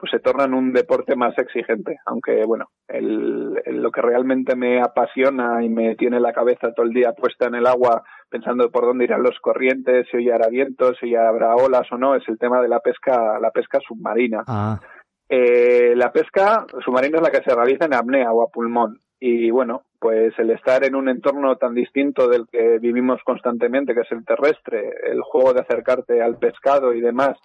pues 0.00 0.10
se 0.12 0.18
torna 0.18 0.44
en 0.44 0.54
un 0.54 0.72
deporte 0.72 1.14
más 1.14 1.36
exigente, 1.36 1.98
aunque 2.06 2.44
bueno, 2.46 2.70
el, 2.88 3.52
lo 3.66 3.90
que 3.90 4.00
realmente 4.00 4.56
me 4.56 4.80
apasiona 4.80 5.62
y 5.62 5.68
me 5.68 5.94
tiene 5.94 6.18
la 6.18 6.32
cabeza 6.32 6.72
todo 6.72 6.86
el 6.86 6.92
día 6.92 7.12
puesta 7.12 7.46
en 7.46 7.56
el 7.56 7.66
agua 7.66 8.02
pensando 8.30 8.70
por 8.70 8.84
dónde 8.84 9.04
irán 9.04 9.22
los 9.22 9.38
corrientes, 9.40 10.06
si 10.10 10.16
hoy 10.16 10.30
hará 10.30 10.48
viento, 10.48 10.94
si 10.94 11.14
habrá 11.14 11.54
olas 11.56 11.90
o 11.92 11.98
no, 11.98 12.14
es 12.14 12.26
el 12.28 12.38
tema 12.38 12.62
de 12.62 12.68
la 12.68 12.80
pesca, 12.80 13.38
la 13.40 13.50
pesca 13.50 13.78
submarina. 13.86 14.42
Ah. 14.46 14.80
Eh, 15.28 15.94
la 15.96 16.10
pesca 16.10 16.64
submarina 16.84 17.18
es 17.18 17.22
la 17.22 17.30
que 17.30 17.42
se 17.42 17.54
realiza 17.54 17.84
en 17.84 17.94
apnea 17.94 18.32
o 18.32 18.42
a 18.42 18.50
pulmón. 18.50 19.00
Y 19.18 19.50
bueno, 19.50 19.82
pues 19.98 20.32
el 20.38 20.50
estar 20.50 20.82
en 20.84 20.94
un 20.94 21.08
entorno 21.08 21.56
tan 21.56 21.74
distinto 21.74 22.26
del 22.26 22.46
que 22.50 22.78
vivimos 22.78 23.20
constantemente, 23.22 23.94
que 23.94 24.00
es 24.00 24.12
el 24.12 24.24
terrestre, 24.24 24.92
el 25.04 25.20
juego 25.20 25.52
de 25.52 25.60
acercarte 25.60 26.22
al 26.22 26.38
pescado 26.38 26.94
y 26.94 27.02
demás, 27.02 27.36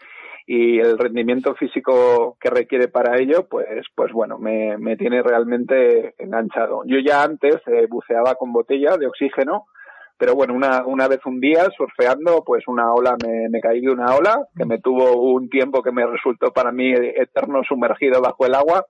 y 0.47 0.79
el 0.79 0.97
rendimiento 0.97 1.55
físico 1.55 2.37
que 2.39 2.49
requiere 2.49 2.87
para 2.87 3.17
ello, 3.17 3.47
pues, 3.49 3.85
pues 3.95 4.11
bueno, 4.13 4.37
me, 4.37 4.77
me 4.77 4.95
tiene 4.95 5.23
realmente 5.23 6.13
enganchado. 6.19 6.83
Yo 6.85 6.97
ya 6.99 7.23
antes 7.23 7.55
eh, 7.65 7.87
buceaba 7.89 8.35
con 8.35 8.53
botella 8.53 8.95
de 8.97 9.07
oxígeno, 9.07 9.65
pero 10.17 10.35
bueno, 10.35 10.53
una, 10.53 10.85
una 10.85 11.07
vez 11.07 11.19
un 11.25 11.39
día 11.39 11.65
surfeando, 11.75 12.43
pues 12.45 12.67
una 12.67 12.93
ola, 12.93 13.17
me, 13.25 13.49
me 13.49 13.59
caí 13.59 13.81
de 13.81 13.91
una 13.91 14.15
ola 14.15 14.47
que 14.55 14.65
me 14.65 14.79
tuvo 14.79 15.19
un 15.33 15.49
tiempo 15.49 15.81
que 15.81 15.91
me 15.91 16.05
resultó 16.05 16.51
para 16.51 16.71
mí 16.71 16.93
eterno 16.93 17.63
sumergido 17.67 18.21
bajo 18.21 18.45
el 18.45 18.55
agua 18.55 18.85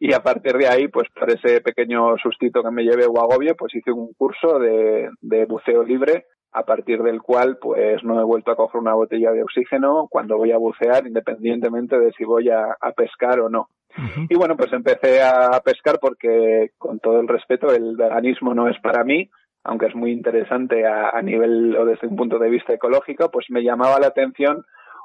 y 0.00 0.12
a 0.12 0.20
partir 0.20 0.54
de 0.54 0.66
ahí, 0.66 0.88
pues 0.88 1.08
por 1.14 1.30
ese 1.30 1.60
pequeño 1.60 2.16
sustito 2.20 2.62
que 2.62 2.70
me 2.70 2.82
llevé 2.82 3.06
o 3.06 3.20
agobio, 3.20 3.54
pues 3.54 3.74
hice 3.74 3.92
un 3.92 4.12
curso 4.14 4.58
de, 4.58 5.10
de 5.20 5.44
buceo 5.44 5.84
libre 5.84 6.24
a 6.56 6.62
partir 6.64 7.02
del 7.02 7.20
cual 7.20 7.58
pues 7.60 8.02
no 8.02 8.18
he 8.18 8.24
vuelto 8.24 8.50
a 8.50 8.56
coger 8.56 8.80
una 8.80 8.94
botella 8.94 9.30
de 9.32 9.42
oxígeno 9.42 10.08
cuando 10.10 10.38
voy 10.38 10.52
a 10.52 10.58
bucear 10.58 11.06
independientemente 11.06 11.98
de 11.98 12.12
si 12.12 12.24
voy 12.24 12.48
a, 12.48 12.76
pescar 12.96 13.40
o 13.40 13.50
no. 13.50 13.68
Y 14.28 14.34
bueno, 14.34 14.56
pues 14.56 14.72
empecé 14.72 15.22
a 15.22 15.60
pescar 15.64 15.98
porque 16.00 16.70
con 16.76 16.98
todo 16.98 17.20
el 17.20 17.28
respeto 17.28 17.74
el 17.74 17.96
veganismo 17.96 18.54
no 18.54 18.68
es 18.68 18.78
para 18.80 19.04
mí, 19.04 19.30
aunque 19.64 19.86
es 19.86 19.94
muy 19.94 20.12
interesante 20.12 20.86
a, 20.86 21.10
a 21.10 21.22
nivel 21.22 21.76
o 21.76 21.84
desde 21.84 22.06
un 22.06 22.16
punto 22.16 22.38
de 22.38 22.50
vista 22.50 22.72
ecológico, 22.72 23.30
pues 23.30 23.46
me 23.50 23.62
llamaba 23.62 23.98
la 23.98 24.08
atención 24.08 24.64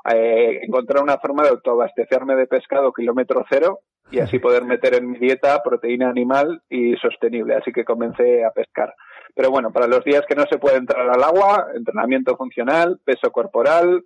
eh, 0.09 0.61
encontrar 0.63 1.03
una 1.03 1.17
forma 1.17 1.43
de 1.43 1.49
autoabastecerme 1.49 2.35
de 2.35 2.47
pescado 2.47 2.91
kilómetro 2.91 3.45
cero 3.49 3.79
y 4.09 4.19
así 4.19 4.39
poder 4.39 4.65
meter 4.65 4.95
en 4.95 5.11
mi 5.11 5.19
dieta 5.19 5.61
proteína 5.63 6.09
animal 6.09 6.61
y 6.69 6.95
sostenible. 6.95 7.55
Así 7.55 7.71
que 7.71 7.85
comencé 7.85 8.43
a 8.43 8.51
pescar. 8.51 8.93
Pero 9.35 9.49
bueno, 9.49 9.71
para 9.71 9.87
los 9.87 10.03
días 10.03 10.23
que 10.27 10.35
no 10.35 10.45
se 10.49 10.57
puede 10.57 10.77
entrar 10.77 11.09
al 11.09 11.23
agua, 11.23 11.67
entrenamiento 11.75 12.35
funcional, 12.35 12.99
peso 13.03 13.31
corporal, 13.31 14.03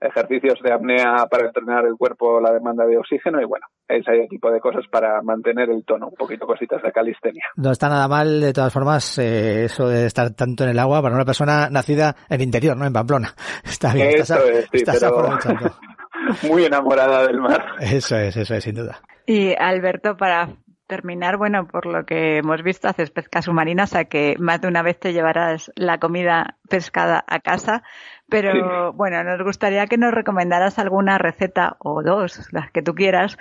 ejercicios 0.00 0.58
de 0.62 0.72
apnea 0.72 1.26
para 1.30 1.46
entrenar 1.46 1.84
el 1.84 1.96
cuerpo, 1.96 2.40
la 2.40 2.52
demanda 2.52 2.86
de 2.86 2.96
oxígeno 2.96 3.40
y 3.40 3.44
bueno, 3.44 3.66
ese 3.86 4.26
tipo 4.28 4.50
de 4.50 4.60
cosas 4.60 4.84
para 4.90 5.20
mantener 5.22 5.68
el 5.70 5.84
tono, 5.84 6.08
un 6.08 6.14
poquito 6.14 6.46
cositas 6.46 6.82
de 6.82 6.90
calistenia. 6.90 7.44
No 7.56 7.70
está 7.70 7.88
nada 7.88 8.08
mal, 8.08 8.40
de 8.40 8.52
todas 8.52 8.72
formas, 8.72 9.18
eh, 9.18 9.64
eso 9.64 9.88
de 9.88 10.06
estar 10.06 10.30
tanto 10.30 10.64
en 10.64 10.70
el 10.70 10.78
agua 10.78 11.02
para 11.02 11.14
una 11.14 11.24
persona 11.24 11.68
nacida 11.70 12.16
en 12.28 12.36
el 12.36 12.42
interior, 12.42 12.76
¿no? 12.76 12.86
En 12.86 12.92
Pamplona. 12.92 13.34
Está 13.64 13.92
bien, 13.92 14.08
eso 14.16 14.36
es, 14.44 14.68
sí, 14.72 14.82
pero 14.84 15.38
muy 16.48 16.64
enamorada 16.64 17.26
del 17.26 17.40
mar. 17.40 17.62
Eso 17.80 18.16
es, 18.16 18.36
eso 18.36 18.54
es, 18.54 18.64
sin 18.64 18.74
duda. 18.74 19.00
Y 19.26 19.54
Alberto, 19.58 20.16
para 20.16 20.48
terminar, 20.90 21.36
bueno, 21.36 21.68
por 21.68 21.86
lo 21.86 22.04
que 22.04 22.38
hemos 22.38 22.62
visto, 22.62 22.88
haces 22.88 23.10
pesca 23.10 23.40
submarina, 23.40 23.84
o 23.84 23.86
sea 23.86 24.06
que 24.06 24.34
más 24.40 24.60
de 24.60 24.66
una 24.66 24.82
vez 24.82 24.98
te 24.98 25.12
llevarás 25.12 25.70
la 25.76 25.98
comida 25.98 26.56
pescada 26.68 27.24
a 27.28 27.38
casa, 27.38 27.84
pero 28.28 28.92
bueno, 28.92 29.22
nos 29.22 29.40
gustaría 29.42 29.86
que 29.86 29.96
nos 29.96 30.12
recomendaras 30.12 30.78
alguna 30.78 31.16
receta 31.16 31.76
o 31.78 32.02
dos, 32.02 32.52
las 32.52 32.70
que 32.72 32.82
tú 32.82 32.94
quieras, 32.94 33.38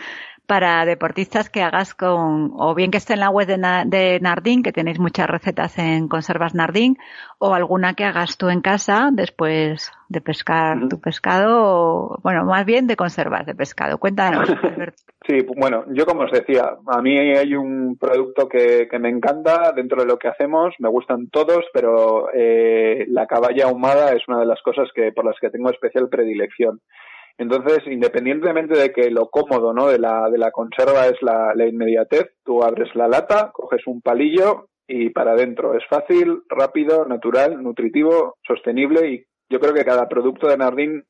para 0.49 0.83
deportistas 0.83 1.47
que 1.51 1.61
hagas 1.61 1.93
con, 1.93 2.53
o 2.57 2.73
bien 2.73 2.89
que 2.89 2.97
esté 2.97 3.13
en 3.13 3.19
la 3.19 3.29
web 3.29 3.45
de, 3.45 4.19
Nardín, 4.19 4.63
que 4.63 4.71
tenéis 4.71 4.99
muchas 4.99 5.27
recetas 5.27 5.77
en 5.77 6.07
conservas 6.07 6.55
Nardín, 6.55 6.97
o 7.37 7.53
alguna 7.53 7.93
que 7.93 8.03
hagas 8.03 8.35
tú 8.35 8.49
en 8.49 8.61
casa 8.61 9.09
después 9.11 9.91
de 10.07 10.21
pescar 10.21 10.89
tu 10.89 10.99
pescado, 10.99 11.61
o, 11.61 12.19
bueno, 12.23 12.45
más 12.45 12.65
bien 12.65 12.87
de 12.87 12.95
conservas 12.95 13.45
de 13.45 13.53
pescado. 13.53 13.99
Cuéntanos, 13.99 14.49
Sí, 15.27 15.45
bueno, 15.55 15.85
yo 15.93 16.07
como 16.07 16.23
os 16.23 16.31
decía, 16.31 16.77
a 16.87 17.01
mí 17.03 17.15
hay 17.15 17.53
un 17.53 17.97
producto 17.99 18.49
que, 18.49 18.87
que 18.89 18.97
me 18.97 19.09
encanta 19.09 19.71
dentro 19.75 20.01
de 20.01 20.07
lo 20.07 20.17
que 20.17 20.29
hacemos, 20.29 20.73
me 20.79 20.89
gustan 20.89 21.29
todos, 21.29 21.63
pero 21.71 22.29
eh, 22.33 23.05
la 23.09 23.27
caballa 23.27 23.65
ahumada 23.65 24.13
es 24.13 24.27
una 24.27 24.39
de 24.39 24.47
las 24.47 24.59
cosas 24.63 24.89
que 24.95 25.11
por 25.11 25.25
las 25.25 25.35
que 25.39 25.51
tengo 25.51 25.69
especial 25.69 26.09
predilección. 26.09 26.81
Entonces, 27.39 27.79
independientemente 27.87 28.77
de 28.77 28.91
que 28.91 29.09
lo 29.09 29.29
cómodo 29.29 29.73
¿no? 29.73 29.87
de, 29.87 29.97
la, 29.97 30.29
de 30.29 30.37
la 30.37 30.51
conserva 30.51 31.07
es 31.07 31.15
la, 31.21 31.53
la 31.55 31.65
inmediatez, 31.65 32.33
tú 32.43 32.61
abres 32.61 32.93
la 32.95 33.07
lata, 33.07 33.51
coges 33.53 33.87
un 33.87 34.01
palillo 34.01 34.67
y 34.85 35.09
para 35.11 35.31
adentro. 35.31 35.73
Es 35.73 35.83
fácil, 35.89 36.41
rápido, 36.49 37.05
natural, 37.05 37.63
nutritivo, 37.63 38.35
sostenible 38.45 39.09
y 39.09 39.23
yo 39.49 39.61
creo 39.61 39.73
que 39.73 39.85
cada 39.85 40.09
producto 40.09 40.47
de 40.47 40.57
Nardín 40.57 41.05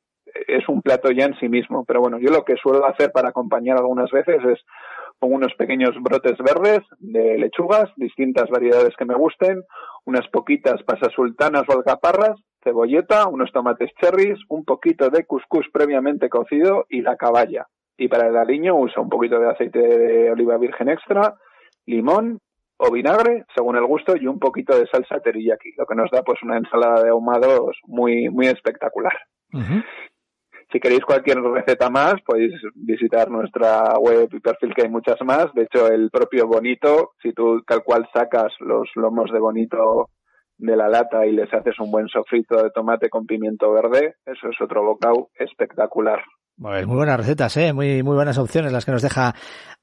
es 0.46 0.68
un 0.68 0.82
plato 0.82 1.10
ya 1.10 1.24
en 1.24 1.34
sí 1.40 1.48
mismo. 1.48 1.84
Pero 1.84 2.00
bueno, 2.00 2.20
yo 2.20 2.30
lo 2.30 2.44
que 2.44 2.54
suelo 2.62 2.86
hacer 2.86 3.10
para 3.10 3.30
acompañar 3.30 3.76
algunas 3.76 4.10
veces 4.12 4.36
es 4.44 4.60
pongo 5.18 5.34
unos 5.34 5.52
pequeños 5.54 5.96
brotes 6.00 6.38
verdes 6.38 6.80
de 7.00 7.38
lechugas, 7.38 7.90
distintas 7.96 8.48
variedades 8.48 8.94
que 8.96 9.04
me 9.04 9.16
gusten, 9.16 9.62
unas 10.06 10.26
poquitas 10.28 10.80
pasas 10.84 11.12
sultanas 11.12 11.64
o 11.68 11.72
alcaparras, 11.72 12.38
cebolleta, 12.62 13.28
unos 13.28 13.52
tomates 13.52 13.90
cherries, 14.00 14.38
un 14.48 14.64
poquito 14.64 15.10
de 15.10 15.24
cuscús 15.24 15.66
previamente 15.72 16.28
cocido 16.28 16.86
y 16.88 17.02
la 17.02 17.16
caballa. 17.16 17.66
Y 17.96 18.08
para 18.08 18.28
el 18.28 18.36
aliño 18.36 18.76
uso 18.76 19.02
un 19.02 19.08
poquito 19.08 19.38
de 19.38 19.50
aceite 19.50 19.78
de 19.78 20.30
oliva 20.30 20.56
virgen 20.58 20.88
extra, 20.88 21.34
limón 21.86 22.40
o 22.78 22.90
vinagre, 22.90 23.44
según 23.54 23.76
el 23.76 23.84
gusto, 23.84 24.16
y 24.16 24.26
un 24.26 24.38
poquito 24.38 24.78
de 24.78 24.86
salsa 24.86 25.20
teriyaki, 25.20 25.72
lo 25.76 25.84
que 25.84 25.94
nos 25.94 26.10
da 26.10 26.22
pues 26.22 26.42
una 26.42 26.56
ensalada 26.56 27.02
de 27.02 27.10
ahumados 27.10 27.76
muy, 27.86 28.30
muy 28.30 28.46
espectacular. 28.46 29.12
Si 30.72 30.78
queréis 30.78 31.04
cualquier 31.04 31.42
receta 31.42 31.90
más, 31.90 32.14
podéis 32.24 32.54
visitar 32.74 33.28
nuestra 33.28 33.98
web 33.98 34.28
y 34.32 34.40
perfil, 34.40 34.72
que 34.74 34.82
hay 34.82 34.88
muchas 34.88 35.20
más. 35.22 35.52
De 35.52 35.64
hecho, 35.64 35.88
el 35.88 36.10
propio 36.10 36.46
bonito, 36.46 37.10
si 37.20 37.32
tú 37.32 37.60
tal 37.66 37.82
cual 37.82 38.08
sacas 38.14 38.52
los 38.60 38.88
lomos 38.94 39.32
de 39.32 39.40
bonito 39.40 40.08
de 40.60 40.76
la 40.76 40.88
lata 40.88 41.26
y 41.26 41.32
les 41.32 41.52
haces 41.52 41.78
un 41.80 41.90
buen 41.90 42.08
sofrito 42.08 42.62
de 42.62 42.70
tomate 42.70 43.08
con 43.08 43.26
pimiento 43.26 43.72
verde, 43.72 44.16
eso 44.26 44.48
es 44.48 44.60
otro 44.60 44.84
bocado 44.84 45.30
espectacular. 45.34 46.20
muy 46.56 46.84
buenas 46.84 47.16
recetas, 47.16 47.56
¿eh? 47.56 47.72
muy, 47.72 48.02
muy 48.02 48.14
buenas 48.14 48.38
opciones 48.38 48.72
las 48.72 48.84
que 48.84 48.92
nos 48.92 49.02
deja 49.02 49.34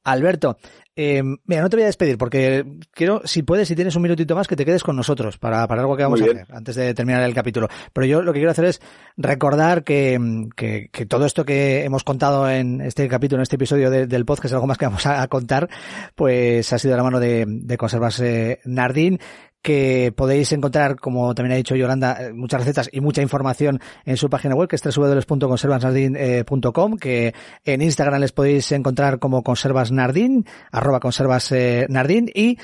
Alberto. 0.03 0.57
Eh, 0.95 1.21
mira, 1.45 1.61
no 1.61 1.69
te 1.69 1.75
voy 1.75 1.83
a 1.83 1.87
despedir 1.87 2.17
porque 2.17 2.65
quiero, 2.91 3.21
si 3.25 3.43
puedes, 3.43 3.67
si 3.67 3.75
tienes 3.75 3.95
un 3.95 4.01
minutito 4.01 4.35
más, 4.35 4.47
que 4.47 4.55
te 4.55 4.65
quedes 4.65 4.83
con 4.83 4.95
nosotros 4.95 5.37
para, 5.37 5.67
para 5.67 5.81
algo 5.81 5.95
que 5.95 6.03
vamos 6.03 6.21
a 6.21 6.23
hacer 6.23 6.47
antes 6.49 6.75
de 6.75 6.93
terminar 6.95 7.21
el 7.21 7.35
capítulo. 7.35 7.67
Pero 7.93 8.07
yo 8.07 8.21
lo 8.23 8.33
que 8.33 8.39
quiero 8.39 8.51
hacer 8.51 8.65
es 8.65 8.81
recordar 9.15 9.83
que, 9.83 10.47
que, 10.55 10.89
que 10.91 11.05
todo 11.05 11.25
esto 11.25 11.45
que 11.45 11.83
hemos 11.83 12.03
contado 12.03 12.49
en 12.49 12.81
este 12.81 13.07
capítulo, 13.07 13.41
en 13.41 13.43
este 13.43 13.57
episodio 13.57 13.91
del 13.91 14.25
podcast, 14.25 14.55
algo 14.55 14.65
más 14.65 14.79
que 14.79 14.85
vamos 14.85 15.05
a, 15.05 15.27
contar, 15.27 15.69
pues 16.15 16.73
ha 16.73 16.79
sido 16.79 16.93
de 16.93 16.97
la 16.97 17.03
mano 17.03 17.19
de, 17.19 17.45
de 17.47 17.77
Conservas 17.77 18.19
eh, 18.21 18.59
Nardín 18.65 19.19
que 19.61 20.11
podéis 20.15 20.51
encontrar, 20.51 20.95
como 20.97 21.35
también 21.35 21.53
ha 21.53 21.57
dicho 21.57 21.75
Yolanda, 21.75 22.17
eh, 22.19 22.33
muchas 22.33 22.61
recetas 22.61 22.89
y 22.91 23.01
mucha 23.01 23.21
información 23.21 23.79
en 24.05 24.17
su 24.17 24.27
página 24.29 24.55
web, 24.55 24.67
que 24.69 24.77
es 24.77 24.83
www.conservasnardin.com, 24.83 26.97
que 26.97 27.35
en 27.65 27.81
Instagram 27.81 28.21
les 28.21 28.31
podéis 28.31 28.71
encontrar 28.71 29.19
como 29.19 29.43
conservasnardin, 29.43 30.45
arroba 30.71 30.99
conservasnardin, 30.99 32.31
y 32.33 32.57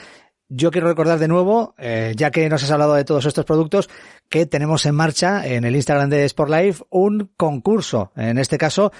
yo 0.56 0.72
quiero 0.72 0.88
recordar 0.88 1.20
de 1.20 1.28
nuevo, 1.28 1.74
eh, 1.80 2.14
ya 2.16 2.30
que 2.30 2.48
nos 2.48 2.64
has 2.64 2.70
hablado 2.70 2.94
de 2.94 3.06
todos 3.06 3.26
estos 3.26 3.44
productos, 3.44 3.89
que 4.30 4.46
tenemos 4.46 4.86
en 4.86 4.94
marcha 4.94 5.48
en 5.48 5.64
el 5.64 5.76
Instagram 5.76 6.10
de 6.10 6.26
Sport 6.26 6.52
Life 6.52 6.84
un 6.89 7.32
concurso. 7.38 8.12
En 8.16 8.38
este 8.38 8.58
caso, 8.58 8.91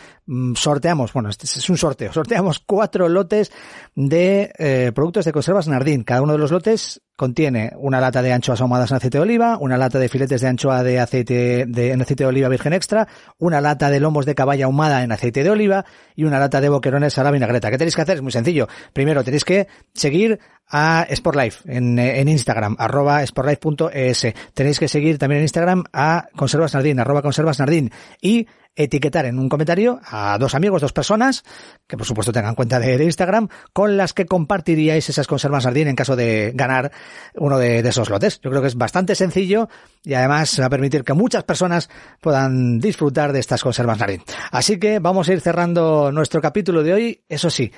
sorteamos, 0.56 1.12
bueno, 1.14 1.30
este 1.30 1.46
es 1.46 1.70
un 1.70 1.78
sorteo, 1.78 2.14
sorteamos 2.14 2.60
cuatro 2.60 3.10
lotes 3.10 3.52
de 3.96 4.52
eh, 4.58 4.92
productos 4.94 5.26
de 5.26 5.32
conservas 5.32 5.68
Nardín. 5.68 6.04
Cada 6.04 6.22
uno 6.22 6.34
de 6.34 6.40
los 6.40 6.52
lotes 6.52 7.02
contiene 7.16 7.72
una 7.78 8.02
lata 8.02 8.22
de 8.22 8.34
anchoas 8.34 8.62
ahumadas 8.62 8.92
en 8.92 8.98
aceite 8.98 9.18
de 9.18 9.22
oliva, 9.22 9.58
una 9.60 9.78
lata 9.78 10.00
de 10.00 10.10
filetes 10.10 10.42
de 10.42 10.48
anchoa 10.48 10.84
de 10.84 11.00
aceite 11.00 11.66
de, 11.68 11.92
en 11.92 12.02
aceite 12.02 12.24
de 12.24 12.30
oliva 12.30 12.50
virgen 12.50 12.74
extra, 12.74 13.08
una 13.38 13.62
lata 13.62 13.90
de 13.90 14.00
lomos 14.00 14.26
de 14.26 14.36
caballa 14.36 14.66
ahumada 14.66 15.04
en 15.04 15.12
aceite 15.12 15.44
de 15.44 15.50
oliva 15.50 15.86
y 16.16 16.24
una 16.24 16.40
lata 16.40 16.62
de 16.62 16.70
boquerones 16.70 17.18
a 17.18 17.24
la 17.24 17.32
vinagreta. 17.32 17.70
¿Qué 17.70 17.78
tenéis 17.78 17.96
que 17.96 18.02
hacer? 18.02 18.18
Es 18.18 18.22
muy 18.24 18.32
sencillo. 18.32 18.68
Primero 18.94 19.24
tenéis 19.24 19.46
que 19.46 19.68
seguir 19.94 20.40
a 20.68 21.06
Sportlife 21.14 21.60
en, 21.72 22.00
en 22.00 22.28
Instagram, 22.28 22.76
arroba 22.80 23.26
sportlife.es. 23.26 24.28
Tenéis 24.54 24.80
que 24.80 24.88
seguir 24.88 25.18
también 25.18 25.40
en 25.40 25.44
Instagram 25.44 25.84
a 25.94 26.28
Conservas 26.36 26.74
Nardín, 26.74 27.00
arroba 27.00 27.22
Conservas 27.22 27.60
Nardín. 27.60 27.92
Y 28.22 28.48
etiquetar 28.76 29.26
en 29.26 29.40
un 29.40 29.50
comentario 29.50 30.00
a 30.04 30.38
dos 30.40 30.56
amigos, 30.56 30.82
dos 30.82 30.94
personas, 30.94 31.44
que 31.88 31.98
por 31.98 32.06
supuesto 32.06 32.32
tengan 32.32 32.56
cuenta 32.56 32.80
de, 32.80 33.04
Instagram, 33.04 33.50
con 33.72 33.98
las 33.98 34.14
que 34.14 34.26
compartiríais 34.26 35.08
esas 35.10 35.28
conservas 35.28 35.66
Nardín 35.66 35.88
en 35.88 35.96
caso 35.96 36.16
de 36.16 36.52
ganar 36.56 36.92
uno 37.36 37.58
de, 37.60 37.80
esos 37.80 38.10
lotes. 38.10 38.40
Yo 38.42 38.50
creo 38.50 38.62
que 38.62 38.68
es 38.68 38.76
bastante 38.76 39.16
sencillo 39.16 39.70
y 40.04 40.14
además 40.14 40.60
va 40.60 40.66
a 40.66 40.70
permitir 40.70 41.04
que 41.04 41.14
muchas 41.14 41.44
personas 41.44 41.90
puedan 42.22 42.80
disfrutar 42.80 43.34
de 43.34 43.40
estas 43.40 43.62
conservas 43.62 44.00
Nardín. 44.00 44.24
Así 44.52 44.80
que 44.80 45.00
vamos 45.00 45.30
a 45.30 45.34
ir 45.34 45.42
cerrando 45.42 46.12
nuestro 46.12 46.42
capítulo 46.42 46.84
de 46.84 46.94
hoy. 46.94 47.24
Eso 47.30 47.50
sí, 47.50 47.72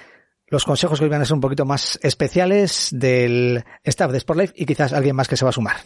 los 0.48 0.64
consejos 0.64 1.00
que 1.00 1.06
hoy 1.06 1.12
van 1.12 1.22
a 1.22 1.26
ser 1.26 1.36
un 1.36 1.42
poquito 1.42 1.66
más 1.66 2.00
especiales 2.02 2.90
del 2.92 3.64
staff 3.84 4.12
de 4.12 4.20
Sportlife 4.20 4.54
y 4.56 4.66
quizás 4.66 4.94
alguien 4.94 5.16
más 5.16 5.28
que 5.28 5.38
se 5.38 5.46
va 5.46 5.50
a 5.50 5.54
sumar. 5.54 5.78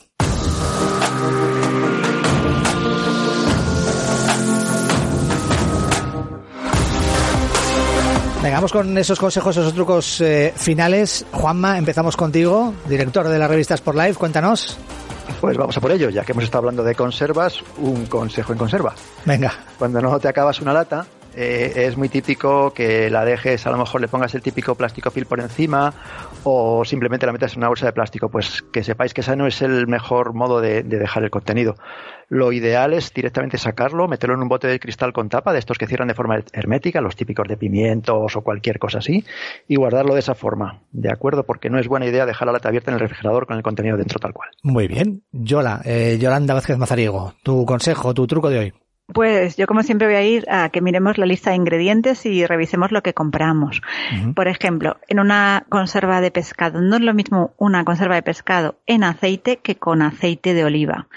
Venga, 8.42 8.56
vamos 8.56 8.72
con 8.72 8.98
esos 8.98 9.20
consejos, 9.20 9.58
esos 9.58 9.74
trucos 9.74 10.22
eh, 10.22 10.54
finales. 10.56 11.26
Juanma, 11.34 11.78
empezamos 11.78 12.16
contigo, 12.16 12.74
director 12.88 13.28
de 13.28 13.38
la 13.38 13.50
revista 13.50 13.76
Sportlife. 13.76 14.14
Cuéntanos. 14.14 14.78
Pues 15.42 15.58
vamos 15.58 15.76
a 15.76 15.82
por 15.82 15.92
ello, 15.92 16.10
ya 16.10 16.24
que 16.24 16.32
hemos 16.32 16.46
estado 16.46 16.60
hablando 16.60 16.84
de 16.84 16.96
conservas, 16.96 17.62
un 17.78 18.06
consejo 18.06 18.54
en 18.54 18.58
conserva. 18.58 18.96
Venga. 19.26 19.54
Cuando 19.78 20.02
no 20.02 20.18
te 20.20 20.30
acabas 20.30 20.62
una 20.62 20.72
lata, 20.72 21.06
eh, 21.36 21.74
es 21.76 21.98
muy 21.98 22.10
típico 22.10 22.74
que 22.74 23.10
la 23.10 23.26
dejes, 23.26 23.66
a 23.68 23.72
lo 23.72 23.78
mejor 23.78 24.02
le 24.02 24.08
pongas 24.08 24.34
el 24.36 24.42
típico 24.42 24.76
plástico 24.76 25.12
fil 25.12 25.26
por 25.26 25.40
encima 25.40 25.94
o 26.44 26.84
simplemente 26.86 27.26
la 27.26 27.32
metas 27.32 27.54
en 27.54 27.60
una 27.60 27.68
bolsa 27.68 27.86
de 27.86 27.94
plástico. 27.94 28.30
Pues 28.30 28.64
que 28.72 28.84
sepáis 28.84 29.14
que 29.14 29.22
ese 29.22 29.36
no 29.36 29.48
es 29.48 29.62
el 29.62 29.88
mejor 29.88 30.34
modo 30.34 30.62
de, 30.62 30.84
dejar 30.84 31.24
el 31.24 31.30
contenido. 31.30 31.76
Lo 32.28 32.52
ideal 32.52 32.94
es 32.94 33.12
directamente 33.14 33.58
sacarlo, 33.58 34.08
meterlo 34.08 34.36
en 34.36 34.44
un 34.44 34.50
bote 34.50 34.68
de 34.68 34.80
cristal 34.80 35.14
con 35.14 35.30
tapa, 35.30 35.52
de 35.52 35.60
estos 35.60 35.78
que 35.78 35.88
cierran 35.88 36.08
de 36.08 36.14
forma 36.14 36.40
hermética, 36.54 37.02
los 37.02 37.16
típicos 37.16 37.48
de 37.48 37.58
pimientos 37.58 38.36
o 38.36 38.42
cualquier 38.42 38.78
cosa 38.78 39.00
así, 39.00 39.26
y 39.68 39.76
guardarlo 39.78 40.14
de 40.14 40.20
esa 40.20 40.36
forma, 40.36 40.84
¿de 40.92 41.12
acuerdo? 41.12 41.44
Porque 41.44 41.72
no 41.72 41.80
es 41.80 41.88
buena 41.88 42.06
idea 42.06 42.28
dejar 42.28 42.46
la 42.46 42.52
lata 42.52 42.70
abierta 42.70 42.92
en 42.92 42.96
el 42.96 43.00
refrigerador 43.00 43.48
con 43.48 43.58
el 43.58 43.64
contenido 43.64 43.98
dentro 43.98 44.20
tal 44.20 44.34
cual. 44.34 44.50
Muy 44.62 44.88
bien. 44.88 45.24
Yola, 45.32 45.82
eh, 45.86 46.20
Yolanda 46.20 46.54
Vázquez 46.54 46.78
Mazariego, 46.78 47.34
tu 47.42 47.66
consejo, 47.66 48.14
tu 48.14 48.28
truco 48.28 48.50
de 48.50 48.60
hoy. 48.60 48.74
Pues 49.14 49.58
yo 49.58 49.66
como 49.68 49.84
siempre 49.84 50.08
voy 50.08 50.16
a 50.16 50.24
ir 50.24 50.46
a 50.50 50.70
que 50.70 50.82
miremos 50.82 51.18
la 51.18 51.26
lista 51.26 51.50
de 51.50 51.56
ingredientes 51.56 52.26
y 52.26 52.46
revisemos 52.46 52.92
lo 52.92 53.02
que 53.02 53.14
compramos. 53.14 53.82
Por 54.36 54.48
ejemplo, 54.48 54.98
en 55.08 55.20
una 55.20 55.66
conserva 55.70 56.22
de 56.22 56.32
pescado, 56.32 56.82
no 56.82 56.96
es 56.96 57.02
lo 57.02 57.14
mismo 57.14 57.54
una 57.58 57.84
conserva 57.86 58.16
de 58.16 58.24
pescado 58.24 58.80
en 58.86 59.04
aceite 59.04 59.58
que 59.58 59.76
con 59.76 60.02
aceite 60.02 60.54
de 60.54 60.64
oliva. 60.64 61.08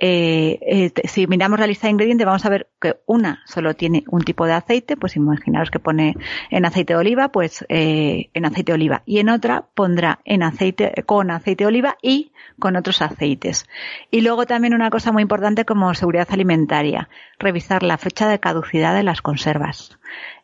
Eh, 0.00 0.60
eh, 0.62 1.08
si 1.08 1.26
miramos 1.26 1.58
la 1.58 1.66
lista 1.66 1.88
de 1.88 1.90
ingredientes 1.90 2.24
vamos 2.24 2.46
a 2.46 2.50
ver 2.50 2.68
que 2.80 3.00
una 3.06 3.42
solo 3.46 3.74
tiene 3.74 4.04
un 4.08 4.22
tipo 4.22 4.46
de 4.46 4.52
aceite, 4.52 4.96
pues 4.96 5.16
imaginaros 5.16 5.72
que 5.72 5.80
pone 5.80 6.14
en 6.50 6.64
aceite 6.64 6.92
de 6.92 7.00
oliva, 7.00 7.32
pues 7.32 7.66
eh, 7.68 8.30
en 8.32 8.44
aceite 8.44 8.70
de 8.70 8.74
oliva 8.74 9.02
y 9.06 9.18
en 9.18 9.28
otra 9.28 9.66
pondrá 9.74 10.20
en 10.24 10.44
aceite 10.44 10.92
con 11.04 11.32
aceite 11.32 11.64
de 11.64 11.68
oliva 11.68 11.96
y 12.00 12.30
con 12.60 12.76
otros 12.76 13.02
aceites. 13.02 13.66
Y 14.12 14.20
luego 14.20 14.46
también 14.46 14.72
una 14.72 14.90
cosa 14.90 15.10
muy 15.10 15.22
importante 15.22 15.64
como 15.64 15.92
seguridad 15.94 16.28
alimentaria, 16.30 17.08
revisar 17.40 17.82
la 17.82 17.98
fecha 17.98 18.28
de 18.28 18.38
caducidad 18.38 18.94
de 18.94 19.02
las 19.02 19.20
conservas. 19.20 19.98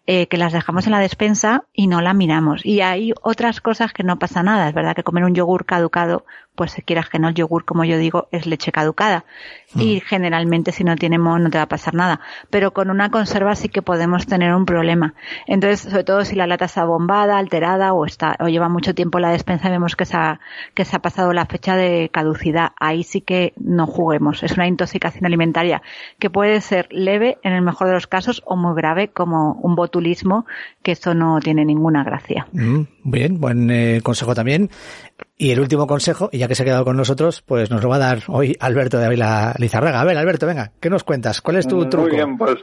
Que 0.07 0.37
las 0.37 0.53
dejamos 0.53 0.85
en 0.85 0.93
la 0.93 0.99
despensa 0.99 1.65
y 1.73 1.87
no 1.87 2.03
la 2.03 2.13
miramos. 2.13 2.67
Y 2.67 2.83
hay 2.83 3.15
otras 3.23 3.63
cosas 3.63 3.95
que 3.95 4.03
no 4.03 4.19
pasa 4.19 4.43
nada. 4.43 4.69
Es 4.69 4.75
verdad 4.75 4.95
que 4.95 5.03
comer 5.03 5.25
un 5.25 5.35
yogur 5.35 5.65
caducado, 5.65 6.27
pues 6.55 6.73
si 6.73 6.83
quieras 6.83 7.09
que 7.09 7.19
no, 7.19 7.29
el 7.29 7.35
yogur, 7.35 7.65
como 7.65 7.85
yo 7.85 7.97
digo, 7.97 8.29
es 8.31 8.47
leche 8.47 8.71
caducada. 8.71 9.25
Y 9.75 9.97
mm. 9.97 10.01
generalmente 10.03 10.73
si 10.73 10.85
no 10.85 10.95
tiene 10.97 11.19
moho 11.19 11.39
no 11.39 11.51
te 11.51 11.59
va 11.59 11.65
a 11.65 11.69
pasar 11.69 11.95
nada. 11.95 12.21
Pero 12.51 12.73
con 12.73 12.91
una 12.91 13.11
conserva 13.11 13.55
sí 13.55 13.69
que 13.69 13.83
podemos 13.83 14.27
tener 14.27 14.55
un 14.55 14.67
problema. 14.67 15.15
Entonces, 15.47 15.81
sobre 15.81 16.05
todo 16.05 16.25
si 16.25 16.37
la 16.37 16.47
lata 16.47 16.67
está 16.67 16.85
bombada, 16.85 17.39
alterada 17.39 17.93
o 17.93 18.05
está, 18.05 18.37
o 18.41 18.49
lleva 18.49 18.69
mucho 18.69 18.95
tiempo 18.95 19.19
en 19.19 19.23
la 19.23 19.31
despensa 19.31 19.69
y 19.69 19.73
vemos 19.73 19.97
que 19.97 20.05
se 20.05 20.17
ha, 20.17 20.41
que 20.75 20.85
se 20.85 20.95
ha 20.95 21.01
pasado 21.01 21.33
la 21.33 21.47
fecha 21.47 21.77
de 21.77 22.11
caducidad. 22.13 22.73
Ahí 22.79 23.03
sí 23.03 23.21
que 23.21 23.55
no 23.57 23.87
juguemos. 23.87 24.43
Es 24.43 24.53
una 24.53 24.69
intoxicación 24.69 25.27
alimentaria 25.27 25.83
que 26.19 26.31
puede 26.31 26.61
ser 26.61 26.89
leve 26.91 27.39
en 27.43 27.53
el 27.53 27.63
mejor 27.63 27.89
de 27.89 27.95
los 27.95 28.07
casos 28.07 28.43
o 28.45 28.57
muy 28.57 28.75
grave 28.77 29.09
como 29.09 29.55
un 29.55 29.75
bote 29.75 29.95
que 30.83 30.93
eso 30.93 31.15
no 31.15 31.39
tiene 31.41 31.65
ninguna 31.65 32.05
gracia. 32.05 32.47
Mm, 32.53 32.83
bien, 33.05 33.41
buen 33.41 33.71
eh, 33.71 34.01
consejo 34.03 34.35
también. 34.35 34.71
Y 35.37 35.51
el 35.51 35.61
último 35.61 35.87
consejo, 35.87 36.29
y 36.33 36.39
ya 36.39 36.49
que 36.49 36.55
se 36.55 36.63
ha 36.63 36.67
quedado 36.67 36.85
con 36.85 36.97
nosotros, 36.97 37.43
pues 37.43 37.71
nos 37.71 37.83
lo 37.83 37.89
va 37.89 37.97
a 37.97 38.01
dar 38.01 38.19
hoy 38.29 38.57
Alberto 38.61 38.99
de 38.99 39.07
Avila 39.07 39.55
Lizarraga. 39.59 40.01
A 40.01 40.05
ver, 40.05 40.17
Alberto, 40.17 40.47
venga, 40.47 40.73
¿qué 40.81 40.91
nos 40.91 41.05
cuentas? 41.05 41.41
¿Cuál 41.41 41.57
es 41.57 41.67
tu 41.67 41.89
truco? 41.89 42.09
Muy 42.09 42.17
bien, 42.17 42.39
pues, 42.39 42.57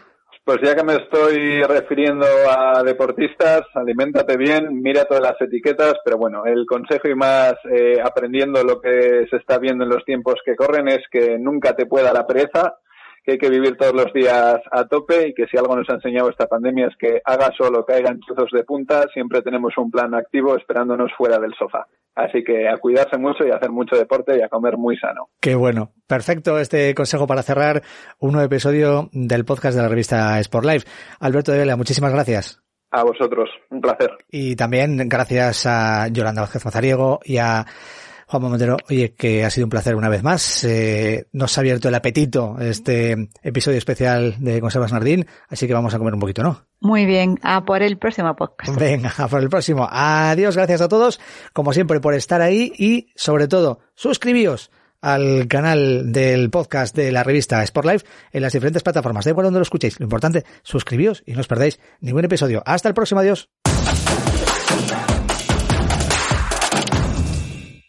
pues 0.43 0.57
ya 0.63 0.73
que 0.73 0.83
me 0.83 0.95
estoy 0.95 1.61
refiriendo 1.63 2.25
a 2.49 2.81
deportistas, 2.83 3.61
aliméntate 3.75 4.37
bien, 4.37 4.81
mira 4.81 5.05
todas 5.05 5.21
las 5.21 5.41
etiquetas, 5.41 5.95
pero 6.03 6.17
bueno, 6.17 6.45
el 6.45 6.65
consejo 6.65 7.09
y 7.09 7.15
más 7.15 7.55
eh, 7.69 7.97
aprendiendo 8.03 8.63
lo 8.63 8.79
que 8.79 9.27
se 9.29 9.37
está 9.37 9.59
viendo 9.59 9.83
en 9.83 9.89
los 9.89 10.03
tiempos 10.05 10.35
que 10.45 10.55
corren 10.55 10.87
es 10.87 11.01
que 11.11 11.37
nunca 11.37 11.75
te 11.75 11.85
pueda 11.85 12.13
la 12.13 12.25
pereza, 12.25 12.75
que 13.23 13.33
hay 13.33 13.37
que 13.37 13.49
vivir 13.49 13.77
todos 13.77 13.93
los 13.93 14.11
días 14.13 14.57
a 14.71 14.85
tope 14.87 15.27
y 15.27 15.33
que 15.33 15.45
si 15.47 15.57
algo 15.57 15.75
nos 15.75 15.89
ha 15.89 15.95
enseñado 15.95 16.29
esta 16.29 16.47
pandemia 16.47 16.87
es 16.87 16.95
que 16.97 17.21
haga 17.23 17.51
solo 17.57 17.85
caigan 17.85 18.19
trozos 18.19 18.49
de 18.51 18.63
punta, 18.63 19.05
siempre 19.13 19.41
tenemos 19.41 19.77
un 19.77 19.91
plan 19.91 20.13
activo 20.15 20.55
esperándonos 20.55 21.11
fuera 21.17 21.39
del 21.39 21.53
sofá. 21.57 21.85
Así 22.15 22.43
que 22.43 22.67
a 22.67 22.77
cuidarse 22.77 23.17
mucho 23.17 23.45
y 23.45 23.51
a 23.51 23.55
hacer 23.55 23.71
mucho 23.71 23.95
deporte 23.95 24.37
y 24.37 24.41
a 24.41 24.49
comer 24.49 24.77
muy 24.77 24.97
sano. 24.97 25.29
Qué 25.39 25.55
bueno. 25.55 25.91
Perfecto 26.07 26.59
este 26.59 26.93
consejo 26.93 27.25
para 27.25 27.41
cerrar 27.43 27.83
un 28.19 28.33
nuevo 28.33 28.45
episodio 28.45 29.09
del 29.13 29.45
podcast 29.45 29.77
de 29.77 29.83
la 29.83 29.89
revista 29.89 30.39
Sport 30.39 30.65
Life. 30.65 30.87
Alberto 31.19 31.51
de 31.51 31.59
Vela, 31.59 31.77
muchísimas 31.77 32.11
gracias. 32.11 32.61
A 32.93 33.03
vosotros, 33.03 33.49
un 33.69 33.79
placer. 33.79 34.11
Y 34.29 34.57
también 34.57 35.07
gracias 35.07 35.65
a 35.65 36.09
Yolanda 36.09 36.41
Vázquez 36.41 36.65
Mazariego 36.65 37.21
y 37.23 37.37
a 37.37 37.65
Juan 38.31 38.43
Montero, 38.43 38.77
oye, 38.89 39.13
que 39.13 39.43
ha 39.43 39.49
sido 39.49 39.65
un 39.65 39.69
placer 39.69 39.93
una 39.93 40.07
vez 40.07 40.23
más. 40.23 40.63
Eh, 40.63 41.27
nos 41.33 41.57
ha 41.57 41.59
abierto 41.59 41.89
el 41.89 41.95
apetito 41.95 42.55
este 42.61 43.27
episodio 43.43 43.77
especial 43.77 44.35
de 44.39 44.61
Conservas 44.61 44.93
Nardín, 44.93 45.27
así 45.49 45.67
que 45.67 45.73
vamos 45.73 45.93
a 45.93 45.97
comer 45.97 46.13
un 46.13 46.21
poquito, 46.21 46.41
¿no? 46.41 46.65
Muy 46.79 47.05
bien, 47.05 47.37
a 47.43 47.65
por 47.65 47.83
el 47.83 47.97
próximo 47.97 48.33
podcast. 48.37 48.73
Venga, 48.79 49.13
a 49.17 49.27
por 49.27 49.41
el 49.41 49.49
próximo. 49.49 49.85
Adiós, 49.91 50.55
gracias 50.55 50.79
a 50.79 50.87
todos, 50.87 51.19
como 51.51 51.73
siempre, 51.73 51.99
por 51.99 52.13
estar 52.13 52.41
ahí 52.41 52.71
y, 52.77 53.07
sobre 53.17 53.49
todo, 53.49 53.79
suscribíos 53.95 54.71
al 55.01 55.49
canal 55.49 56.13
del 56.13 56.49
podcast 56.51 56.95
de 56.95 57.11
la 57.11 57.25
revista 57.25 57.61
Sport 57.63 57.85
Life 57.85 58.05
en 58.31 58.43
las 58.43 58.53
diferentes 58.53 58.81
plataformas. 58.81 59.25
Da 59.25 59.31
igual 59.31 59.43
donde 59.43 59.59
lo 59.59 59.63
escuchéis. 59.63 59.99
Lo 59.99 60.05
importante, 60.05 60.45
suscribíos 60.63 61.21
y 61.25 61.33
no 61.33 61.41
os 61.41 61.47
perdáis 61.47 61.81
ningún 61.99 62.23
episodio. 62.23 62.63
Hasta 62.65 62.87
el 62.87 62.93
próximo. 62.93 63.19
Adiós. 63.19 63.49